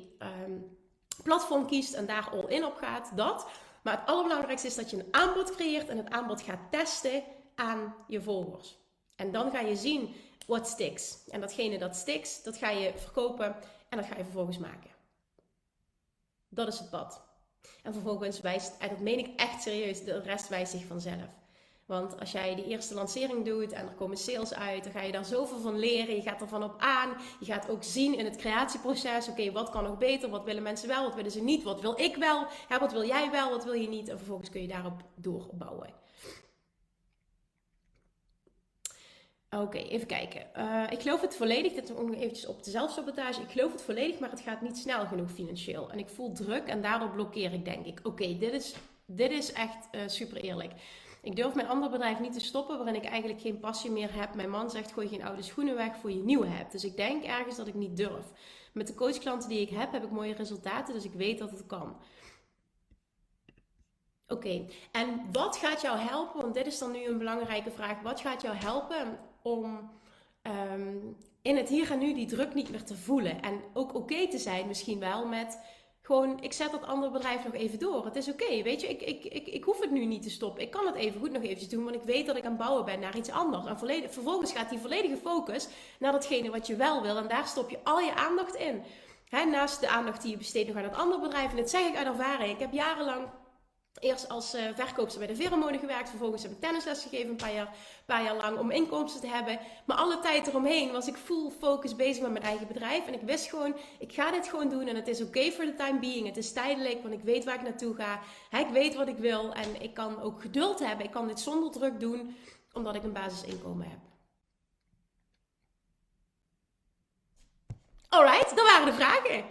um, 0.46 0.76
platform 1.22 1.66
kiest 1.66 1.94
en 1.94 2.06
daar 2.06 2.28
all 2.32 2.44
in 2.48 2.64
op 2.64 2.76
gaat. 2.76 3.12
Dat. 3.14 3.46
Maar 3.82 3.98
het 3.98 4.08
allerbelangrijkste 4.08 4.66
is 4.66 4.74
dat 4.74 4.90
je 4.90 4.96
een 4.96 5.14
aanbod 5.14 5.54
creëert 5.54 5.88
en 5.88 5.96
het 5.96 6.10
aanbod 6.10 6.42
gaat 6.42 6.70
testen 6.70 7.22
aan 7.54 7.94
je 8.08 8.20
volgers. 8.20 8.78
En 9.16 9.32
dan 9.32 9.50
ga 9.50 9.60
je 9.60 9.76
zien 9.76 10.14
wat 10.46 10.68
sticks. 10.68 11.18
En 11.28 11.40
datgene 11.40 11.78
dat 11.78 11.96
sticks, 11.96 12.42
dat 12.42 12.56
ga 12.56 12.70
je 12.70 12.92
verkopen 12.96 13.56
en 13.88 13.98
dat 13.98 14.06
ga 14.06 14.16
je 14.16 14.24
vervolgens 14.24 14.58
maken. 14.58 14.90
Dat 16.48 16.68
is 16.68 16.78
het 16.78 16.90
pad. 16.90 17.22
En 17.82 17.92
vervolgens 17.92 18.40
wijst, 18.40 18.76
en 18.78 18.88
dat 18.88 18.98
meen 18.98 19.18
ik 19.18 19.40
echt 19.40 19.62
serieus, 19.62 20.04
de 20.04 20.20
rest 20.20 20.48
wijst 20.48 20.72
zich 20.72 20.86
vanzelf. 20.86 21.41
Want 21.92 22.20
als 22.20 22.32
jij 22.32 22.54
die 22.54 22.66
eerste 22.66 22.94
lancering 22.94 23.44
doet 23.44 23.72
en 23.72 23.86
er 23.86 23.94
komen 23.94 24.16
sales 24.16 24.54
uit, 24.54 24.84
dan 24.84 24.92
ga 24.92 25.02
je 25.02 25.12
daar 25.12 25.24
zoveel 25.24 25.58
van 25.58 25.78
leren. 25.78 26.14
Je 26.14 26.22
gaat 26.22 26.40
ervan 26.40 26.62
op 26.62 26.74
aan. 26.78 27.16
Je 27.40 27.46
gaat 27.46 27.68
ook 27.68 27.82
zien 27.82 28.18
in 28.18 28.24
het 28.24 28.36
creatieproces: 28.36 29.28
oké, 29.28 29.52
wat 29.52 29.70
kan 29.70 29.84
nog 29.84 29.98
beter? 29.98 30.28
Wat 30.28 30.44
willen 30.44 30.62
mensen 30.62 30.88
wel? 30.88 31.04
Wat 31.04 31.14
willen 31.14 31.30
ze 31.30 31.42
niet? 31.42 31.62
Wat 31.62 31.80
wil 31.80 32.00
ik 32.00 32.16
wel? 32.16 32.46
Ja, 32.68 32.78
wat 32.78 32.92
wil 32.92 33.06
jij 33.06 33.30
wel? 33.30 33.50
Wat 33.50 33.64
wil 33.64 33.72
je 33.72 33.88
niet? 33.88 34.08
En 34.08 34.16
vervolgens 34.16 34.50
kun 34.50 34.62
je 34.62 34.68
daarop 34.68 35.02
doorbouwen. 35.14 35.94
Oké, 39.50 39.78
even 39.78 40.06
kijken. 40.06 40.46
Uh, 40.56 40.84
ik 40.90 41.00
geloof 41.00 41.20
het 41.20 41.36
volledig, 41.36 41.72
dit 41.72 41.88
nog 41.88 42.14
eventjes 42.14 42.46
op 42.46 42.62
de 42.62 42.70
zelfsabotage. 42.70 43.42
Ik 43.42 43.50
geloof 43.50 43.72
het 43.72 43.82
volledig, 43.82 44.18
maar 44.18 44.30
het 44.30 44.40
gaat 44.40 44.62
niet 44.62 44.78
snel 44.78 45.06
genoeg 45.06 45.30
financieel. 45.30 45.90
En 45.90 45.98
ik 45.98 46.08
voel 46.08 46.32
druk 46.32 46.66
en 46.66 46.82
daardoor 46.82 47.10
blokkeer 47.10 47.52
ik, 47.52 47.64
denk 47.64 47.86
ik. 47.86 48.00
Oké, 48.02 48.38
dit, 48.38 48.52
is, 48.52 48.74
dit 49.06 49.30
is 49.30 49.52
echt 49.52 49.88
uh, 49.92 50.00
super 50.06 50.36
eerlijk. 50.36 50.72
Ik 51.22 51.36
durf 51.36 51.54
mijn 51.54 51.68
andere 51.68 51.90
bedrijf 51.90 52.20
niet 52.20 52.32
te 52.32 52.40
stoppen, 52.40 52.76
waarin 52.76 53.02
ik 53.02 53.04
eigenlijk 53.04 53.40
geen 53.40 53.58
passie 53.58 53.90
meer 53.90 54.14
heb. 54.14 54.34
Mijn 54.34 54.50
man 54.50 54.70
zegt: 54.70 54.92
gooi 54.92 55.08
geen 55.08 55.24
oude 55.24 55.42
schoenen 55.42 55.74
weg 55.74 55.96
voor 55.96 56.10
je 56.10 56.22
nieuwe 56.22 56.46
hebt. 56.46 56.72
Dus 56.72 56.84
ik 56.84 56.96
denk 56.96 57.24
ergens 57.24 57.56
dat 57.56 57.66
ik 57.66 57.74
niet 57.74 57.96
durf. 57.96 58.26
Met 58.72 58.86
de 58.86 58.94
coachklanten 58.94 59.48
die 59.48 59.60
ik 59.60 59.68
heb, 59.68 59.92
heb 59.92 60.04
ik 60.04 60.10
mooie 60.10 60.34
resultaten, 60.34 60.94
dus 60.94 61.04
ik 61.04 61.12
weet 61.12 61.38
dat 61.38 61.50
het 61.50 61.66
kan. 61.66 61.96
Oké, 64.26 64.66
en 64.92 65.32
wat 65.32 65.56
gaat 65.56 65.80
jou 65.80 65.98
helpen? 65.98 66.40
Want 66.40 66.54
dit 66.54 66.66
is 66.66 66.78
dan 66.78 66.92
nu 66.92 67.04
een 67.04 67.18
belangrijke 67.18 67.70
vraag. 67.70 68.00
Wat 68.00 68.20
gaat 68.20 68.42
jou 68.42 68.56
helpen 68.56 69.18
om 69.42 69.90
ehm, 70.42 70.96
in 71.42 71.56
het 71.56 71.68
hier 71.68 71.90
en 71.90 71.98
nu 71.98 72.14
die 72.14 72.26
druk 72.26 72.54
niet 72.54 72.70
meer 72.70 72.84
te 72.84 72.96
voelen? 72.96 73.42
En 73.42 73.60
ook 73.74 73.94
oké 73.94 74.28
te 74.28 74.38
zijn 74.38 74.66
misschien 74.66 74.98
wel 74.98 75.26
met 75.26 75.58
gewoon, 76.02 76.40
ik 76.40 76.52
zet 76.52 76.70
dat 76.70 76.86
andere 76.86 77.12
bedrijf 77.12 77.44
nog 77.44 77.54
even 77.54 77.78
door. 77.78 78.04
Het 78.04 78.16
is 78.16 78.28
oké, 78.28 78.62
weet 78.62 78.80
je, 78.80 78.88
ik, 78.88 79.02
ik, 79.02 79.24
ik, 79.24 79.46
ik 79.46 79.64
hoef 79.64 79.80
het 79.80 79.90
nu 79.90 80.04
niet 80.04 80.22
te 80.22 80.30
stoppen. 80.30 80.62
Ik 80.62 80.70
kan 80.70 80.86
het 80.86 80.94
even 80.94 81.20
goed 81.20 81.32
nog 81.32 81.42
eventjes 81.42 81.68
doen, 81.68 81.84
want 81.84 81.96
ik 81.96 82.02
weet 82.02 82.26
dat 82.26 82.36
ik 82.36 82.44
aan 82.44 82.50
het 82.50 82.60
bouwen 82.60 82.84
ben 82.84 83.00
naar 83.00 83.16
iets 83.16 83.30
anders. 83.30 83.66
En 83.66 83.78
volledig, 83.78 84.12
vervolgens 84.12 84.52
gaat 84.52 84.70
die 84.70 84.78
volledige 84.78 85.16
focus 85.16 85.68
naar 85.98 86.12
datgene 86.12 86.50
wat 86.50 86.66
je 86.66 86.76
wel 86.76 87.02
wil. 87.02 87.16
En 87.16 87.28
daar 87.28 87.46
stop 87.46 87.70
je 87.70 87.78
al 87.82 87.98
je 87.98 88.14
aandacht 88.14 88.54
in. 88.54 88.82
naast 89.50 89.80
de 89.80 89.88
aandacht 89.88 90.22
die 90.22 90.30
je 90.30 90.36
besteedt 90.36 90.68
nog 90.68 90.76
aan 90.76 90.84
het 90.84 90.96
andere 90.96 91.20
bedrijf. 91.20 91.50
En 91.50 91.56
dat 91.56 91.70
zeg 91.70 91.88
ik 91.88 91.96
uit 91.96 92.06
ervaring. 92.06 92.52
Ik 92.52 92.58
heb 92.58 92.72
jarenlang 92.72 93.26
Eerst 93.98 94.28
als 94.28 94.54
uh, 94.54 94.62
verkoopster 94.74 95.18
bij 95.18 95.28
de 95.28 95.42
Veremonie 95.42 95.78
gewerkt. 95.78 96.08
Vervolgens 96.08 96.42
heb 96.42 96.52
ik 96.52 96.60
tennisles 96.60 97.02
gegeven 97.02 97.30
een 97.30 97.36
paar, 97.36 97.52
jaar, 97.52 97.74
paar 98.06 98.22
jaar 98.24 98.36
lang 98.36 98.58
om 98.58 98.70
inkomsten 98.70 99.20
te 99.20 99.26
hebben. 99.26 99.58
Maar 99.86 99.96
alle 99.96 100.18
tijd 100.18 100.46
eromheen 100.46 100.92
was 100.92 101.06
ik 101.06 101.16
full 101.16 101.50
focus 101.58 101.96
bezig 101.96 102.22
met 102.22 102.32
mijn 102.32 102.44
eigen 102.44 102.66
bedrijf. 102.66 103.06
En 103.06 103.14
ik 103.14 103.20
wist 103.20 103.48
gewoon, 103.48 103.76
ik 103.98 104.12
ga 104.12 104.30
dit 104.30 104.48
gewoon 104.48 104.68
doen. 104.68 104.86
En 104.86 104.96
het 104.96 105.08
is 105.08 105.22
oké 105.22 105.50
voor 105.50 105.64
de 105.64 105.74
time 105.74 105.98
being. 105.98 106.26
Het 106.26 106.36
is 106.36 106.52
tijdelijk, 106.52 107.02
want 107.02 107.14
ik 107.14 107.22
weet 107.22 107.44
waar 107.44 107.54
ik 107.54 107.62
naartoe 107.62 107.94
ga. 107.94 108.20
ik 108.58 108.68
weet 108.68 108.94
wat 108.94 109.08
ik 109.08 109.18
wil. 109.18 109.54
En 109.54 109.82
ik 109.82 109.94
kan 109.94 110.20
ook 110.20 110.40
geduld 110.40 110.78
hebben. 110.78 111.06
Ik 111.06 111.12
kan 111.12 111.26
dit 111.26 111.40
zonder 111.40 111.70
druk 111.70 112.00
doen, 112.00 112.36
omdat 112.72 112.94
ik 112.94 113.02
een 113.02 113.12
basisinkomen 113.12 113.88
heb. 113.88 113.98
Alright, 118.08 118.56
dat 118.56 118.66
waren 118.66 118.86
de 118.86 118.92
vragen. 118.92 119.44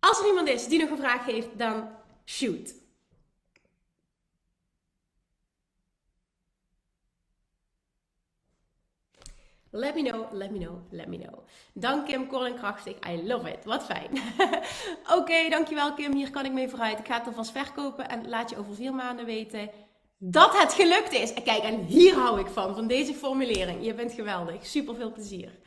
Als 0.00 0.20
er 0.20 0.26
iemand 0.26 0.48
is 0.48 0.66
die 0.66 0.78
nog 0.80 0.90
een 0.90 0.96
vraag 0.96 1.24
heeft, 1.24 1.58
dan 1.58 1.88
shoot. 2.24 2.80
Let 9.74 9.94
me 9.94 10.02
know, 10.02 10.26
let 10.32 10.50
me 10.50 10.58
know, 10.58 10.82
let 10.90 11.08
me 11.08 11.16
know. 11.16 11.44
Dank 11.74 12.06
Kim, 12.06 12.26
cool 12.28 12.46
en 12.46 12.54
krachtig. 12.54 12.96
I 13.08 13.22
love 13.26 13.48
it. 13.48 13.64
Wat 13.64 13.84
fijn. 13.84 14.10
Oké, 15.18 15.48
dankjewel 15.48 15.94
Kim. 15.94 16.12
Hier 16.14 16.30
kan 16.30 16.44
ik 16.44 16.52
mee 16.52 16.68
vooruit. 16.68 16.98
Ik 16.98 17.06
ga 17.06 17.18
het 17.18 17.26
alvast 17.26 17.50
verkopen 17.50 18.08
en 18.08 18.28
laat 18.28 18.50
je 18.50 18.58
over 18.58 18.74
vier 18.74 18.94
maanden 18.94 19.24
weten 19.24 19.70
dat 20.18 20.58
het 20.58 20.72
gelukt 20.72 21.12
is. 21.12 21.34
En 21.34 21.42
kijk, 21.42 21.62
en 21.62 21.84
hier 21.84 22.14
hou 22.14 22.40
ik 22.40 22.46
van, 22.46 22.74
van 22.74 22.86
deze 22.86 23.14
formulering. 23.14 23.84
Je 23.84 23.94
bent 23.94 24.12
geweldig. 24.12 24.66
Super 24.66 24.94
veel 24.94 25.12
plezier. 25.12 25.58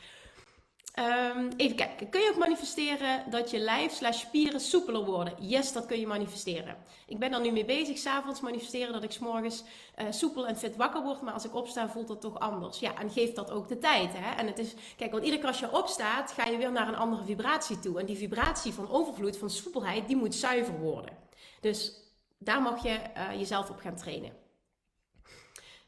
Um, 1.00 1.52
even 1.58 1.76
kijken. 1.76 2.10
Kun 2.10 2.22
je 2.22 2.30
ook 2.30 2.38
manifesteren 2.38 3.24
dat 3.30 3.52
je 3.52 3.60
lijf 3.60 3.94
slash 3.94 4.20
spieren 4.20 4.60
soepeler 4.60 5.06
worden? 5.06 5.34
Yes, 5.40 5.72
dat 5.72 5.86
kun 5.86 6.00
je 6.00 6.08
manifesteren. 6.08 6.78
Ik 7.08 7.20
ben 7.20 7.34
er 7.34 7.42
nu 7.42 7.52
mee 7.52 7.66
bezig. 7.66 7.98
S'avonds 7.98 8.42
manifesteren 8.42 8.94
dat 8.94 9.04
ik 9.04 9.12
s'morgens 9.12 9.64
uh, 9.98 10.06
soepel 10.10 10.48
en 10.48 10.58
fit 10.58 10.76
wakker 10.76 11.04
word. 11.04 11.22
Maar 11.22 11.34
als 11.34 11.46
ik 11.46 11.56
opsta 11.56 11.90
voelt 11.90 12.08
dat 12.08 12.22
toch 12.22 12.40
anders. 12.40 12.80
Ja, 12.80 12.98
en 12.98 13.10
geeft 13.10 13.36
dat 13.36 13.52
ook 13.52 13.68
de 13.68 13.78
tijd. 13.78 14.10
Hè? 14.14 14.36
En 14.36 14.48
het 14.48 14.60
is, 14.60 14.74
kijk, 14.98 15.12
want 15.12 15.24
iedere 15.24 15.42
keer 15.42 15.52
als 15.52 15.60
je 15.60 15.72
opstaat 15.72 16.32
ga 16.32 16.46
je 16.46 16.58
weer 16.58 16.72
naar 16.72 16.88
een 16.88 16.96
andere 16.96 17.24
vibratie 17.24 17.80
toe. 17.80 18.00
En 18.00 18.06
die 18.06 18.18
vibratie 18.18 18.74
van 18.74 18.90
overvloed, 18.90 19.38
van 19.38 19.50
soepelheid, 19.50 20.08
die 20.08 20.16
moet 20.16 20.36
zuiver 20.36 20.80
worden. 20.80 21.18
Dus 21.62 21.94
daar 22.38 22.62
mag 22.62 22.84
je 22.84 23.00
uh, 23.18 23.40
jezelf 23.40 23.70
op 23.70 23.80
gaan 23.80 23.96
trainen. 23.96 24.45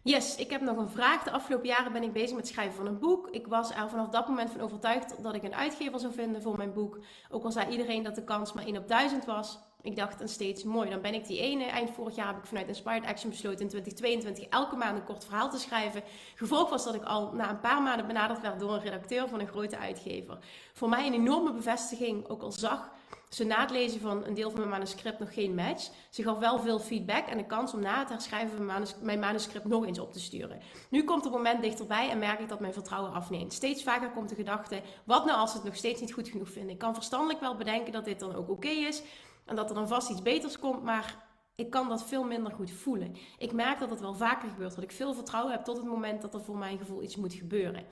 Yes, 0.08 0.36
ik 0.36 0.50
heb 0.50 0.62
nog 0.62 0.78
een 0.78 0.90
vraag. 0.90 1.24
De 1.24 1.32
afgelopen 1.32 1.68
jaren 1.68 1.92
ben 1.92 2.04
ik 2.04 2.14
bezig 2.14 2.36
met 2.36 2.40
het 2.40 2.48
schrijven 2.48 2.76
van 2.76 2.86
een 2.86 3.00
boek. 3.00 3.28
Ik 3.32 3.48
was 3.48 3.72
er 3.72 3.90
vanaf 3.90 4.10
dat 4.10 4.28
moment 4.28 4.50
van 4.50 4.62
overtuigd 4.62 5.24
dat 5.24 5.36
ik 5.36 5.44
een 5.44 5.56
uitgever 5.56 6.00
zou 6.00 6.14
vinden 6.14 6.42
voor 6.42 6.58
mijn 6.58 6.74
boek. 6.74 7.00
Ook 7.30 7.44
al 7.44 7.52
zei 7.52 7.70
iedereen 7.72 8.04
dat 8.04 8.16
de 8.16 8.24
kans 8.24 8.54
maar 8.54 8.66
1 8.66 8.78
op 8.78 8.88
1000 8.88 9.26
was. 9.26 9.60
Ik 9.82 9.96
dacht 9.96 10.20
dan 10.20 10.28
steeds, 10.28 10.64
mooi, 10.64 10.90
dan 10.90 11.02
ben 11.02 11.14
ik 11.14 11.28
die 11.28 11.40
ene. 11.40 11.64
Eind 11.64 11.90
vorig 11.90 12.16
jaar 12.16 12.28
heb 12.28 12.38
ik 12.38 12.46
vanuit 12.46 12.68
Inspired 12.68 13.06
Action 13.06 13.30
besloten 13.30 13.60
in 13.60 13.68
2022 13.68 14.48
elke 14.60 14.76
maand 14.76 14.98
een 14.98 15.04
kort 15.04 15.26
verhaal 15.26 15.50
te 15.50 15.60
schrijven. 15.60 16.04
Gevolg 16.36 16.70
was 16.70 16.84
dat 16.84 16.96
ik 16.96 17.04
al 17.04 17.32
na 17.34 17.50
een 17.50 17.60
paar 17.60 17.82
maanden 17.82 18.08
benaderd 18.08 18.42
werd 18.42 18.60
door 18.60 18.74
een 18.74 18.82
redacteur 18.82 19.28
van 19.28 19.40
een 19.40 19.48
grote 19.48 19.78
uitgever. 19.78 20.38
Voor 20.74 20.90
mij 20.90 21.08
een 21.08 21.14
enorme 21.14 21.54
bevestiging, 21.54 22.28
ook 22.28 22.42
al 22.42 22.52
zag 22.52 22.90
ze 23.30 23.44
na 23.44 23.62
het 23.62 23.72
lezen 23.72 24.02
van 24.02 24.26
een 24.26 24.34
deel 24.34 24.50
van 24.50 24.60
mijn 24.60 24.72
manuscript 24.72 25.20
nog 25.20 25.34
geen 25.34 25.56
match. 25.56 25.90
Ze 26.10 26.24
gaf 26.24 26.38
wel 26.38 26.60
veel 26.60 26.80
feedback 26.80 27.28
en 27.28 27.38
de 27.38 27.46
kans 27.46 27.74
om 27.74 27.80
na 27.80 28.00
het 28.00 28.10
herschrijven 28.10 28.58
van 28.58 28.86
mijn 29.02 29.20
manuscript 29.20 29.66
nog 29.66 29.86
eens 29.86 30.00
op 30.00 30.14
te 30.14 30.20
sturen. 30.20 30.62
Nu 30.90 31.04
komt 31.04 31.24
het 31.24 31.34
moment 31.34 31.62
dichterbij 31.62 32.10
en 32.10 32.20
merk 32.20 32.40
ik 32.40 32.50
dat 32.50 32.60
mijn 32.60 32.74
vertrouwen 32.74 33.14
afneemt. 33.14 33.54
Steeds 33.54 33.84
vaker 33.84 34.10
komt 34.10 34.30
de 34.30 34.36
gedachte: 34.36 34.82
wat 35.04 35.26
nou 35.26 35.38
als 35.38 35.52
ze 35.52 35.58
het 35.58 35.66
nog 35.66 35.76
steeds 35.76 36.02
niet 36.02 36.14
goed 36.14 36.28
genoeg 36.28 36.50
vinden? 36.50 36.72
Ik 36.72 36.78
kan 36.78 36.94
verstandelijk 36.94 37.40
wel 37.40 37.56
bedenken 37.56 37.92
dat 37.94 38.06
dit 38.06 38.20
dan 38.20 38.36
ook 38.36 38.50
oké 38.50 38.68
is 38.68 39.02
en 39.46 39.56
dat 39.56 39.70
er 39.70 39.76
dan 39.76 39.88
vast 39.88 40.10
iets 40.10 40.22
beters 40.22 40.60
komt, 40.60 40.84
maar 40.84 41.26
ik 41.56 41.70
kan 41.70 41.90
dat 41.90 42.04
veel 42.04 42.24
minder 42.24 42.52
goed 42.52 42.72
voelen. 42.72 43.16
Ik 43.38 43.52
merk 43.52 43.80
dat 43.80 43.90
het 43.90 44.00
wel 44.00 44.14
vaker 44.14 44.50
gebeurt, 44.50 44.76
dat 44.76 44.84
ik 44.84 44.92
veel 44.92 45.14
vertrouwen 45.14 45.52
heb 45.54 45.64
tot 45.64 45.78
het 45.78 45.86
moment 45.86 46.22
dat 46.22 46.34
er 46.34 46.44
voor 46.44 46.58
mijn 46.58 46.78
gevoel 46.78 47.04
iets 47.04 47.16
moet 47.16 47.34
gebeuren. 47.34 47.86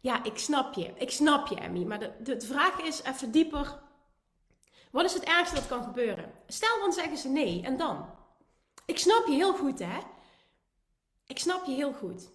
Ja, 0.00 0.24
ik 0.24 0.38
snap 0.38 0.74
je. 0.74 0.92
Ik 0.94 1.10
snap 1.10 1.46
je, 1.46 1.54
Emmy. 1.54 1.84
Maar 1.84 1.98
de, 1.98 2.12
de, 2.22 2.36
de 2.36 2.46
vraag 2.46 2.80
is 2.80 3.02
even 3.02 3.30
dieper 3.30 3.78
wat 4.90 5.04
is 5.04 5.14
het 5.14 5.24
ergste 5.24 5.54
dat 5.54 5.66
kan 5.66 5.82
gebeuren? 5.82 6.32
Stel 6.46 6.80
dan 6.80 6.92
zeggen 6.92 7.16
ze 7.16 7.28
nee, 7.28 7.62
en 7.62 7.76
dan? 7.76 8.06
Ik 8.86 8.98
snap 8.98 9.26
je 9.26 9.32
heel 9.32 9.54
goed, 9.54 9.78
hè? 9.78 9.98
Ik 11.26 11.38
snap 11.38 11.64
je 11.64 11.72
heel 11.72 11.92
goed. 11.92 12.30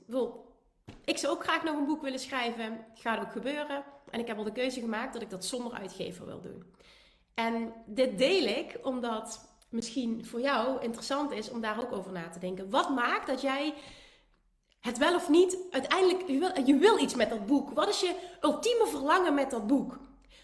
Ik 1.05 1.17
zou 1.17 1.33
ook 1.33 1.43
graag 1.43 1.63
nog 1.63 1.75
een 1.75 1.85
boek 1.85 2.01
willen 2.01 2.19
schrijven. 2.19 2.85
Gaat 2.93 3.19
ook 3.19 3.31
gebeuren. 3.31 3.83
En 4.09 4.19
ik 4.19 4.27
heb 4.27 4.37
al 4.37 4.43
de 4.43 4.51
keuze 4.51 4.79
gemaakt 4.79 5.13
dat 5.13 5.21
ik 5.21 5.29
dat 5.29 5.45
zonder 5.45 5.73
uitgever 5.73 6.25
wil 6.25 6.41
doen. 6.41 6.73
En 7.33 7.73
dit 7.85 8.17
deel 8.17 8.45
ik 8.45 8.79
omdat 8.83 9.49
misschien 9.69 10.25
voor 10.25 10.41
jou 10.41 10.81
interessant 10.81 11.31
is 11.31 11.49
om 11.49 11.61
daar 11.61 11.81
ook 11.81 11.91
over 11.91 12.11
na 12.11 12.29
te 12.29 12.39
denken. 12.39 12.69
Wat 12.69 12.89
maakt 12.89 13.27
dat 13.27 13.41
jij 13.41 13.73
het 14.79 14.97
wel 14.97 15.15
of 15.15 15.29
niet 15.29 15.57
uiteindelijk, 15.71 16.27
wil, 16.27 16.65
je 16.65 16.77
wil 16.77 16.99
iets 16.99 17.15
met 17.15 17.29
dat 17.29 17.45
boek. 17.45 17.71
Wat 17.71 17.89
is 17.89 17.99
je 17.99 18.15
ultieme 18.41 18.87
verlangen 18.87 19.33
met 19.33 19.51
dat 19.51 19.67
boek? 19.67 19.99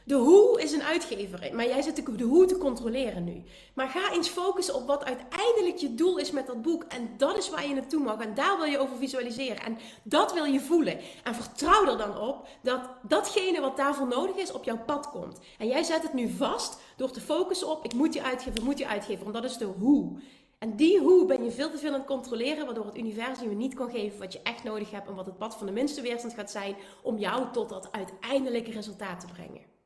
De 0.08 0.16
hoe 0.16 0.62
is 0.62 0.72
een 0.72 0.84
uitgever, 0.84 1.50
maar 1.54 1.68
jij 1.68 1.82
zit 1.82 2.18
de 2.18 2.24
hoe 2.24 2.46
te 2.46 2.58
controleren 2.58 3.24
nu. 3.24 3.44
Maar 3.74 3.90
ga 3.90 4.12
eens 4.12 4.28
focussen 4.28 4.76
op 4.76 4.88
wat 4.88 5.06
uiteindelijk 5.06 5.78
je 5.78 5.96
doel 5.96 6.18
is 6.18 6.32
met 6.32 6.48
dat 6.48 6.62
boek. 6.62 6.84
En 6.84 7.10
dat 7.18 7.38
is 7.38 7.50
waar 7.50 7.68
je 7.68 7.74
naartoe 7.74 8.04
mag. 8.04 8.20
En 8.20 8.34
daar 8.34 8.58
wil 8.58 8.66
je 8.66 8.78
over 8.78 8.98
visualiseren. 8.98 9.64
En 9.64 9.78
dat 10.04 10.34
wil 10.34 10.44
je 10.44 10.60
voelen. 10.60 11.00
En 11.24 11.36
vertrouw 11.36 11.86
er 11.86 11.98
dan 11.98 12.18
op 12.18 12.48
dat 12.62 12.90
datgene 13.08 13.62
wat 13.62 13.78
daarvoor 13.78 14.08
nodig 14.08 14.36
is 14.36 14.52
op 14.52 14.64
jouw 14.64 14.84
pad 14.86 15.10
komt. 15.10 15.40
En 15.58 15.68
jij 15.68 15.84
zet 15.84 16.04
het 16.04 16.14
nu 16.14 16.30
vast 16.30 16.80
door 16.98 17.12
te 17.12 17.22
focussen 17.22 17.70
op: 17.70 17.86
ik 17.86 17.94
moet 17.94 18.14
je 18.14 18.24
uitgeven, 18.24 18.64
moet 18.64 18.78
je 18.78 18.88
uitgeven. 18.88 19.24
Want 19.24 19.36
dat 19.36 19.52
is 19.52 19.58
de 19.58 19.66
hoe. 19.66 20.20
En 20.58 20.76
die 20.76 21.00
hoe 21.00 21.26
ben 21.26 21.44
je 21.44 21.52
veel 21.52 21.72
te 21.72 21.78
veel 21.78 21.94
aan 21.94 22.00
het 22.00 22.08
controleren, 22.08 22.66
waardoor 22.66 22.86
het 22.86 22.98
universum 22.98 23.50
je 23.50 23.56
niet 23.56 23.74
kan 23.74 23.90
geven 23.90 24.20
wat 24.20 24.34
je 24.34 24.42
echt 24.44 24.64
nodig 24.64 24.92
hebt 24.92 25.08
en 25.08 25.16
wat 25.16 25.26
het 25.26 25.38
pad 25.38 25.56
van 25.56 25.68
de 25.68 25.74
minste 25.74 26.02
weerstand 26.02 26.34
gaat 26.34 26.52
zijn 26.52 26.76
om 27.04 27.18
jou 27.18 27.52
tot 27.52 27.70
dat 27.70 27.92
uiteindelijke 27.92 28.72
resultaat 28.72 29.20
te 29.20 29.28
brengen. 29.34 29.77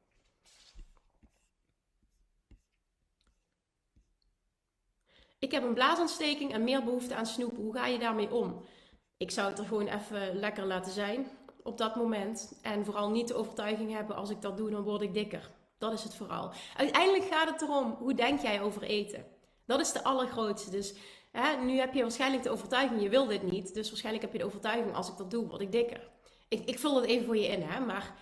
Ik 5.41 5.51
heb 5.51 5.63
een 5.63 5.73
blaasontsteking 5.73 6.53
en 6.53 6.63
meer 6.63 6.83
behoefte 6.83 7.15
aan 7.15 7.25
snoepen. 7.25 7.63
Hoe 7.63 7.73
ga 7.73 7.85
je 7.85 7.99
daarmee 7.99 8.33
om? 8.33 8.65
Ik 9.17 9.31
zou 9.31 9.49
het 9.49 9.59
er 9.59 9.65
gewoon 9.65 9.87
even 9.87 10.35
lekker 10.35 10.65
laten 10.65 10.91
zijn 10.91 11.27
op 11.63 11.77
dat 11.77 11.95
moment. 11.95 12.59
En 12.61 12.85
vooral 12.85 13.09
niet 13.09 13.27
de 13.27 13.33
overtuiging 13.33 13.93
hebben: 13.93 14.15
als 14.15 14.29
ik 14.29 14.41
dat 14.41 14.57
doe, 14.57 14.69
dan 14.69 14.83
word 14.83 15.01
ik 15.01 15.13
dikker. 15.13 15.51
Dat 15.77 15.93
is 15.93 16.03
het 16.03 16.15
vooral. 16.15 16.51
Uiteindelijk 16.77 17.23
gaat 17.23 17.49
het 17.49 17.61
erom: 17.61 17.95
hoe 17.99 18.13
denk 18.13 18.41
jij 18.41 18.61
over 18.61 18.81
eten? 18.81 19.25
Dat 19.65 19.79
is 19.79 19.91
de 19.91 20.03
allergrootste. 20.03 20.69
Dus 20.69 20.95
hè, 21.31 21.55
nu 21.55 21.77
heb 21.77 21.93
je 21.93 22.01
waarschijnlijk 22.01 22.43
de 22.43 22.49
overtuiging: 22.49 23.01
je 23.01 23.09
wil 23.09 23.25
dit 23.25 23.43
niet. 23.43 23.73
Dus 23.73 23.89
waarschijnlijk 23.89 24.23
heb 24.23 24.33
je 24.33 24.39
de 24.39 24.45
overtuiging: 24.45 24.95
als 24.95 25.09
ik 25.09 25.17
dat 25.17 25.31
doe, 25.31 25.47
word 25.47 25.61
ik 25.61 25.71
dikker. 25.71 26.09
Ik, 26.47 26.65
ik 26.65 26.79
vul 26.79 26.93
dat 26.93 27.03
even 27.03 27.25
voor 27.25 27.37
je 27.37 27.47
in, 27.47 27.61
hè? 27.61 27.79
Maar 27.79 28.15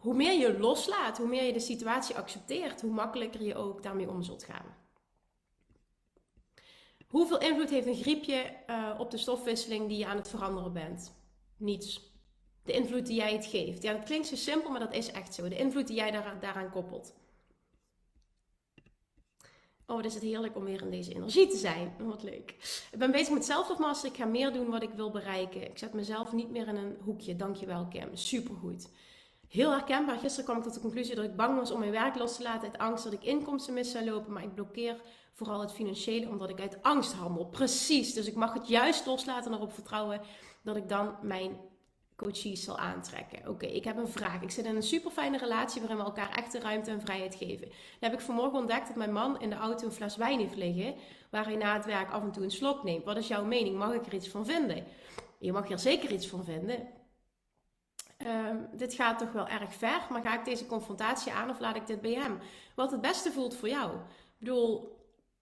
hoe 0.00 0.14
meer 0.14 0.38
je 0.38 0.58
loslaat, 0.58 1.18
hoe 1.18 1.28
meer 1.28 1.44
je 1.44 1.52
de 1.52 1.60
situatie 1.60 2.16
accepteert, 2.16 2.80
hoe 2.80 2.92
makkelijker 2.92 3.42
je 3.42 3.54
ook 3.54 3.82
daarmee 3.82 4.08
om 4.08 4.22
zult 4.22 4.44
gaan. 4.44 4.82
Hoeveel 7.14 7.40
invloed 7.40 7.70
heeft 7.70 7.86
een 7.86 7.94
griepje 7.94 8.56
uh, 8.66 8.94
op 8.98 9.10
de 9.10 9.16
stofwisseling 9.16 9.88
die 9.88 9.98
je 9.98 10.06
aan 10.06 10.16
het 10.16 10.28
veranderen 10.28 10.72
bent? 10.72 11.14
Niets. 11.56 12.12
De 12.62 12.72
invloed 12.72 13.06
die 13.06 13.16
jij 13.16 13.32
het 13.32 13.46
geeft. 13.46 13.82
Ja, 13.82 13.92
dat 13.92 14.04
klinkt 14.04 14.26
zo 14.26 14.36
simpel, 14.36 14.70
maar 14.70 14.80
dat 14.80 14.94
is 14.94 15.10
echt 15.10 15.34
zo. 15.34 15.48
De 15.48 15.56
invloed 15.56 15.86
die 15.86 15.96
jij 15.96 16.10
daaraan, 16.10 16.40
daaraan 16.40 16.70
koppelt. 16.70 17.14
Oh, 19.86 19.96
wat 19.96 20.04
is 20.04 20.14
het 20.14 20.22
heerlijk 20.22 20.56
om 20.56 20.64
weer 20.64 20.82
in 20.82 20.90
deze 20.90 21.14
energie 21.14 21.48
te 21.48 21.56
zijn. 21.56 21.94
Wat 21.98 22.22
leuk. 22.22 22.50
Ik 22.92 22.98
ben 22.98 23.10
bezig 23.10 23.34
met 23.34 23.44
zelfvermaster. 23.44 24.10
Ik 24.10 24.16
ga 24.16 24.24
meer 24.24 24.52
doen 24.52 24.70
wat 24.70 24.82
ik 24.82 24.92
wil 24.94 25.10
bereiken. 25.10 25.70
Ik 25.70 25.78
zet 25.78 25.92
mezelf 25.92 26.32
niet 26.32 26.50
meer 26.50 26.68
in 26.68 26.76
een 26.76 26.96
hoekje. 27.00 27.36
Dankjewel, 27.36 27.86
Kim. 27.86 28.16
Supergoed. 28.16 28.88
Heel 29.54 29.70
herkenbaar. 29.70 30.18
Gisteren 30.18 30.44
kwam 30.44 30.56
ik 30.56 30.62
tot 30.62 30.74
de 30.74 30.80
conclusie 30.80 31.14
dat 31.14 31.24
ik 31.24 31.36
bang 31.36 31.58
was 31.58 31.70
om 31.70 31.78
mijn 31.78 31.90
werk 31.90 32.16
los 32.16 32.36
te 32.36 32.42
laten 32.42 32.62
uit 32.62 32.78
angst 32.78 33.04
dat 33.04 33.12
ik 33.12 33.24
inkomsten 33.24 33.74
mis 33.74 33.90
zou 33.90 34.04
lopen. 34.04 34.32
Maar 34.32 34.42
ik 34.42 34.54
blokkeer 34.54 35.00
Vooral 35.32 35.60
het 35.60 35.72
financiële, 35.72 36.28
omdat 36.28 36.48
ik 36.48 36.60
uit 36.60 36.82
angst 36.82 37.12
handel. 37.12 37.46
Precies. 37.46 38.14
Dus 38.14 38.26
ik 38.26 38.34
mag 38.34 38.52
het 38.52 38.68
juist 38.68 39.06
loslaten 39.06 39.50
en 39.50 39.56
erop 39.56 39.72
vertrouwen 39.72 40.20
dat 40.62 40.76
ik 40.76 40.88
dan 40.88 41.16
mijn 41.22 41.56
coaches 42.16 42.64
zal 42.64 42.78
aantrekken. 42.78 43.48
Oké, 43.48 43.66
ik 43.66 43.84
heb 43.84 43.96
een 43.96 44.08
vraag. 44.08 44.42
Ik 44.42 44.50
zit 44.50 44.64
in 44.64 44.76
een 44.76 44.82
super 44.82 45.10
fijne 45.10 45.38
relatie 45.38 45.80
waarin 45.80 45.98
we 45.98 46.04
elkaar 46.04 46.36
echt 46.36 46.52
de 46.52 46.60
ruimte 46.60 46.90
en 46.90 47.00
vrijheid 47.00 47.34
geven. 47.34 47.68
Dan 47.68 48.10
heb 48.10 48.12
ik 48.12 48.20
vanmorgen 48.20 48.58
ontdekt 48.58 48.86
dat 48.86 48.96
mijn 48.96 49.12
man 49.12 49.40
in 49.40 49.50
de 49.50 49.56
auto 49.56 49.86
een 49.86 49.92
fles 49.92 50.16
wijn 50.16 50.38
heeft 50.38 50.56
liggen, 50.56 50.94
waar 51.30 51.44
hij 51.44 51.56
na 51.56 51.74
het 51.74 51.84
werk 51.84 52.10
af 52.10 52.22
en 52.22 52.32
toe 52.32 52.42
een 52.42 52.50
slok 52.50 52.84
neemt. 52.84 53.04
Wat 53.04 53.16
is 53.16 53.28
jouw 53.28 53.44
mening? 53.44 53.76
Mag 53.76 53.92
ik 53.92 54.06
er 54.06 54.14
iets 54.14 54.28
van 54.28 54.46
vinden? 54.46 54.84
Je 55.38 55.52
mag 55.52 55.70
er 55.70 55.78
zeker 55.78 56.12
iets 56.12 56.26
van 56.26 56.44
vinden. 56.44 56.88
Ehm, 58.24 58.56
dit 58.72 58.94
gaat 58.94 59.18
toch 59.18 59.32
wel 59.32 59.48
erg 59.48 59.74
ver, 59.74 60.06
maar 60.10 60.22
ga 60.22 60.38
ik 60.38 60.44
deze 60.44 60.66
confrontatie 60.66 61.32
aan 61.32 61.50
of 61.50 61.60
laat 61.60 61.76
ik 61.76 61.86
dit 61.86 62.00
bij 62.00 62.14
hem? 62.14 62.38
Wat 62.74 62.90
het 62.90 63.00
beste 63.00 63.32
voelt 63.32 63.56
voor 63.56 63.68
jou. 63.68 63.90
Ik 63.94 64.38
bedoel, 64.38 64.98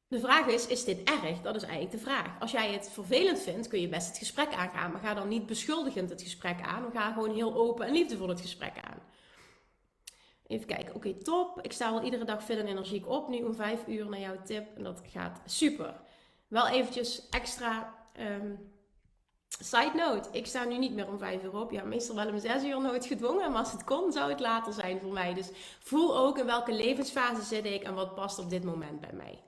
de 0.08 0.20
vraag 0.20 0.46
is, 0.46 0.66
is 0.66 0.84
dit 0.84 1.08
erg? 1.08 1.40
Dat 1.42 1.54
is 1.54 1.62
eigenlijk 1.62 1.92
de 1.92 1.98
vraag. 1.98 2.40
Als 2.40 2.50
jij 2.50 2.72
het 2.72 2.90
vervelend 2.90 3.40
vindt, 3.40 3.68
kun 3.68 3.80
je 3.80 3.88
best 3.88 4.08
het 4.08 4.18
gesprek 4.18 4.52
aangaan. 4.54 4.92
Maar 4.92 5.00
ga 5.00 5.14
dan 5.14 5.28
niet 5.28 5.46
beschuldigend 5.46 6.10
het 6.10 6.22
gesprek 6.22 6.60
aan. 6.62 6.82
Maar 6.82 6.92
ga 6.92 7.12
gewoon 7.12 7.34
heel 7.34 7.54
open 7.54 7.86
en 7.86 7.92
liefdevol 7.92 8.28
het 8.28 8.40
gesprek 8.40 8.74
aan. 8.82 8.98
Even 10.46 10.66
kijken. 10.66 10.94
Oké, 10.94 11.14
top. 11.14 11.60
Ik 11.60 11.72
sta 11.72 11.92
wel 11.92 12.02
iedere 12.02 12.24
dag 12.24 12.44
fit 12.44 12.58
en 12.58 12.66
energiek 12.66 13.08
op. 13.08 13.28
Nu 13.28 13.42
om 13.42 13.54
vijf 13.54 13.86
uur 13.86 14.08
naar 14.08 14.20
jouw 14.20 14.42
tip. 14.44 14.76
En 14.76 14.82
dat 14.82 15.02
gaat 15.06 15.40
super. 15.44 16.00
Wel 16.48 16.68
eventjes 16.68 17.28
extra... 17.28 17.94
Um, 18.20 18.71
Side 19.60 19.92
note, 19.94 20.28
ik 20.32 20.46
sta 20.46 20.64
nu 20.64 20.78
niet 20.78 20.94
meer 20.94 21.08
om 21.08 21.18
vijf 21.18 21.42
uur 21.42 21.56
op. 21.56 21.70
Ja, 21.70 21.84
meestal 21.84 22.14
wel 22.14 22.28
om 22.28 22.38
zes 22.38 22.64
uur 22.64 22.80
nooit 22.80 23.06
gedwongen. 23.06 23.50
Maar 23.50 23.58
als 23.58 23.72
het 23.72 23.84
kon, 23.84 24.12
zou 24.12 24.30
het 24.30 24.40
later 24.40 24.72
zijn 24.72 25.00
voor 25.00 25.12
mij. 25.12 25.34
Dus 25.34 25.50
voel 25.80 26.16
ook 26.16 26.38
in 26.38 26.46
welke 26.46 26.72
levensfase 26.72 27.42
zit 27.42 27.64
ik 27.64 27.82
en 27.82 27.94
wat 27.94 28.14
past 28.14 28.38
op 28.38 28.50
dit 28.50 28.64
moment 28.64 29.00
bij 29.00 29.12
mij. 29.12 29.42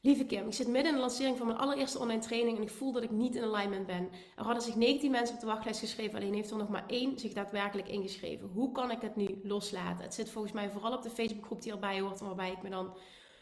Lieve 0.00 0.26
Kim, 0.26 0.46
ik 0.46 0.54
zit 0.54 0.66
midden 0.66 0.90
in 0.90 0.94
de 0.94 1.00
lancering 1.00 1.36
van 1.36 1.46
mijn 1.46 1.58
allereerste 1.58 1.98
online 1.98 2.20
training 2.20 2.56
en 2.56 2.62
ik 2.62 2.70
voel 2.70 2.92
dat 2.92 3.02
ik 3.02 3.10
niet 3.10 3.34
in 3.34 3.42
alignment 3.42 3.86
ben. 3.86 4.10
Er 4.36 4.44
hadden 4.44 4.62
zich 4.62 4.74
19 4.74 5.10
mensen 5.10 5.34
op 5.34 5.40
de 5.40 5.46
wachtlijst 5.46 5.80
geschreven, 5.80 6.18
alleen 6.18 6.34
heeft 6.34 6.50
er 6.50 6.56
nog 6.56 6.68
maar 6.68 6.84
één 6.86 7.18
zich 7.18 7.32
daadwerkelijk 7.32 7.88
ingeschreven. 7.88 8.48
Hoe 8.48 8.72
kan 8.72 8.90
ik 8.90 9.00
het 9.00 9.16
nu 9.16 9.40
loslaten? 9.42 10.04
Het 10.04 10.14
zit 10.14 10.30
volgens 10.30 10.52
mij 10.52 10.70
vooral 10.70 10.92
op 10.92 11.02
de 11.02 11.10
Facebookgroep 11.10 11.62
die 11.62 11.72
erbij 11.72 12.00
hoort, 12.00 12.20
waarbij 12.20 12.50
ik 12.50 12.62
me 12.62 12.70
dan 12.70 12.96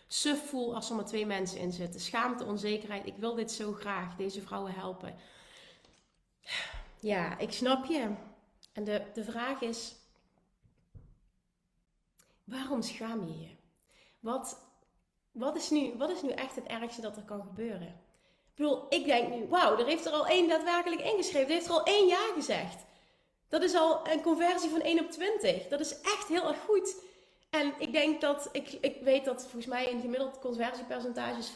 suf 0.06 0.48
voel 0.48 0.74
als 0.74 0.90
er 0.90 0.96
maar 0.96 1.04
twee 1.04 1.26
mensen 1.26 1.58
in 1.58 1.72
zitten. 1.72 2.00
Schaamte, 2.00 2.44
onzekerheid. 2.44 3.06
Ik 3.06 3.16
wil 3.16 3.34
dit 3.34 3.52
zo 3.52 3.72
graag, 3.72 4.16
deze 4.16 4.42
vrouwen 4.42 4.72
helpen. 4.72 5.14
Ja, 7.00 7.38
ik 7.38 7.52
snap 7.52 7.84
je. 7.84 8.10
En 8.72 8.84
de, 8.84 9.02
de 9.14 9.24
vraag 9.24 9.60
is: 9.60 9.94
waarom 12.44 12.82
schaam 12.82 13.26
je 13.26 13.40
je? 13.40 13.54
Wat, 14.20 14.58
wat 15.32 15.56
is, 15.56 15.70
nu, 15.70 15.94
wat 15.96 16.10
is 16.10 16.22
nu 16.22 16.30
echt 16.30 16.54
het 16.54 16.66
ergste 16.66 17.00
dat 17.00 17.16
er 17.16 17.22
kan 17.22 17.42
gebeuren? 17.42 18.04
Ik 18.56 18.62
bedoel, 18.62 18.86
ik 18.88 19.04
denk 19.04 19.34
nu, 19.34 19.46
wauw, 19.48 19.78
er 19.78 19.86
heeft 19.86 20.06
er 20.06 20.12
al 20.12 20.26
één 20.26 20.48
daadwerkelijk 20.48 21.00
ingeschreven. 21.00 21.48
Er 21.48 21.54
heeft 21.54 21.66
er 21.66 21.72
al 21.72 21.84
één 21.84 22.06
ja 22.06 22.32
gezegd. 22.34 22.84
Dat 23.48 23.62
is 23.62 23.74
al 23.74 24.08
een 24.08 24.22
conversie 24.22 24.70
van 24.70 24.80
1 24.80 25.00
op 25.00 25.10
20. 25.10 25.68
Dat 25.68 25.80
is 25.80 26.00
echt 26.00 26.28
heel 26.28 26.48
erg 26.48 26.60
goed. 26.60 26.96
En 27.50 27.74
ik 27.78 27.92
denk 27.92 28.20
dat, 28.20 28.48
ik, 28.52 28.72
ik 28.72 29.02
weet 29.02 29.24
dat 29.24 29.42
volgens 29.42 29.66
mij 29.66 29.92
een 29.92 30.00
gemiddeld 30.00 30.38
conversiepercentage 30.38 31.38
is 31.38 31.52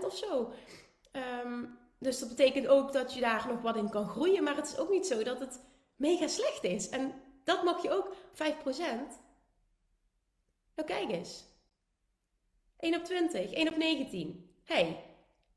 5% 0.00 0.04
of 0.04 0.16
zo. 0.16 0.52
Ehm, 1.12 1.64
dus 1.98 2.18
dat 2.18 2.28
betekent 2.28 2.66
ook 2.66 2.92
dat 2.92 3.14
je 3.14 3.20
daar 3.20 3.46
nog 3.48 3.62
wat 3.62 3.76
in 3.76 3.90
kan 3.90 4.08
groeien. 4.08 4.42
Maar 4.42 4.56
het 4.56 4.66
is 4.66 4.78
ook 4.78 4.90
niet 4.90 5.06
zo 5.06 5.22
dat 5.22 5.40
het 5.40 5.60
mega 5.96 6.26
slecht 6.26 6.64
is. 6.64 6.88
En 6.88 7.22
dat 7.44 7.64
mag 7.64 7.82
je 7.82 7.90
ook, 7.90 8.14
5%. 8.32 9.20
Nou 10.74 10.88
kijk 10.88 11.10
eens. 11.10 11.44
1 12.78 12.94
op 12.94 13.04
20, 13.04 13.52
1 13.52 13.68
op 13.68 13.76
19. 13.76 14.50
hey, 14.64 15.04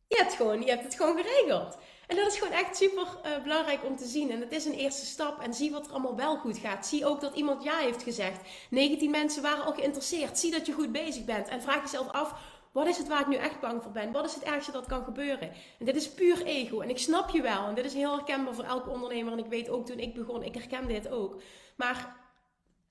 Je 0.08 0.16
je 0.60 0.70
hebt 0.70 0.84
het 0.84 0.96
gewoon 0.96 1.18
geregeld. 1.18 1.78
En 2.08 2.16
dat 2.16 2.28
is 2.28 2.38
gewoon 2.38 2.54
echt 2.54 2.78
super 2.78 3.08
uh, 3.26 3.44
belangrijk 3.44 3.86
om 3.86 3.96
te 3.96 4.08
zien. 4.08 4.32
En 4.32 4.40
het 4.40 4.52
is 4.52 4.66
een 4.66 4.74
eerste 4.74 5.06
stap. 5.06 5.42
En 5.42 5.54
zie 5.54 5.72
wat 5.72 5.86
er 5.86 5.92
allemaal 5.92 6.16
wel 6.16 6.38
goed 6.38 6.58
gaat. 6.58 6.88
Zie 6.88 7.06
ook 7.06 7.22
dat 7.22 7.36
iemand 7.36 7.64
ja 7.64 7.78
heeft 7.78 8.04
gezegd. 8.04 8.40
19 8.70 9.12
mensen 9.12 9.42
waren 9.42 9.66
al 9.66 9.74
geïnteresseerd. 9.74 10.40
Zie 10.40 10.52
dat 10.52 10.66
je 10.66 10.74
goed 10.74 10.92
bezig 10.92 11.26
bent. 11.26 11.48
En 11.48 11.62
vraag 11.62 11.82
jezelf 11.82 12.12
af: 12.12 12.34
wat 12.72 12.88
is 12.88 12.98
het 12.98 13.08
waar 13.08 13.22
ik 13.22 13.28
nu 13.28 13.36
echt 13.36 13.60
bang 13.60 13.84
voor 13.84 13.92
ben? 13.92 14.12
Wat 14.12 14.26
is 14.26 14.34
het 14.34 14.44
ergste 14.44 14.72
dat 14.72 14.86
kan 14.86 15.04
gebeuren? 15.04 15.52
En 15.80 15.86
dit 15.86 15.96
is 15.96 16.10
puur 16.10 16.46
ego. 16.46 16.82
En 16.82 16.90
ik 16.90 16.98
snap 16.98 17.30
je 17.30 17.42
wel. 17.42 17.68
En 17.68 17.76
dit 17.76 17.86
is 17.86 17.94
heel 17.94 18.16
herkenbaar 18.16 18.54
voor 18.54 18.64
elke 18.64 18.90
ondernemer. 18.90 19.32
En 19.32 19.40
ik 19.40 19.50
weet 19.50 19.70
ook 19.70 19.86
toen 19.86 20.00
ik 20.00 20.14
begon, 20.14 20.44
ik 20.44 20.56
herken 20.56 20.88
dit 20.88 21.10
ook. 21.10 21.42
Maar 21.76 22.23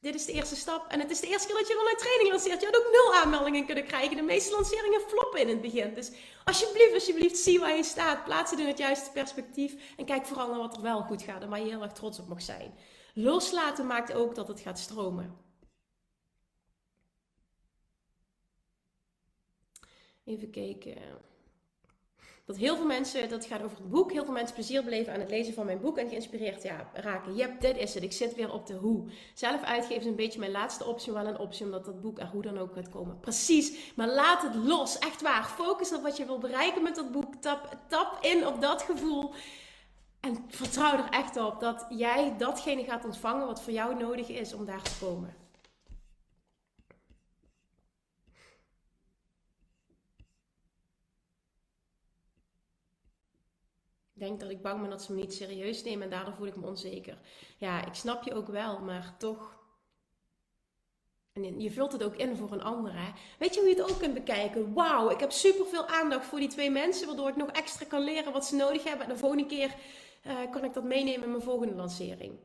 dit 0.02 0.14
is 0.14 0.24
de 0.24 0.32
eerste 0.32 0.56
stap. 0.56 0.86
En 0.88 1.00
het 1.00 1.10
is 1.10 1.20
de 1.20 1.26
eerste 1.26 1.46
keer 1.46 1.56
dat 1.56 1.68
je 1.68 1.90
een 1.90 1.96
training 1.96 2.30
lanceert. 2.30 2.60
Je 2.60 2.66
had 2.66 2.76
ook 2.76 2.92
nul 2.92 3.14
aanmeldingen 3.14 3.66
kunnen 3.66 3.86
krijgen. 3.86 4.16
De 4.16 4.22
meeste 4.22 4.54
lanceringen 4.54 5.00
floppen 5.00 5.40
in 5.40 5.48
het 5.48 5.60
begin. 5.60 5.94
Dus 5.94 6.10
alsjeblieft, 6.44 6.94
alsjeblieft, 6.94 7.36
zie 7.36 7.60
waar 7.60 7.76
je 7.76 7.82
staat. 7.82 8.24
Plaats 8.24 8.50
het 8.50 8.60
in 8.60 8.66
het 8.66 8.78
juiste 8.78 9.10
perspectief. 9.10 9.94
En 9.96 10.04
kijk 10.04 10.26
vooral 10.26 10.48
naar 10.48 10.58
wat 10.58 10.76
er 10.76 10.82
wel 10.82 11.02
goed 11.02 11.22
gaat 11.22 11.42
en 11.42 11.48
waar 11.48 11.60
je 11.60 11.70
heel 11.70 11.82
erg 11.82 11.92
trots 11.92 12.18
op 12.18 12.28
mag 12.28 12.42
zijn. 12.42 12.74
Loslaten 13.14 13.86
maakt 13.86 14.12
ook 14.12 14.34
dat 14.34 14.48
het 14.48 14.60
gaat 14.60 14.78
stromen. 14.78 15.36
Even 20.24 20.50
kijken 20.50 20.96
dat 22.44 22.56
heel 22.56 22.76
veel 22.76 22.86
mensen, 22.86 23.28
dat 23.28 23.44
gaat 23.44 23.62
over 23.62 23.76
het 23.76 23.90
boek, 23.90 24.12
heel 24.12 24.24
veel 24.24 24.32
mensen 24.32 24.54
plezier 24.54 24.84
beleven 24.84 25.12
aan 25.12 25.20
het 25.20 25.30
lezen 25.30 25.54
van 25.54 25.66
mijn 25.66 25.80
boek 25.80 25.98
en 25.98 26.08
geïnspireerd 26.08 26.62
ja, 26.62 26.90
raken. 26.92 27.34
Yep, 27.34 27.60
dit 27.60 27.76
is 27.76 27.94
het. 27.94 28.02
Ik 28.02 28.12
zit 28.12 28.34
weer 28.34 28.52
op 28.52 28.66
de 28.66 28.74
hoe. 28.74 29.10
Zelf 29.34 29.62
uitgeven 29.62 30.00
is 30.00 30.06
een 30.06 30.16
beetje 30.16 30.38
mijn 30.38 30.50
laatste 30.50 30.84
optie, 30.84 31.12
wel 31.12 31.26
een 31.26 31.38
optie, 31.38 31.64
omdat 31.64 31.84
dat 31.84 32.00
boek 32.00 32.18
er 32.18 32.26
hoe 32.26 32.42
dan 32.42 32.58
ook 32.58 32.74
gaat 32.74 32.88
komen. 32.88 33.20
Precies, 33.20 33.94
maar 33.94 34.08
laat 34.08 34.42
het 34.42 34.54
los. 34.54 34.98
Echt 34.98 35.22
waar. 35.22 35.44
Focus 35.44 35.94
op 35.94 36.02
wat 36.02 36.16
je 36.16 36.26
wil 36.26 36.38
bereiken 36.38 36.82
met 36.82 36.94
dat 36.94 37.12
boek. 37.12 37.34
Tap, 37.34 37.78
tap 37.88 38.18
in 38.20 38.46
op 38.46 38.60
dat 38.60 38.82
gevoel. 38.82 39.32
En 40.20 40.44
vertrouw 40.48 40.92
er 40.92 41.08
echt 41.10 41.36
op 41.36 41.60
dat 41.60 41.86
jij 41.88 42.34
datgene 42.38 42.84
gaat 42.84 43.04
ontvangen 43.04 43.46
wat 43.46 43.62
voor 43.62 43.72
jou 43.72 43.94
nodig 43.94 44.28
is 44.28 44.54
om 44.54 44.64
daar 44.64 44.82
te 44.82 44.98
komen. 45.00 45.41
Denk 54.22 54.40
dat 54.40 54.50
ik 54.50 54.62
bang 54.62 54.80
ben 54.80 54.90
dat 54.90 55.02
ze 55.02 55.12
me 55.12 55.20
niet 55.20 55.34
serieus 55.34 55.82
nemen 55.82 56.02
en 56.02 56.10
daardoor 56.10 56.34
voel 56.34 56.46
ik 56.46 56.56
me 56.56 56.66
onzeker. 56.66 57.18
Ja, 57.56 57.86
ik 57.86 57.94
snap 57.94 58.22
je 58.22 58.34
ook 58.34 58.48
wel, 58.48 58.78
maar 58.78 59.14
toch. 59.18 59.60
En 61.32 61.60
je 61.60 61.70
vult 61.70 61.92
het 61.92 62.02
ook 62.02 62.16
in 62.16 62.36
voor 62.36 62.52
een 62.52 62.62
ander. 62.62 62.92
Hè? 62.94 63.12
Weet 63.38 63.54
je 63.54 63.60
hoe 63.60 63.68
je 63.68 63.74
het 63.74 63.90
ook 63.90 63.98
kunt 63.98 64.14
bekijken? 64.14 64.72
Wauw, 64.72 65.10
ik 65.10 65.20
heb 65.20 65.30
superveel 65.30 65.86
aandacht 65.86 66.26
voor 66.26 66.38
die 66.38 66.48
twee 66.48 66.70
mensen, 66.70 67.06
waardoor 67.06 67.28
ik 67.28 67.36
nog 67.36 67.50
extra 67.50 67.86
kan 67.86 68.04
leren 68.04 68.32
wat 68.32 68.46
ze 68.46 68.56
nodig 68.56 68.84
hebben. 68.84 69.06
En 69.06 69.12
de 69.12 69.18
volgende 69.18 69.46
keer 69.46 69.74
uh, 70.26 70.50
kan 70.50 70.64
ik 70.64 70.74
dat 70.74 70.84
meenemen 70.84 71.22
in 71.22 71.30
mijn 71.30 71.42
volgende 71.42 71.74
lancering. 71.74 72.38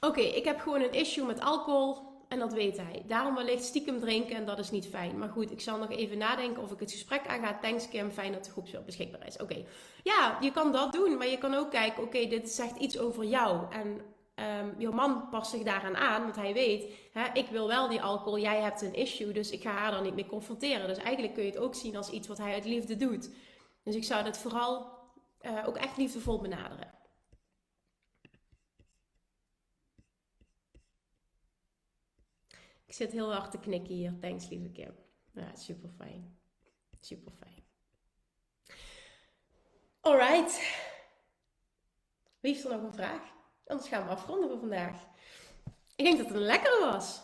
Oké, 0.00 0.20
ik 0.20 0.44
heb 0.44 0.60
gewoon 0.60 0.82
een 0.82 0.92
issue 0.92 1.24
met 1.24 1.40
alcohol. 1.40 2.11
En 2.32 2.38
dat 2.38 2.52
weet 2.52 2.76
hij. 2.76 3.02
Daarom 3.06 3.34
wellicht 3.34 3.64
stiekem 3.64 4.00
drinken 4.00 4.36
en 4.36 4.44
dat 4.44 4.58
is 4.58 4.70
niet 4.70 4.86
fijn. 4.86 5.18
Maar 5.18 5.28
goed, 5.28 5.50
ik 5.50 5.60
zal 5.60 5.78
nog 5.78 5.90
even 5.90 6.18
nadenken 6.18 6.62
of 6.62 6.72
ik 6.72 6.80
het 6.80 6.92
gesprek 6.92 7.26
aanga. 7.26 7.58
Thanks 7.58 7.88
Kim, 7.88 8.10
fijn 8.10 8.32
dat 8.32 8.44
de 8.44 8.50
groep 8.50 8.68
zo 8.68 8.82
beschikbaar 8.82 9.26
is. 9.26 9.38
Oké, 9.38 9.64
ja, 10.02 10.38
je 10.40 10.52
kan 10.52 10.72
dat 10.72 10.92
doen. 10.92 11.16
Maar 11.16 11.26
je 11.26 11.38
kan 11.38 11.54
ook 11.54 11.70
kijken, 11.70 12.02
oké, 12.02 12.26
dit 12.26 12.50
zegt 12.50 12.76
iets 12.76 12.98
over 12.98 13.24
jou. 13.24 13.72
En 13.72 14.00
um, 14.60 14.74
je 14.78 14.88
man 14.88 15.28
past 15.28 15.50
zich 15.50 15.62
daaraan 15.62 15.96
aan, 15.96 16.22
want 16.22 16.36
hij 16.36 16.52
weet, 16.52 16.92
hè, 17.12 17.24
ik 17.32 17.46
wil 17.46 17.68
wel 17.68 17.88
die 17.88 18.02
alcohol, 18.02 18.38
jij 18.38 18.60
hebt 18.60 18.82
een 18.82 18.94
issue, 18.94 19.32
dus 19.32 19.50
ik 19.50 19.62
ga 19.62 19.70
haar 19.70 19.90
dan 19.90 20.02
niet 20.02 20.14
mee 20.14 20.26
confronteren. 20.26 20.88
Dus 20.88 20.98
eigenlijk 20.98 21.34
kun 21.34 21.44
je 21.44 21.50
het 21.50 21.60
ook 21.60 21.74
zien 21.74 21.96
als 21.96 22.10
iets 22.10 22.28
wat 22.28 22.38
hij 22.38 22.52
uit 22.52 22.64
liefde 22.64 22.96
doet. 22.96 23.30
Dus 23.84 23.94
ik 23.94 24.04
zou 24.04 24.24
dat 24.24 24.38
vooral 24.38 24.86
uh, 25.42 25.66
ook 25.66 25.76
echt 25.76 25.96
liefdevol 25.96 26.40
benaderen. 26.40 27.01
Ik 32.92 32.98
zit 32.98 33.12
heel 33.12 33.32
hard 33.32 33.50
te 33.50 33.58
knikken 33.58 33.94
hier. 33.94 34.18
Thanks, 34.20 34.48
lieve 34.48 34.70
Kim. 34.70 34.94
Ja, 35.34 35.56
super 35.56 35.90
fijn. 35.96 36.38
Super 37.00 37.32
fijn. 37.32 37.64
Alright. 40.00 40.60
Er 42.40 42.68
nog 42.68 42.82
een 42.82 42.92
vraag? 42.92 43.32
Anders 43.66 43.88
gaan 43.88 44.04
we 44.04 44.10
afronden 44.10 44.48
voor 44.48 44.58
vandaag. 44.58 45.06
Ik 45.96 46.04
denk 46.04 46.16
dat 46.16 46.26
het 46.26 46.36
een 46.36 46.42
lekkere 46.42 46.80
was. 46.80 47.22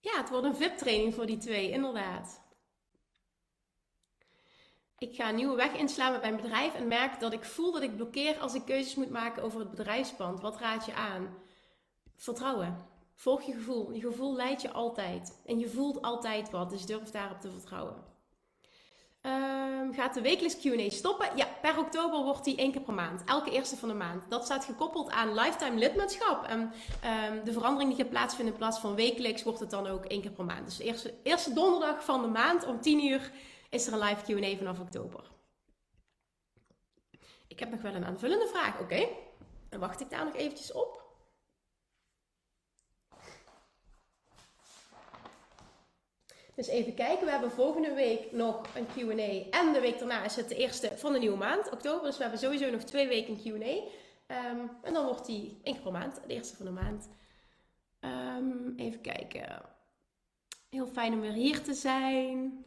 Ja, 0.00 0.16
het 0.16 0.28
wordt 0.28 0.46
een 0.46 0.56
VIP-training 0.56 1.14
voor 1.14 1.26
die 1.26 1.38
twee, 1.38 1.70
inderdaad 1.70 2.39
ik 5.00 5.14
ga 5.14 5.28
een 5.28 5.34
nieuwe 5.34 5.56
weg 5.56 5.72
inslaan 5.72 6.12
met 6.12 6.20
mijn 6.20 6.36
bedrijf 6.36 6.74
en 6.74 6.88
merk 6.88 7.20
dat 7.20 7.32
ik 7.32 7.44
voel 7.44 7.72
dat 7.72 7.82
ik 7.82 7.96
blokkeer 7.96 8.38
als 8.38 8.54
ik 8.54 8.64
keuzes 8.64 8.94
moet 8.94 9.10
maken 9.10 9.42
over 9.42 9.60
het 9.60 9.70
bedrijfspand. 9.70 10.40
Wat 10.40 10.58
raad 10.58 10.86
je 10.86 10.94
aan? 10.94 11.28
Vertrouwen. 12.16 12.76
Volg 13.14 13.42
je 13.42 13.52
gevoel. 13.52 13.92
Je 13.92 14.00
gevoel 14.00 14.34
leidt 14.34 14.62
je 14.62 14.70
altijd. 14.70 15.40
En 15.46 15.58
je 15.58 15.68
voelt 15.68 16.02
altijd 16.02 16.50
wat, 16.50 16.70
dus 16.70 16.86
durf 16.86 17.10
daarop 17.10 17.40
te 17.40 17.50
vertrouwen. 17.50 17.94
Um, 19.22 19.94
gaat 19.94 20.14
de 20.14 20.20
wekelijks 20.20 20.60
Q&A 20.60 20.90
stoppen? 20.90 21.36
Ja, 21.36 21.46
per 21.60 21.78
oktober 21.78 22.22
wordt 22.22 22.44
die 22.44 22.56
één 22.56 22.72
keer 22.72 22.80
per 22.80 22.94
maand. 22.94 23.24
Elke 23.24 23.50
eerste 23.50 23.76
van 23.76 23.88
de 23.88 23.94
maand. 23.94 24.24
Dat 24.28 24.44
staat 24.44 24.64
gekoppeld 24.64 25.10
aan 25.10 25.34
lifetime 25.34 25.78
lidmaatschap. 25.78 26.44
En 26.44 26.60
um, 26.60 27.44
de 27.44 27.52
verandering 27.52 27.94
die 27.94 28.02
gaat 28.02 28.10
plaatsvinden 28.10 28.52
in 28.52 28.60
plaats 28.60 28.78
van 28.78 28.94
wekelijks 28.94 29.42
wordt 29.42 29.60
het 29.60 29.70
dan 29.70 29.86
ook 29.86 30.04
één 30.04 30.20
keer 30.20 30.30
per 30.30 30.44
maand. 30.44 30.64
Dus 30.64 30.76
de 30.76 30.84
eerste, 30.84 31.14
eerste 31.22 31.52
donderdag 31.52 32.04
van 32.04 32.22
de 32.22 32.28
maand 32.28 32.66
om 32.66 32.80
10 32.80 33.04
uur 33.04 33.30
is 33.70 33.86
er 33.86 33.92
een 33.92 33.98
live 33.98 34.22
Q&A 34.22 34.56
vanaf 34.56 34.80
oktober. 34.80 35.30
Ik 37.46 37.58
heb 37.58 37.70
nog 37.70 37.82
wel 37.82 37.94
een 37.94 38.04
aanvullende 38.04 38.46
vraag. 38.46 38.80
Oké, 38.80 39.08
dan 39.68 39.80
wacht 39.80 40.00
ik 40.00 40.10
daar 40.10 40.24
nog 40.24 40.34
eventjes 40.34 40.72
op. 40.72 41.08
Dus 46.54 46.68
even 46.68 46.94
kijken, 46.94 47.24
we 47.24 47.30
hebben 47.30 47.50
volgende 47.50 47.94
week 47.94 48.32
nog 48.32 48.62
een 48.74 48.86
Q&A 48.86 49.58
en 49.58 49.72
de 49.72 49.80
week 49.80 49.98
daarna 49.98 50.24
is 50.24 50.36
het 50.36 50.48
de 50.48 50.54
eerste 50.54 50.98
van 50.98 51.12
de 51.12 51.18
nieuwe 51.18 51.36
maand, 51.36 51.70
oktober. 51.70 52.06
Dus 52.06 52.16
we 52.16 52.22
hebben 52.22 52.40
sowieso 52.40 52.70
nog 52.70 52.82
twee 52.82 53.08
weken 53.08 53.36
Q&A. 53.36 53.88
Ehm, 54.26 54.66
en 54.82 54.92
dan 54.92 55.04
wordt 55.04 55.26
die 55.26 55.60
één 55.62 55.74
keer 55.74 55.82
per 55.82 55.92
maand, 55.92 56.20
de 56.26 56.34
eerste 56.34 56.56
van 56.56 56.66
de 56.66 56.72
maand. 56.72 57.08
Um, 58.00 58.74
even 58.76 59.00
kijken. 59.00 59.62
Heel 60.70 60.86
fijn 60.86 61.12
om 61.12 61.20
weer 61.20 61.32
hier 61.32 61.62
te 61.62 61.74
zijn. 61.74 62.64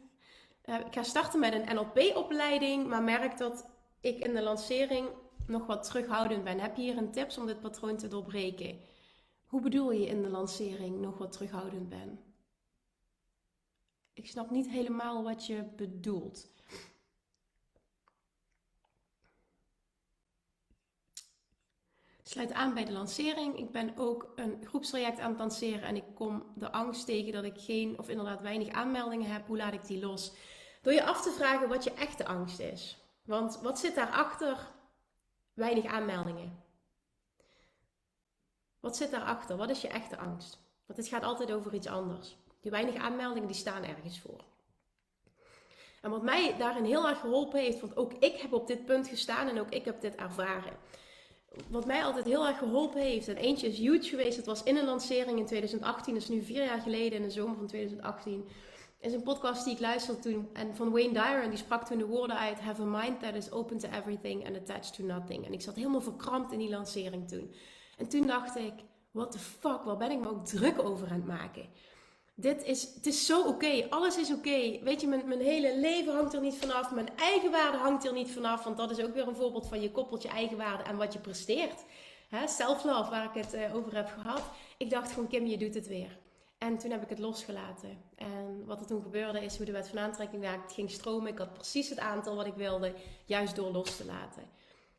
Uh, 0.64 0.80
ik 0.80 0.94
ga 0.94 1.02
starten 1.02 1.40
met 1.40 1.52
een 1.52 1.74
NLP-opleiding, 1.74 2.86
maar 2.86 3.02
merk 3.02 3.38
dat 3.38 3.66
ik 4.00 4.18
in 4.18 4.34
de 4.34 4.42
lancering 4.42 5.08
nog 5.46 5.66
wat 5.66 5.84
terughoudend 5.84 6.44
ben. 6.44 6.60
Heb 6.60 6.76
je 6.76 6.82
hier 6.82 6.96
een 6.96 7.12
tips 7.12 7.38
om 7.38 7.46
dit 7.46 7.60
patroon 7.60 7.96
te 7.96 8.08
doorbreken? 8.08 8.80
Hoe 9.46 9.60
bedoel 9.60 9.92
je 9.92 10.06
in 10.06 10.22
de 10.22 10.28
lancering 10.28 11.00
nog 11.00 11.18
wat 11.18 11.32
terughoudend 11.32 11.88
ben? 11.88 12.20
Ik 14.12 14.26
snap 14.26 14.50
niet 14.50 14.68
helemaal 14.68 15.22
wat 15.22 15.46
je 15.46 15.64
bedoelt. 15.76 16.52
Sluit 22.22 22.52
aan 22.52 22.74
bij 22.74 22.84
de 22.84 22.92
lancering. 22.92 23.58
Ik 23.58 23.70
ben 23.70 23.96
ook 23.96 24.32
een 24.36 24.64
groepstraject 24.64 25.18
aan 25.18 25.30
het 25.30 25.38
lanceren 25.38 25.82
en 25.82 25.96
ik 25.96 26.04
kom 26.14 26.44
de 26.54 26.72
angst 26.72 27.06
tegen 27.06 27.32
dat 27.32 27.44
ik 27.44 27.60
geen 27.60 27.98
of 27.98 28.08
inderdaad 28.08 28.40
weinig 28.40 28.68
aanmeldingen 28.68 29.32
heb. 29.32 29.46
Hoe 29.46 29.56
laat 29.56 29.72
ik 29.72 29.86
die 29.86 30.00
los? 30.00 30.32
Door 30.84 30.92
je 30.92 31.04
af 31.04 31.22
te 31.22 31.30
vragen 31.30 31.68
wat 31.68 31.84
je 31.84 31.92
echte 31.92 32.26
angst 32.26 32.58
is. 32.58 32.98
Want 33.22 33.60
wat 33.62 33.78
zit 33.78 33.94
daarachter? 33.94 34.58
Weinig 35.54 35.84
aanmeldingen. 35.84 36.62
Wat 38.80 38.96
zit 38.96 39.10
daarachter? 39.10 39.56
Wat 39.56 39.70
is 39.70 39.80
je 39.80 39.88
echte 39.88 40.18
angst? 40.18 40.58
Want 40.86 40.98
het 40.98 41.08
gaat 41.08 41.22
altijd 41.22 41.52
over 41.52 41.74
iets 41.74 41.86
anders. 41.86 42.36
Die 42.60 42.70
weinig 42.70 42.94
aanmeldingen 42.94 43.48
die 43.48 43.56
staan 43.56 43.84
ergens 43.84 44.20
voor. 44.20 44.44
En 46.00 46.10
wat 46.10 46.22
mij 46.22 46.54
daarin 46.58 46.84
heel 46.84 47.08
erg 47.08 47.20
geholpen 47.20 47.60
heeft, 47.60 47.80
want 47.80 47.96
ook 47.96 48.12
ik 48.12 48.40
heb 48.40 48.52
op 48.52 48.66
dit 48.66 48.84
punt 48.84 49.08
gestaan 49.08 49.48
en 49.48 49.60
ook 49.60 49.70
ik 49.70 49.84
heb 49.84 50.00
dit 50.00 50.14
ervaren. 50.14 50.76
Wat 51.68 51.86
mij 51.86 52.04
altijd 52.04 52.24
heel 52.24 52.46
erg 52.46 52.58
geholpen 52.58 53.00
heeft, 53.00 53.28
en 53.28 53.36
eentje 53.36 53.66
is 53.66 53.78
huge 53.78 54.08
geweest, 54.08 54.36
dat 54.36 54.46
was 54.46 54.62
in 54.62 54.76
een 54.76 54.84
lancering 54.84 55.38
in 55.38 55.46
2018, 55.46 56.14
dat 56.14 56.22
is 56.22 56.28
nu 56.28 56.42
vier 56.42 56.64
jaar 56.64 56.80
geleden, 56.80 57.18
in 57.18 57.22
de 57.22 57.30
zomer 57.30 57.56
van 57.56 57.66
2018 57.66 58.48
is 59.04 59.12
een 59.12 59.22
podcast 59.22 59.64
die 59.64 59.74
ik 59.74 59.80
luisterde 59.80 60.20
toen 60.20 60.48
en 60.52 60.76
van 60.76 60.90
Wayne 60.90 61.12
Dyer 61.12 61.42
en 61.42 61.48
die 61.48 61.58
sprak 61.58 61.84
toen 61.84 61.98
de 61.98 62.06
woorden 62.06 62.38
uit 62.38 62.60
have 62.60 62.82
a 62.82 62.84
mind 62.84 63.20
that 63.20 63.34
is 63.34 63.50
open 63.50 63.78
to 63.78 63.88
everything 63.88 64.46
and 64.46 64.56
attached 64.56 64.94
to 64.94 65.04
nothing. 65.04 65.46
En 65.46 65.52
ik 65.52 65.62
zat 65.62 65.74
helemaal 65.74 66.00
verkrampt 66.00 66.52
in 66.52 66.58
die 66.58 66.70
lancering 66.70 67.28
toen. 67.28 67.54
En 67.96 68.08
toen 68.08 68.26
dacht 68.26 68.56
ik, 68.56 68.72
what 69.10 69.32
the 69.32 69.38
fuck, 69.38 69.82
waar 69.82 69.96
ben 69.96 70.10
ik 70.10 70.20
me 70.20 70.28
ook 70.28 70.46
druk 70.46 70.82
over 70.82 71.08
aan 71.08 71.14
het 71.14 71.26
maken? 71.26 71.68
Dit 72.34 72.64
is, 72.64 72.94
het 72.94 73.06
is 73.06 73.26
zo 73.26 73.46
oké, 73.46 73.86
alles 73.90 74.18
is 74.18 74.32
oké. 74.32 74.78
Weet 74.82 75.00
je, 75.00 75.06
mijn, 75.06 75.28
mijn 75.28 75.40
hele 75.40 75.78
leven 75.78 76.14
hangt 76.14 76.34
er 76.34 76.40
niet 76.40 76.56
vanaf, 76.56 76.94
mijn 76.94 77.16
eigen 77.16 77.50
waarde 77.50 77.76
hangt 77.76 78.04
er 78.04 78.12
niet 78.12 78.30
vanaf, 78.30 78.64
want 78.64 78.76
dat 78.76 78.90
is 78.90 79.04
ook 79.04 79.14
weer 79.14 79.28
een 79.28 79.36
voorbeeld 79.36 79.68
van 79.68 79.80
je 79.80 79.90
koppelt 79.90 80.22
je 80.22 80.28
eigen 80.28 80.56
waarde 80.56 80.84
aan 80.84 80.96
wat 80.96 81.12
je 81.12 81.18
presteert. 81.18 81.84
self-love, 82.46 83.10
waar 83.10 83.24
ik 83.24 83.44
het 83.44 83.54
uh, 83.54 83.74
over 83.74 83.96
heb 83.96 84.08
gehad. 84.08 84.42
Ik 84.78 84.90
dacht 84.90 85.12
gewoon, 85.12 85.28
Kim, 85.28 85.46
je 85.46 85.58
doet 85.58 85.74
het 85.74 85.86
weer. 85.86 86.22
En 86.64 86.78
toen 86.78 86.90
heb 86.90 87.02
ik 87.02 87.08
het 87.08 87.18
losgelaten. 87.18 87.98
En 88.16 88.64
wat 88.64 88.80
er 88.80 88.86
toen 88.86 89.02
gebeurde 89.02 89.44
is 89.44 89.56
hoe 89.56 89.66
de 89.66 89.72
wet 89.72 89.88
van 89.88 89.98
aantrekking 89.98 90.42
werkt. 90.42 90.72
Ging 90.72 90.90
stromen. 90.90 91.32
Ik 91.32 91.38
had 91.38 91.52
precies 91.52 91.88
het 91.88 91.98
aantal 91.98 92.36
wat 92.36 92.46
ik 92.46 92.54
wilde, 92.54 92.94
juist 93.24 93.56
door 93.56 93.70
los 93.70 93.96
te 93.96 94.04
laten. 94.04 94.42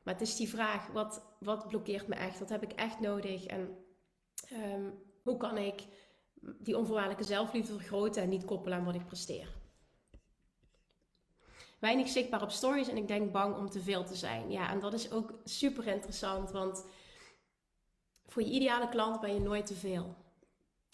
Maar 0.04 0.14
het 0.14 0.24
is 0.24 0.36
die 0.36 0.50
vraag, 0.50 0.88
wat, 0.88 1.26
wat 1.40 1.68
blokkeert 1.68 2.08
me 2.08 2.16
echt? 2.16 2.40
Wat 2.40 2.50
heb 2.50 2.64
ik 2.64 2.72
echt 2.72 3.00
nodig? 3.00 3.46
En 3.46 3.78
ehm, 4.50 4.90
hoe 5.24 5.38
kan 5.38 5.58
ik 5.58 5.84
die 6.60 6.78
onvoorwaardelijke 6.78 7.24
zelfliefde 7.24 7.74
vergroten 7.74 8.22
en 8.22 8.30
niet 8.30 8.46
koppelen 8.46 8.78
aan 8.78 8.86
wat 8.86 8.96
ik 8.96 9.06
presteer? 9.06 9.50
Weinig 11.80 12.08
zichtbaar 12.08 12.42
op 12.42 12.52
stories 12.52 12.88
en 12.88 12.98
ik 12.98 13.08
denk 13.08 13.32
bang 13.32 13.58
om 13.58 13.70
te 13.70 13.82
veel 13.82 14.04
te 14.04 14.16
zijn. 14.16 14.52
Ja, 14.52 14.70
en 14.70 14.80
dat 14.80 14.94
is 14.94 15.12
ook 15.12 15.34
super 15.44 15.88
interessant, 15.88 16.52
want 16.52 16.86
voor 18.26 18.42
je 18.42 18.52
ideale 18.52 18.90
klant 18.90 19.20
ben 19.20 19.34
je 19.34 19.40
nooit 19.40 19.66
te 19.66 19.76
veel. 19.76 20.25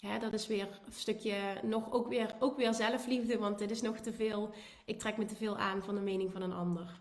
Ja, 0.02 0.18
dat 0.18 0.32
is 0.32 0.46
weer 0.46 0.80
een 0.86 0.92
stukje, 0.92 1.34
nog 1.62 1.92
ook 1.92 2.08
weer, 2.08 2.34
ook 2.38 2.56
weer 2.56 2.74
zelfliefde, 2.74 3.38
want 3.38 3.58
dit 3.58 3.70
is 3.70 3.82
nog 3.82 3.96
te 3.96 4.12
veel. 4.12 4.54
Ik 4.84 4.98
trek 4.98 5.16
me 5.16 5.24
te 5.24 5.34
veel 5.34 5.56
aan 5.56 5.82
van 5.82 5.94
de 5.94 6.00
mening 6.00 6.32
van 6.32 6.42
een 6.42 6.52
ander. 6.52 7.00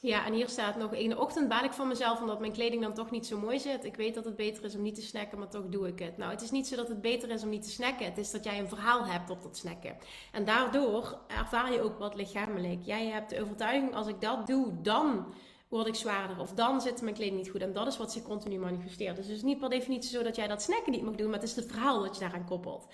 Ja, 0.00 0.26
en 0.26 0.32
hier 0.32 0.48
staat 0.48 0.76
nog: 0.76 0.92
in 0.92 1.18
ochtend 1.18 1.48
baal 1.48 1.64
ik 1.64 1.72
van 1.72 1.88
mezelf 1.88 2.20
omdat 2.20 2.40
mijn 2.40 2.52
kleding 2.52 2.82
dan 2.82 2.94
toch 2.94 3.10
niet 3.10 3.26
zo 3.26 3.38
mooi 3.38 3.58
zit. 3.58 3.84
Ik 3.84 3.96
weet 3.96 4.14
dat 4.14 4.24
het 4.24 4.36
beter 4.36 4.64
is 4.64 4.74
om 4.74 4.82
niet 4.82 4.94
te 4.94 5.02
snacken, 5.02 5.38
maar 5.38 5.48
toch 5.48 5.66
doe 5.68 5.88
ik 5.88 5.98
het. 5.98 6.16
Nou, 6.16 6.30
het 6.30 6.42
is 6.42 6.50
niet 6.50 6.66
zo 6.66 6.76
dat 6.76 6.88
het 6.88 7.00
beter 7.00 7.30
is 7.30 7.42
om 7.42 7.48
niet 7.48 7.62
te 7.62 7.70
snacken. 7.70 8.06
Het 8.06 8.18
is 8.18 8.30
dat 8.30 8.44
jij 8.44 8.58
een 8.58 8.68
verhaal 8.68 9.06
hebt 9.06 9.30
op 9.30 9.42
dat 9.42 9.56
snacken. 9.56 9.96
En 10.32 10.44
daardoor 10.44 11.18
ervaar 11.26 11.72
je 11.72 11.80
ook 11.80 11.98
wat 11.98 12.14
lichamelijk. 12.14 12.82
Jij 12.82 13.06
hebt 13.06 13.30
de 13.30 13.40
overtuiging: 13.40 13.94
als 13.94 14.06
ik 14.06 14.20
dat 14.20 14.46
doe, 14.46 14.80
dan 14.82 15.34
word 15.68 15.86
ik 15.86 15.94
zwaarder. 15.94 16.40
Of 16.40 16.52
dan 16.52 16.80
zit 16.80 17.02
mijn 17.02 17.14
kleding 17.14 17.36
niet 17.36 17.50
goed. 17.50 17.60
En 17.60 17.72
dat 17.72 17.86
is 17.86 17.96
wat 17.96 18.12
zich 18.12 18.22
continu 18.22 18.58
manifesteert. 18.58 19.16
Dus 19.16 19.26
het 19.26 19.36
is 19.36 19.42
niet 19.42 19.58
per 19.58 19.68
definitie 19.68 20.10
zo 20.10 20.22
dat 20.22 20.36
jij 20.36 20.46
dat 20.46 20.62
snacken 20.62 20.92
niet 20.92 21.02
mag 21.02 21.14
doen, 21.14 21.30
maar 21.30 21.40
het 21.40 21.48
is 21.48 21.56
het 21.56 21.66
verhaal 21.66 22.02
dat 22.02 22.14
je 22.14 22.20
daaraan 22.20 22.46
koppelt. 22.46 22.88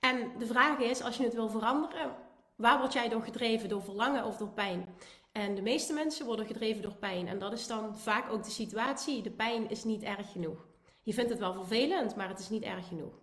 En 0.00 0.30
de 0.38 0.46
vraag 0.46 0.78
is: 0.78 1.02
als 1.02 1.16
je 1.16 1.24
het 1.24 1.34
wil 1.34 1.48
veranderen, 1.48 2.16
waar 2.56 2.78
word 2.78 2.92
jij 2.92 3.08
door 3.08 3.22
gedreven? 3.22 3.68
Door 3.68 3.82
verlangen 3.82 4.24
of 4.24 4.36
door 4.36 4.48
pijn? 4.48 4.94
En 5.36 5.54
de 5.54 5.62
meeste 5.62 5.92
mensen 5.92 6.26
worden 6.26 6.46
gedreven 6.46 6.82
door 6.82 6.96
pijn. 6.96 7.28
En 7.28 7.38
dat 7.38 7.52
is 7.52 7.66
dan 7.66 7.98
vaak 7.98 8.30
ook 8.30 8.44
de 8.44 8.50
situatie. 8.50 9.22
De 9.22 9.30
pijn 9.30 9.70
is 9.70 9.84
niet 9.84 10.02
erg 10.02 10.32
genoeg. 10.32 10.66
Je 11.02 11.14
vindt 11.14 11.30
het 11.30 11.38
wel 11.38 11.54
vervelend, 11.54 12.16
maar 12.16 12.28
het 12.28 12.38
is 12.38 12.48
niet 12.48 12.62
erg 12.62 12.88
genoeg. 12.88 13.14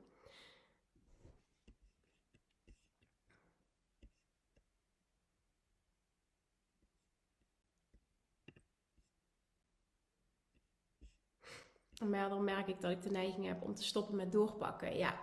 Maar 12.09 12.29
dan 12.29 12.43
merk 12.43 12.67
ik 12.67 12.81
dat 12.81 12.91
ik 12.91 13.01
de 13.01 13.11
neiging 13.11 13.45
heb 13.45 13.61
om 13.61 13.75
te 13.75 13.83
stoppen 13.83 14.15
met 14.15 14.31
doorpakken. 14.31 14.97
Ja. 14.97 15.19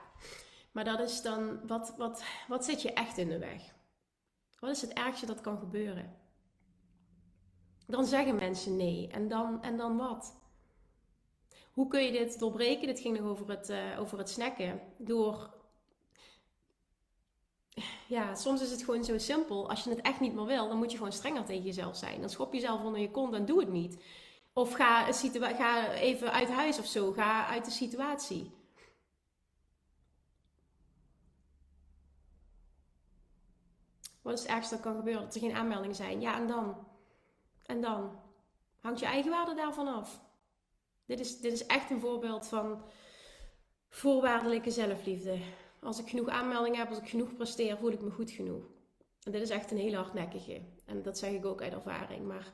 Maar 0.72 0.84
dat 0.84 1.00
is 1.00 1.22
dan, 1.22 1.66
wat, 1.66 1.94
wat, 1.96 2.24
wat 2.48 2.64
zit 2.64 2.82
je 2.82 2.92
echt 2.92 3.18
in 3.18 3.28
de 3.28 3.38
weg? 3.38 3.74
Wat 4.58 4.70
is 4.70 4.80
het 4.80 4.92
ergste 4.92 5.26
dat 5.26 5.40
kan 5.40 5.58
gebeuren? 5.58 6.19
Dan 7.90 8.06
zeggen 8.06 8.34
mensen 8.34 8.76
nee. 8.76 9.08
En 9.08 9.28
dan, 9.28 9.62
en 9.62 9.76
dan 9.76 9.96
wat? 9.96 10.36
Hoe 11.72 11.88
kun 11.88 12.02
je 12.02 12.12
dit 12.12 12.38
doorbreken? 12.38 12.86
Dit 12.86 13.00
ging 13.00 13.18
nog 13.18 13.28
over 13.28 13.48
het, 13.48 13.70
uh, 13.70 14.00
over 14.00 14.18
het 14.18 14.30
snacken. 14.30 14.80
Door. 14.96 15.58
Ja, 18.06 18.34
soms 18.34 18.62
is 18.62 18.70
het 18.70 18.82
gewoon 18.82 19.04
zo 19.04 19.18
simpel. 19.18 19.68
Als 19.68 19.84
je 19.84 19.90
het 19.90 20.00
echt 20.00 20.20
niet 20.20 20.34
meer 20.34 20.46
wil, 20.46 20.68
dan 20.68 20.76
moet 20.76 20.90
je 20.90 20.96
gewoon 20.96 21.12
strenger 21.12 21.44
tegen 21.44 21.64
jezelf 21.64 21.96
zijn. 21.96 22.20
Dan 22.20 22.30
schop 22.30 22.52
jezelf 22.52 22.82
onder 22.82 23.00
je 23.00 23.10
kont 23.10 23.34
en 23.34 23.44
doe 23.46 23.60
het 23.60 23.68
niet. 23.68 24.02
Of 24.52 24.72
ga, 24.72 25.12
ga 25.12 25.92
even 25.92 26.32
uit 26.32 26.48
huis 26.48 26.78
of 26.78 26.86
zo. 26.86 27.12
Ga 27.12 27.46
uit 27.46 27.64
de 27.64 27.70
situatie. 27.70 28.50
Wat 34.22 34.34
is 34.34 34.40
het 34.40 34.50
ergste 34.50 34.74
dat 34.74 34.84
kan 34.84 34.96
gebeuren? 34.96 35.22
Dat 35.22 35.34
er 35.34 35.40
geen 35.40 35.54
aanmeldingen 35.54 35.96
zijn. 35.96 36.20
Ja, 36.20 36.36
en 36.36 36.46
dan? 36.46 36.88
En 37.70 37.80
dan 37.80 38.18
hangt 38.80 39.00
je 39.00 39.06
eigen 39.06 39.30
waarde 39.30 39.54
daarvan 39.54 39.88
af. 39.88 40.20
Dit 41.06 41.20
is, 41.20 41.40
dit 41.40 41.52
is 41.52 41.66
echt 41.66 41.90
een 41.90 42.00
voorbeeld 42.00 42.46
van 42.46 42.82
voorwaardelijke 43.88 44.70
zelfliefde. 44.70 45.38
Als 45.80 45.98
ik 45.98 46.08
genoeg 46.08 46.28
aanmeldingen 46.28 46.78
heb, 46.78 46.88
als 46.88 46.98
ik 46.98 47.08
genoeg 47.08 47.34
presteer, 47.36 47.76
voel 47.76 47.92
ik 47.92 48.00
me 48.00 48.10
goed 48.10 48.30
genoeg. 48.30 48.64
En 49.22 49.32
dit 49.32 49.42
is 49.42 49.50
echt 49.50 49.70
een 49.70 49.78
hele 49.78 49.96
hardnekkige. 49.96 50.60
En 50.84 51.02
dat 51.02 51.18
zeg 51.18 51.32
ik 51.32 51.46
ook 51.46 51.62
uit 51.62 51.72
ervaring. 51.72 52.26
Maar... 52.26 52.52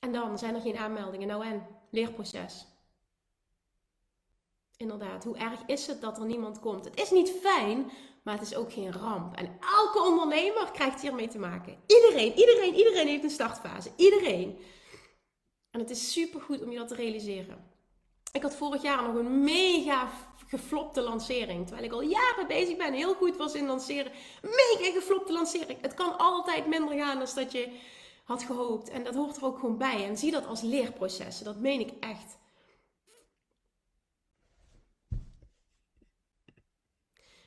En 0.00 0.12
dan 0.12 0.38
zijn 0.38 0.54
er 0.54 0.60
geen 0.60 0.76
aanmeldingen. 0.76 1.28
Nou 1.28 1.46
en? 1.46 1.66
Leerproces. 1.90 2.66
Inderdaad, 4.76 5.24
hoe 5.24 5.36
erg 5.36 5.62
is 5.66 5.86
het 5.86 6.00
dat 6.00 6.18
er 6.18 6.26
niemand 6.26 6.60
komt? 6.60 6.84
Het 6.84 7.00
is 7.00 7.10
niet 7.10 7.30
fijn, 7.30 7.90
maar 8.22 8.34
het 8.34 8.42
is 8.42 8.54
ook 8.54 8.72
geen 8.72 8.92
ramp. 8.92 9.36
En 9.36 9.58
elke 9.60 10.02
ondernemer 10.02 10.70
krijgt 10.72 11.00
hiermee 11.00 11.28
te 11.28 11.38
maken. 11.38 11.76
Iedereen, 11.86 12.32
iedereen, 12.34 12.74
iedereen 12.74 13.06
heeft 13.06 13.24
een 13.24 13.30
startfase. 13.30 13.90
Iedereen. 13.96 14.58
En 15.70 15.80
het 15.80 15.90
is 15.90 16.12
super 16.12 16.40
goed 16.40 16.62
om 16.62 16.70
je 16.70 16.78
dat 16.78 16.88
te 16.88 16.94
realiseren. 16.94 17.70
Ik 18.32 18.42
had 18.42 18.56
vorig 18.56 18.82
jaar 18.82 19.02
nog 19.02 19.14
een 19.14 19.44
mega 19.44 20.08
geflopte 20.46 21.00
lancering. 21.00 21.66
Terwijl 21.66 21.86
ik 21.86 21.92
al 21.92 22.02
jaren 22.02 22.46
bezig 22.46 22.76
ben, 22.76 22.92
heel 22.92 23.14
goed 23.14 23.36
was 23.36 23.54
in 23.54 23.66
lanceren. 23.66 24.12
Mega 24.42 24.92
geflopte 24.92 25.32
lancering. 25.32 25.80
Het 25.80 25.94
kan 25.94 26.18
altijd 26.18 26.66
minder 26.66 26.98
gaan 26.98 27.18
dan 27.18 27.28
dat 27.34 27.52
je 27.52 27.78
had 28.24 28.42
gehoopt. 28.42 28.88
En 28.88 29.04
dat 29.04 29.14
hoort 29.14 29.36
er 29.36 29.44
ook 29.44 29.58
gewoon 29.58 29.78
bij. 29.78 30.04
En 30.06 30.16
zie 30.16 30.30
dat 30.30 30.46
als 30.46 30.60
leerprocessen. 30.60 31.44
Dat 31.44 31.56
meen 31.56 31.80
ik 31.80 31.92
echt. 32.00 32.38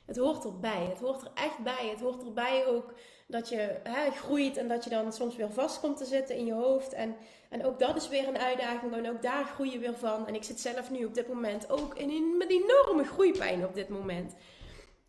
Het 0.06 0.16
hoort 0.16 0.44
erbij. 0.44 0.86
Het 0.88 0.98
hoort 0.98 1.22
er 1.22 1.30
echt 1.34 1.58
bij. 1.58 1.88
Het 1.90 2.00
hoort 2.00 2.22
erbij 2.22 2.66
ook 2.66 2.94
dat 3.26 3.48
je 3.48 3.80
hè, 3.82 4.10
groeit 4.10 4.56
en 4.56 4.68
dat 4.68 4.84
je 4.84 4.90
dan 4.90 5.12
soms 5.12 5.36
weer 5.36 5.50
vast 5.50 5.80
komt 5.80 5.96
te 5.96 6.04
zitten 6.04 6.36
in 6.36 6.46
je 6.46 6.52
hoofd. 6.52 6.92
En, 6.92 7.16
en 7.48 7.64
ook 7.64 7.78
dat 7.78 7.96
is 7.96 8.08
weer 8.08 8.28
een 8.28 8.38
uitdaging. 8.38 8.94
En 8.94 9.10
ook 9.10 9.22
daar 9.22 9.44
groei 9.44 9.72
je 9.72 9.78
weer 9.78 9.96
van. 9.96 10.26
En 10.26 10.34
ik 10.34 10.44
zit 10.44 10.60
zelf 10.60 10.90
nu 10.90 11.04
op 11.04 11.14
dit 11.14 11.28
moment 11.28 11.70
ook 11.70 11.94
in, 11.94 12.36
met 12.36 12.50
enorme 12.50 13.04
groeipijn 13.04 13.64
op 13.64 13.74
dit 13.74 13.88
moment. 13.88 14.34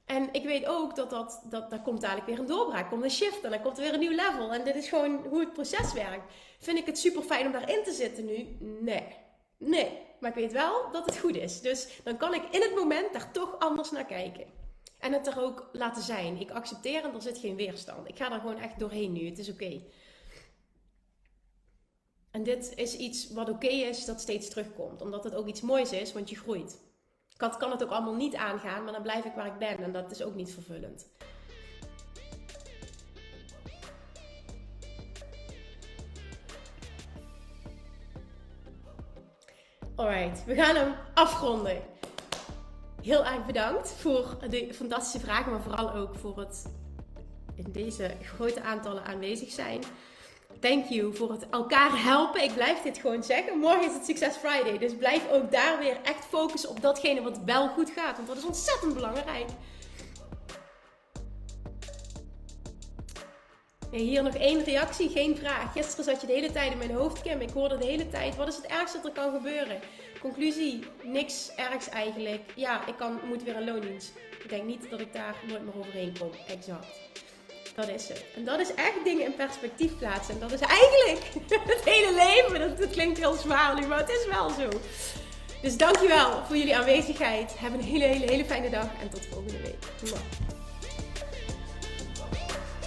En 0.06 0.30
ik 0.32 0.44
weet 0.44 0.66
ook 0.66 0.96
dat, 0.96 1.10
dat, 1.10 1.42
dat 1.50 1.70
daar 1.70 1.82
komt 1.82 2.02
dadelijk 2.02 2.28
weer 2.28 2.40
een 2.40 2.46
doorbraak, 2.46 2.90
komt 2.90 3.04
een 3.04 3.12
shift 3.12 3.44
en 3.44 3.50
dan 3.50 3.62
komt 3.62 3.78
er 3.78 3.84
weer 3.84 3.94
een 3.94 4.00
nieuw 4.00 4.16
level. 4.16 4.54
En 4.54 4.64
dit 4.64 4.76
is 4.76 4.90
gewoon 4.90 5.26
hoe 5.30 5.40
het 5.40 5.54
proces 5.54 5.94
werkt. 5.94 6.34
Vind 6.60 6.78
ik 6.78 6.86
het 6.86 6.98
super 6.98 7.22
fijn 7.22 7.46
om 7.46 7.52
daarin 7.52 7.84
te 7.84 7.92
zitten 7.92 8.26
nu? 8.26 8.58
Nee. 8.60 9.16
Nee. 9.58 10.06
Maar 10.20 10.30
ik 10.30 10.36
weet 10.36 10.52
wel 10.52 10.92
dat 10.92 11.06
het 11.06 11.18
goed 11.18 11.36
is. 11.36 11.62
Dus 11.62 12.02
dan 12.04 12.18
kan 12.18 12.34
ik 12.34 12.44
in 12.52 12.62
het 12.62 12.76
moment 12.76 13.14
daar 13.14 13.32
toch 13.32 13.60
anders 13.60 13.92
naar 13.92 14.06
kijken. 14.06 14.46
En 15.00 15.14
het 15.14 15.28
er 15.28 15.42
ook 15.42 15.70
laten 15.72 16.04
zijn. 16.04 16.40
Ik 16.40 16.52
accepteer 16.52 17.04
en 17.04 17.14
er 17.14 17.22
zit 17.22 17.38
geen 17.38 17.56
weerstand. 17.56 18.08
Ik 18.08 18.18
ga 18.18 18.32
er 18.32 18.40
gewoon 18.40 18.60
echt 18.60 18.80
doorheen 18.80 19.12
nu. 19.12 19.26
Het 19.26 19.38
is 19.38 19.50
oké. 19.50 19.82
En 22.32 22.44
dit 22.44 22.74
is 22.76 22.96
iets 22.96 23.32
wat 23.32 23.50
oké 23.50 23.68
is, 23.68 24.06
dat 24.06 24.22
steeds 24.22 24.50
terugkomt. 24.50 25.02
Omdat 25.02 25.24
het 25.24 25.36
ook 25.36 25.48
iets 25.48 25.62
moois 25.62 25.92
is, 25.92 26.14
want 26.14 26.30
je 26.30 26.36
groeit. 26.36 26.80
Ik 27.30 27.38
kan 27.58 27.72
het 27.72 27.84
ook 27.84 27.92
allemaal 27.92 28.16
niet 28.16 28.36
aangaan, 28.36 28.84
maar 28.84 28.94
dan 28.94 29.02
blijf 29.02 29.26
ik 29.26 29.34
waar 29.34 29.46
ik 29.46 29.58
ben. 29.58 29.78
En 29.78 29.92
dat 29.92 30.12
is 30.12 30.22
ook 30.22 30.36
niet 30.36 30.54
vervullend. 30.54 31.08
Alright, 39.96 40.46
we 40.46 40.56
gaan 40.56 40.76
hem 40.76 40.96
afronden 41.14 41.82
heel 43.08 43.26
erg 43.26 43.46
bedankt 43.46 43.94
voor 43.98 44.38
de 44.50 44.74
fantastische 44.74 45.20
vragen, 45.20 45.52
maar 45.52 45.62
vooral 45.62 45.94
ook 45.94 46.16
voor 46.16 46.40
het 46.40 46.66
in 47.56 47.72
deze 47.72 48.12
grote 48.22 48.62
aantallen 48.62 49.04
aanwezig 49.04 49.52
zijn. 49.52 49.84
Thank 50.60 50.86
you 50.86 51.16
voor 51.16 51.32
het 51.32 51.50
elkaar 51.50 52.04
helpen. 52.04 52.44
Ik 52.44 52.54
blijf 52.54 52.82
dit 52.82 52.98
gewoon 52.98 53.24
zeggen. 53.24 53.58
Morgen 53.58 53.86
is 53.86 53.94
het 53.94 54.06
Success 54.06 54.38
Friday. 54.38 54.78
Dus 54.78 54.96
blijf 54.96 55.32
ook 55.32 55.52
daar 55.52 55.80
weer 55.80 55.98
echt 56.04 56.26
focussen 56.26 56.70
op 56.70 56.82
datgene 56.82 57.22
wat 57.22 57.40
wel 57.46 57.68
goed 57.68 57.90
gaat. 57.90 58.16
Want 58.16 58.28
dat 58.28 58.38
is 58.38 58.46
ontzettend 58.46 58.94
belangrijk. 58.94 59.48
En 63.92 64.00
hier 64.00 64.24
nog 64.24 64.36
één 64.36 64.64
reactie, 64.64 65.10
geen 65.10 65.38
vraag. 65.38 65.72
Gisteren 65.72 66.06
zat 66.06 66.22
je 66.22 66.28
de 66.28 66.34
hele 66.34 66.52
tijd 66.52 66.72
in 66.72 66.78
mijn 66.78 66.94
hoofd, 66.94 67.22
Kim. 67.22 67.42
Ik 67.42 67.50
hoorde 67.50 67.78
de 67.78 67.86
hele 67.86 68.10
tijd, 68.10 68.36
wat 68.36 68.48
is 68.48 68.56
het 68.56 68.66
ergste 68.66 68.98
dat 68.98 69.06
er 69.06 69.22
kan 69.22 69.32
gebeuren? 69.32 69.80
Conclusie, 70.20 70.84
niks 71.04 71.52
ergs 71.56 71.90
eigenlijk. 71.90 72.42
Ja, 72.56 72.88
ik 72.88 72.96
kan, 72.98 73.20
moet 73.28 73.44
weer 73.44 73.56
een 73.56 73.66
loondienst. 73.66 74.14
Ik 74.44 74.50
denk 74.50 74.64
niet 74.64 74.90
dat 74.90 75.00
ik 75.00 75.14
daar 75.14 75.36
nooit 75.48 75.66
meer 75.66 75.78
overheen 75.78 76.18
kom. 76.20 76.32
Exact. 76.48 76.88
Dat 77.76 77.88
is 77.88 78.08
het. 78.08 78.26
En 78.36 78.46
dat 78.46 78.60
is 78.60 78.74
echt 78.74 79.04
dingen 79.04 79.26
in 79.26 79.36
perspectief 79.36 79.98
plaatsen. 79.98 80.34
En 80.34 80.40
dat 80.40 80.52
is 80.52 80.60
eigenlijk 80.60 81.20
het 81.74 81.84
hele 81.84 82.14
leven. 82.14 82.78
Dat, 82.80 82.90
klinkt 82.90 83.18
heel 83.18 83.34
zwaar 83.34 83.80
nu, 83.80 83.88
maar 83.88 84.00
het 84.00 84.10
is 84.10 84.28
wel 84.28 84.50
zo. 84.50 84.70
Dus 85.62 85.78
dankjewel 85.78 86.46
voor 86.46 86.58
jullie 86.58 86.76
aanwezigheid. 86.76 87.60
Heb 87.60 87.74
een 87.74 87.82
hele, 87.82 88.04
hele, 88.04 88.26
hele 88.26 88.46
fijne 88.46 88.70
dag 88.70 88.90
en 89.02 89.10
tot 89.10 89.26
volgende 89.26 89.62
week. 89.62 89.86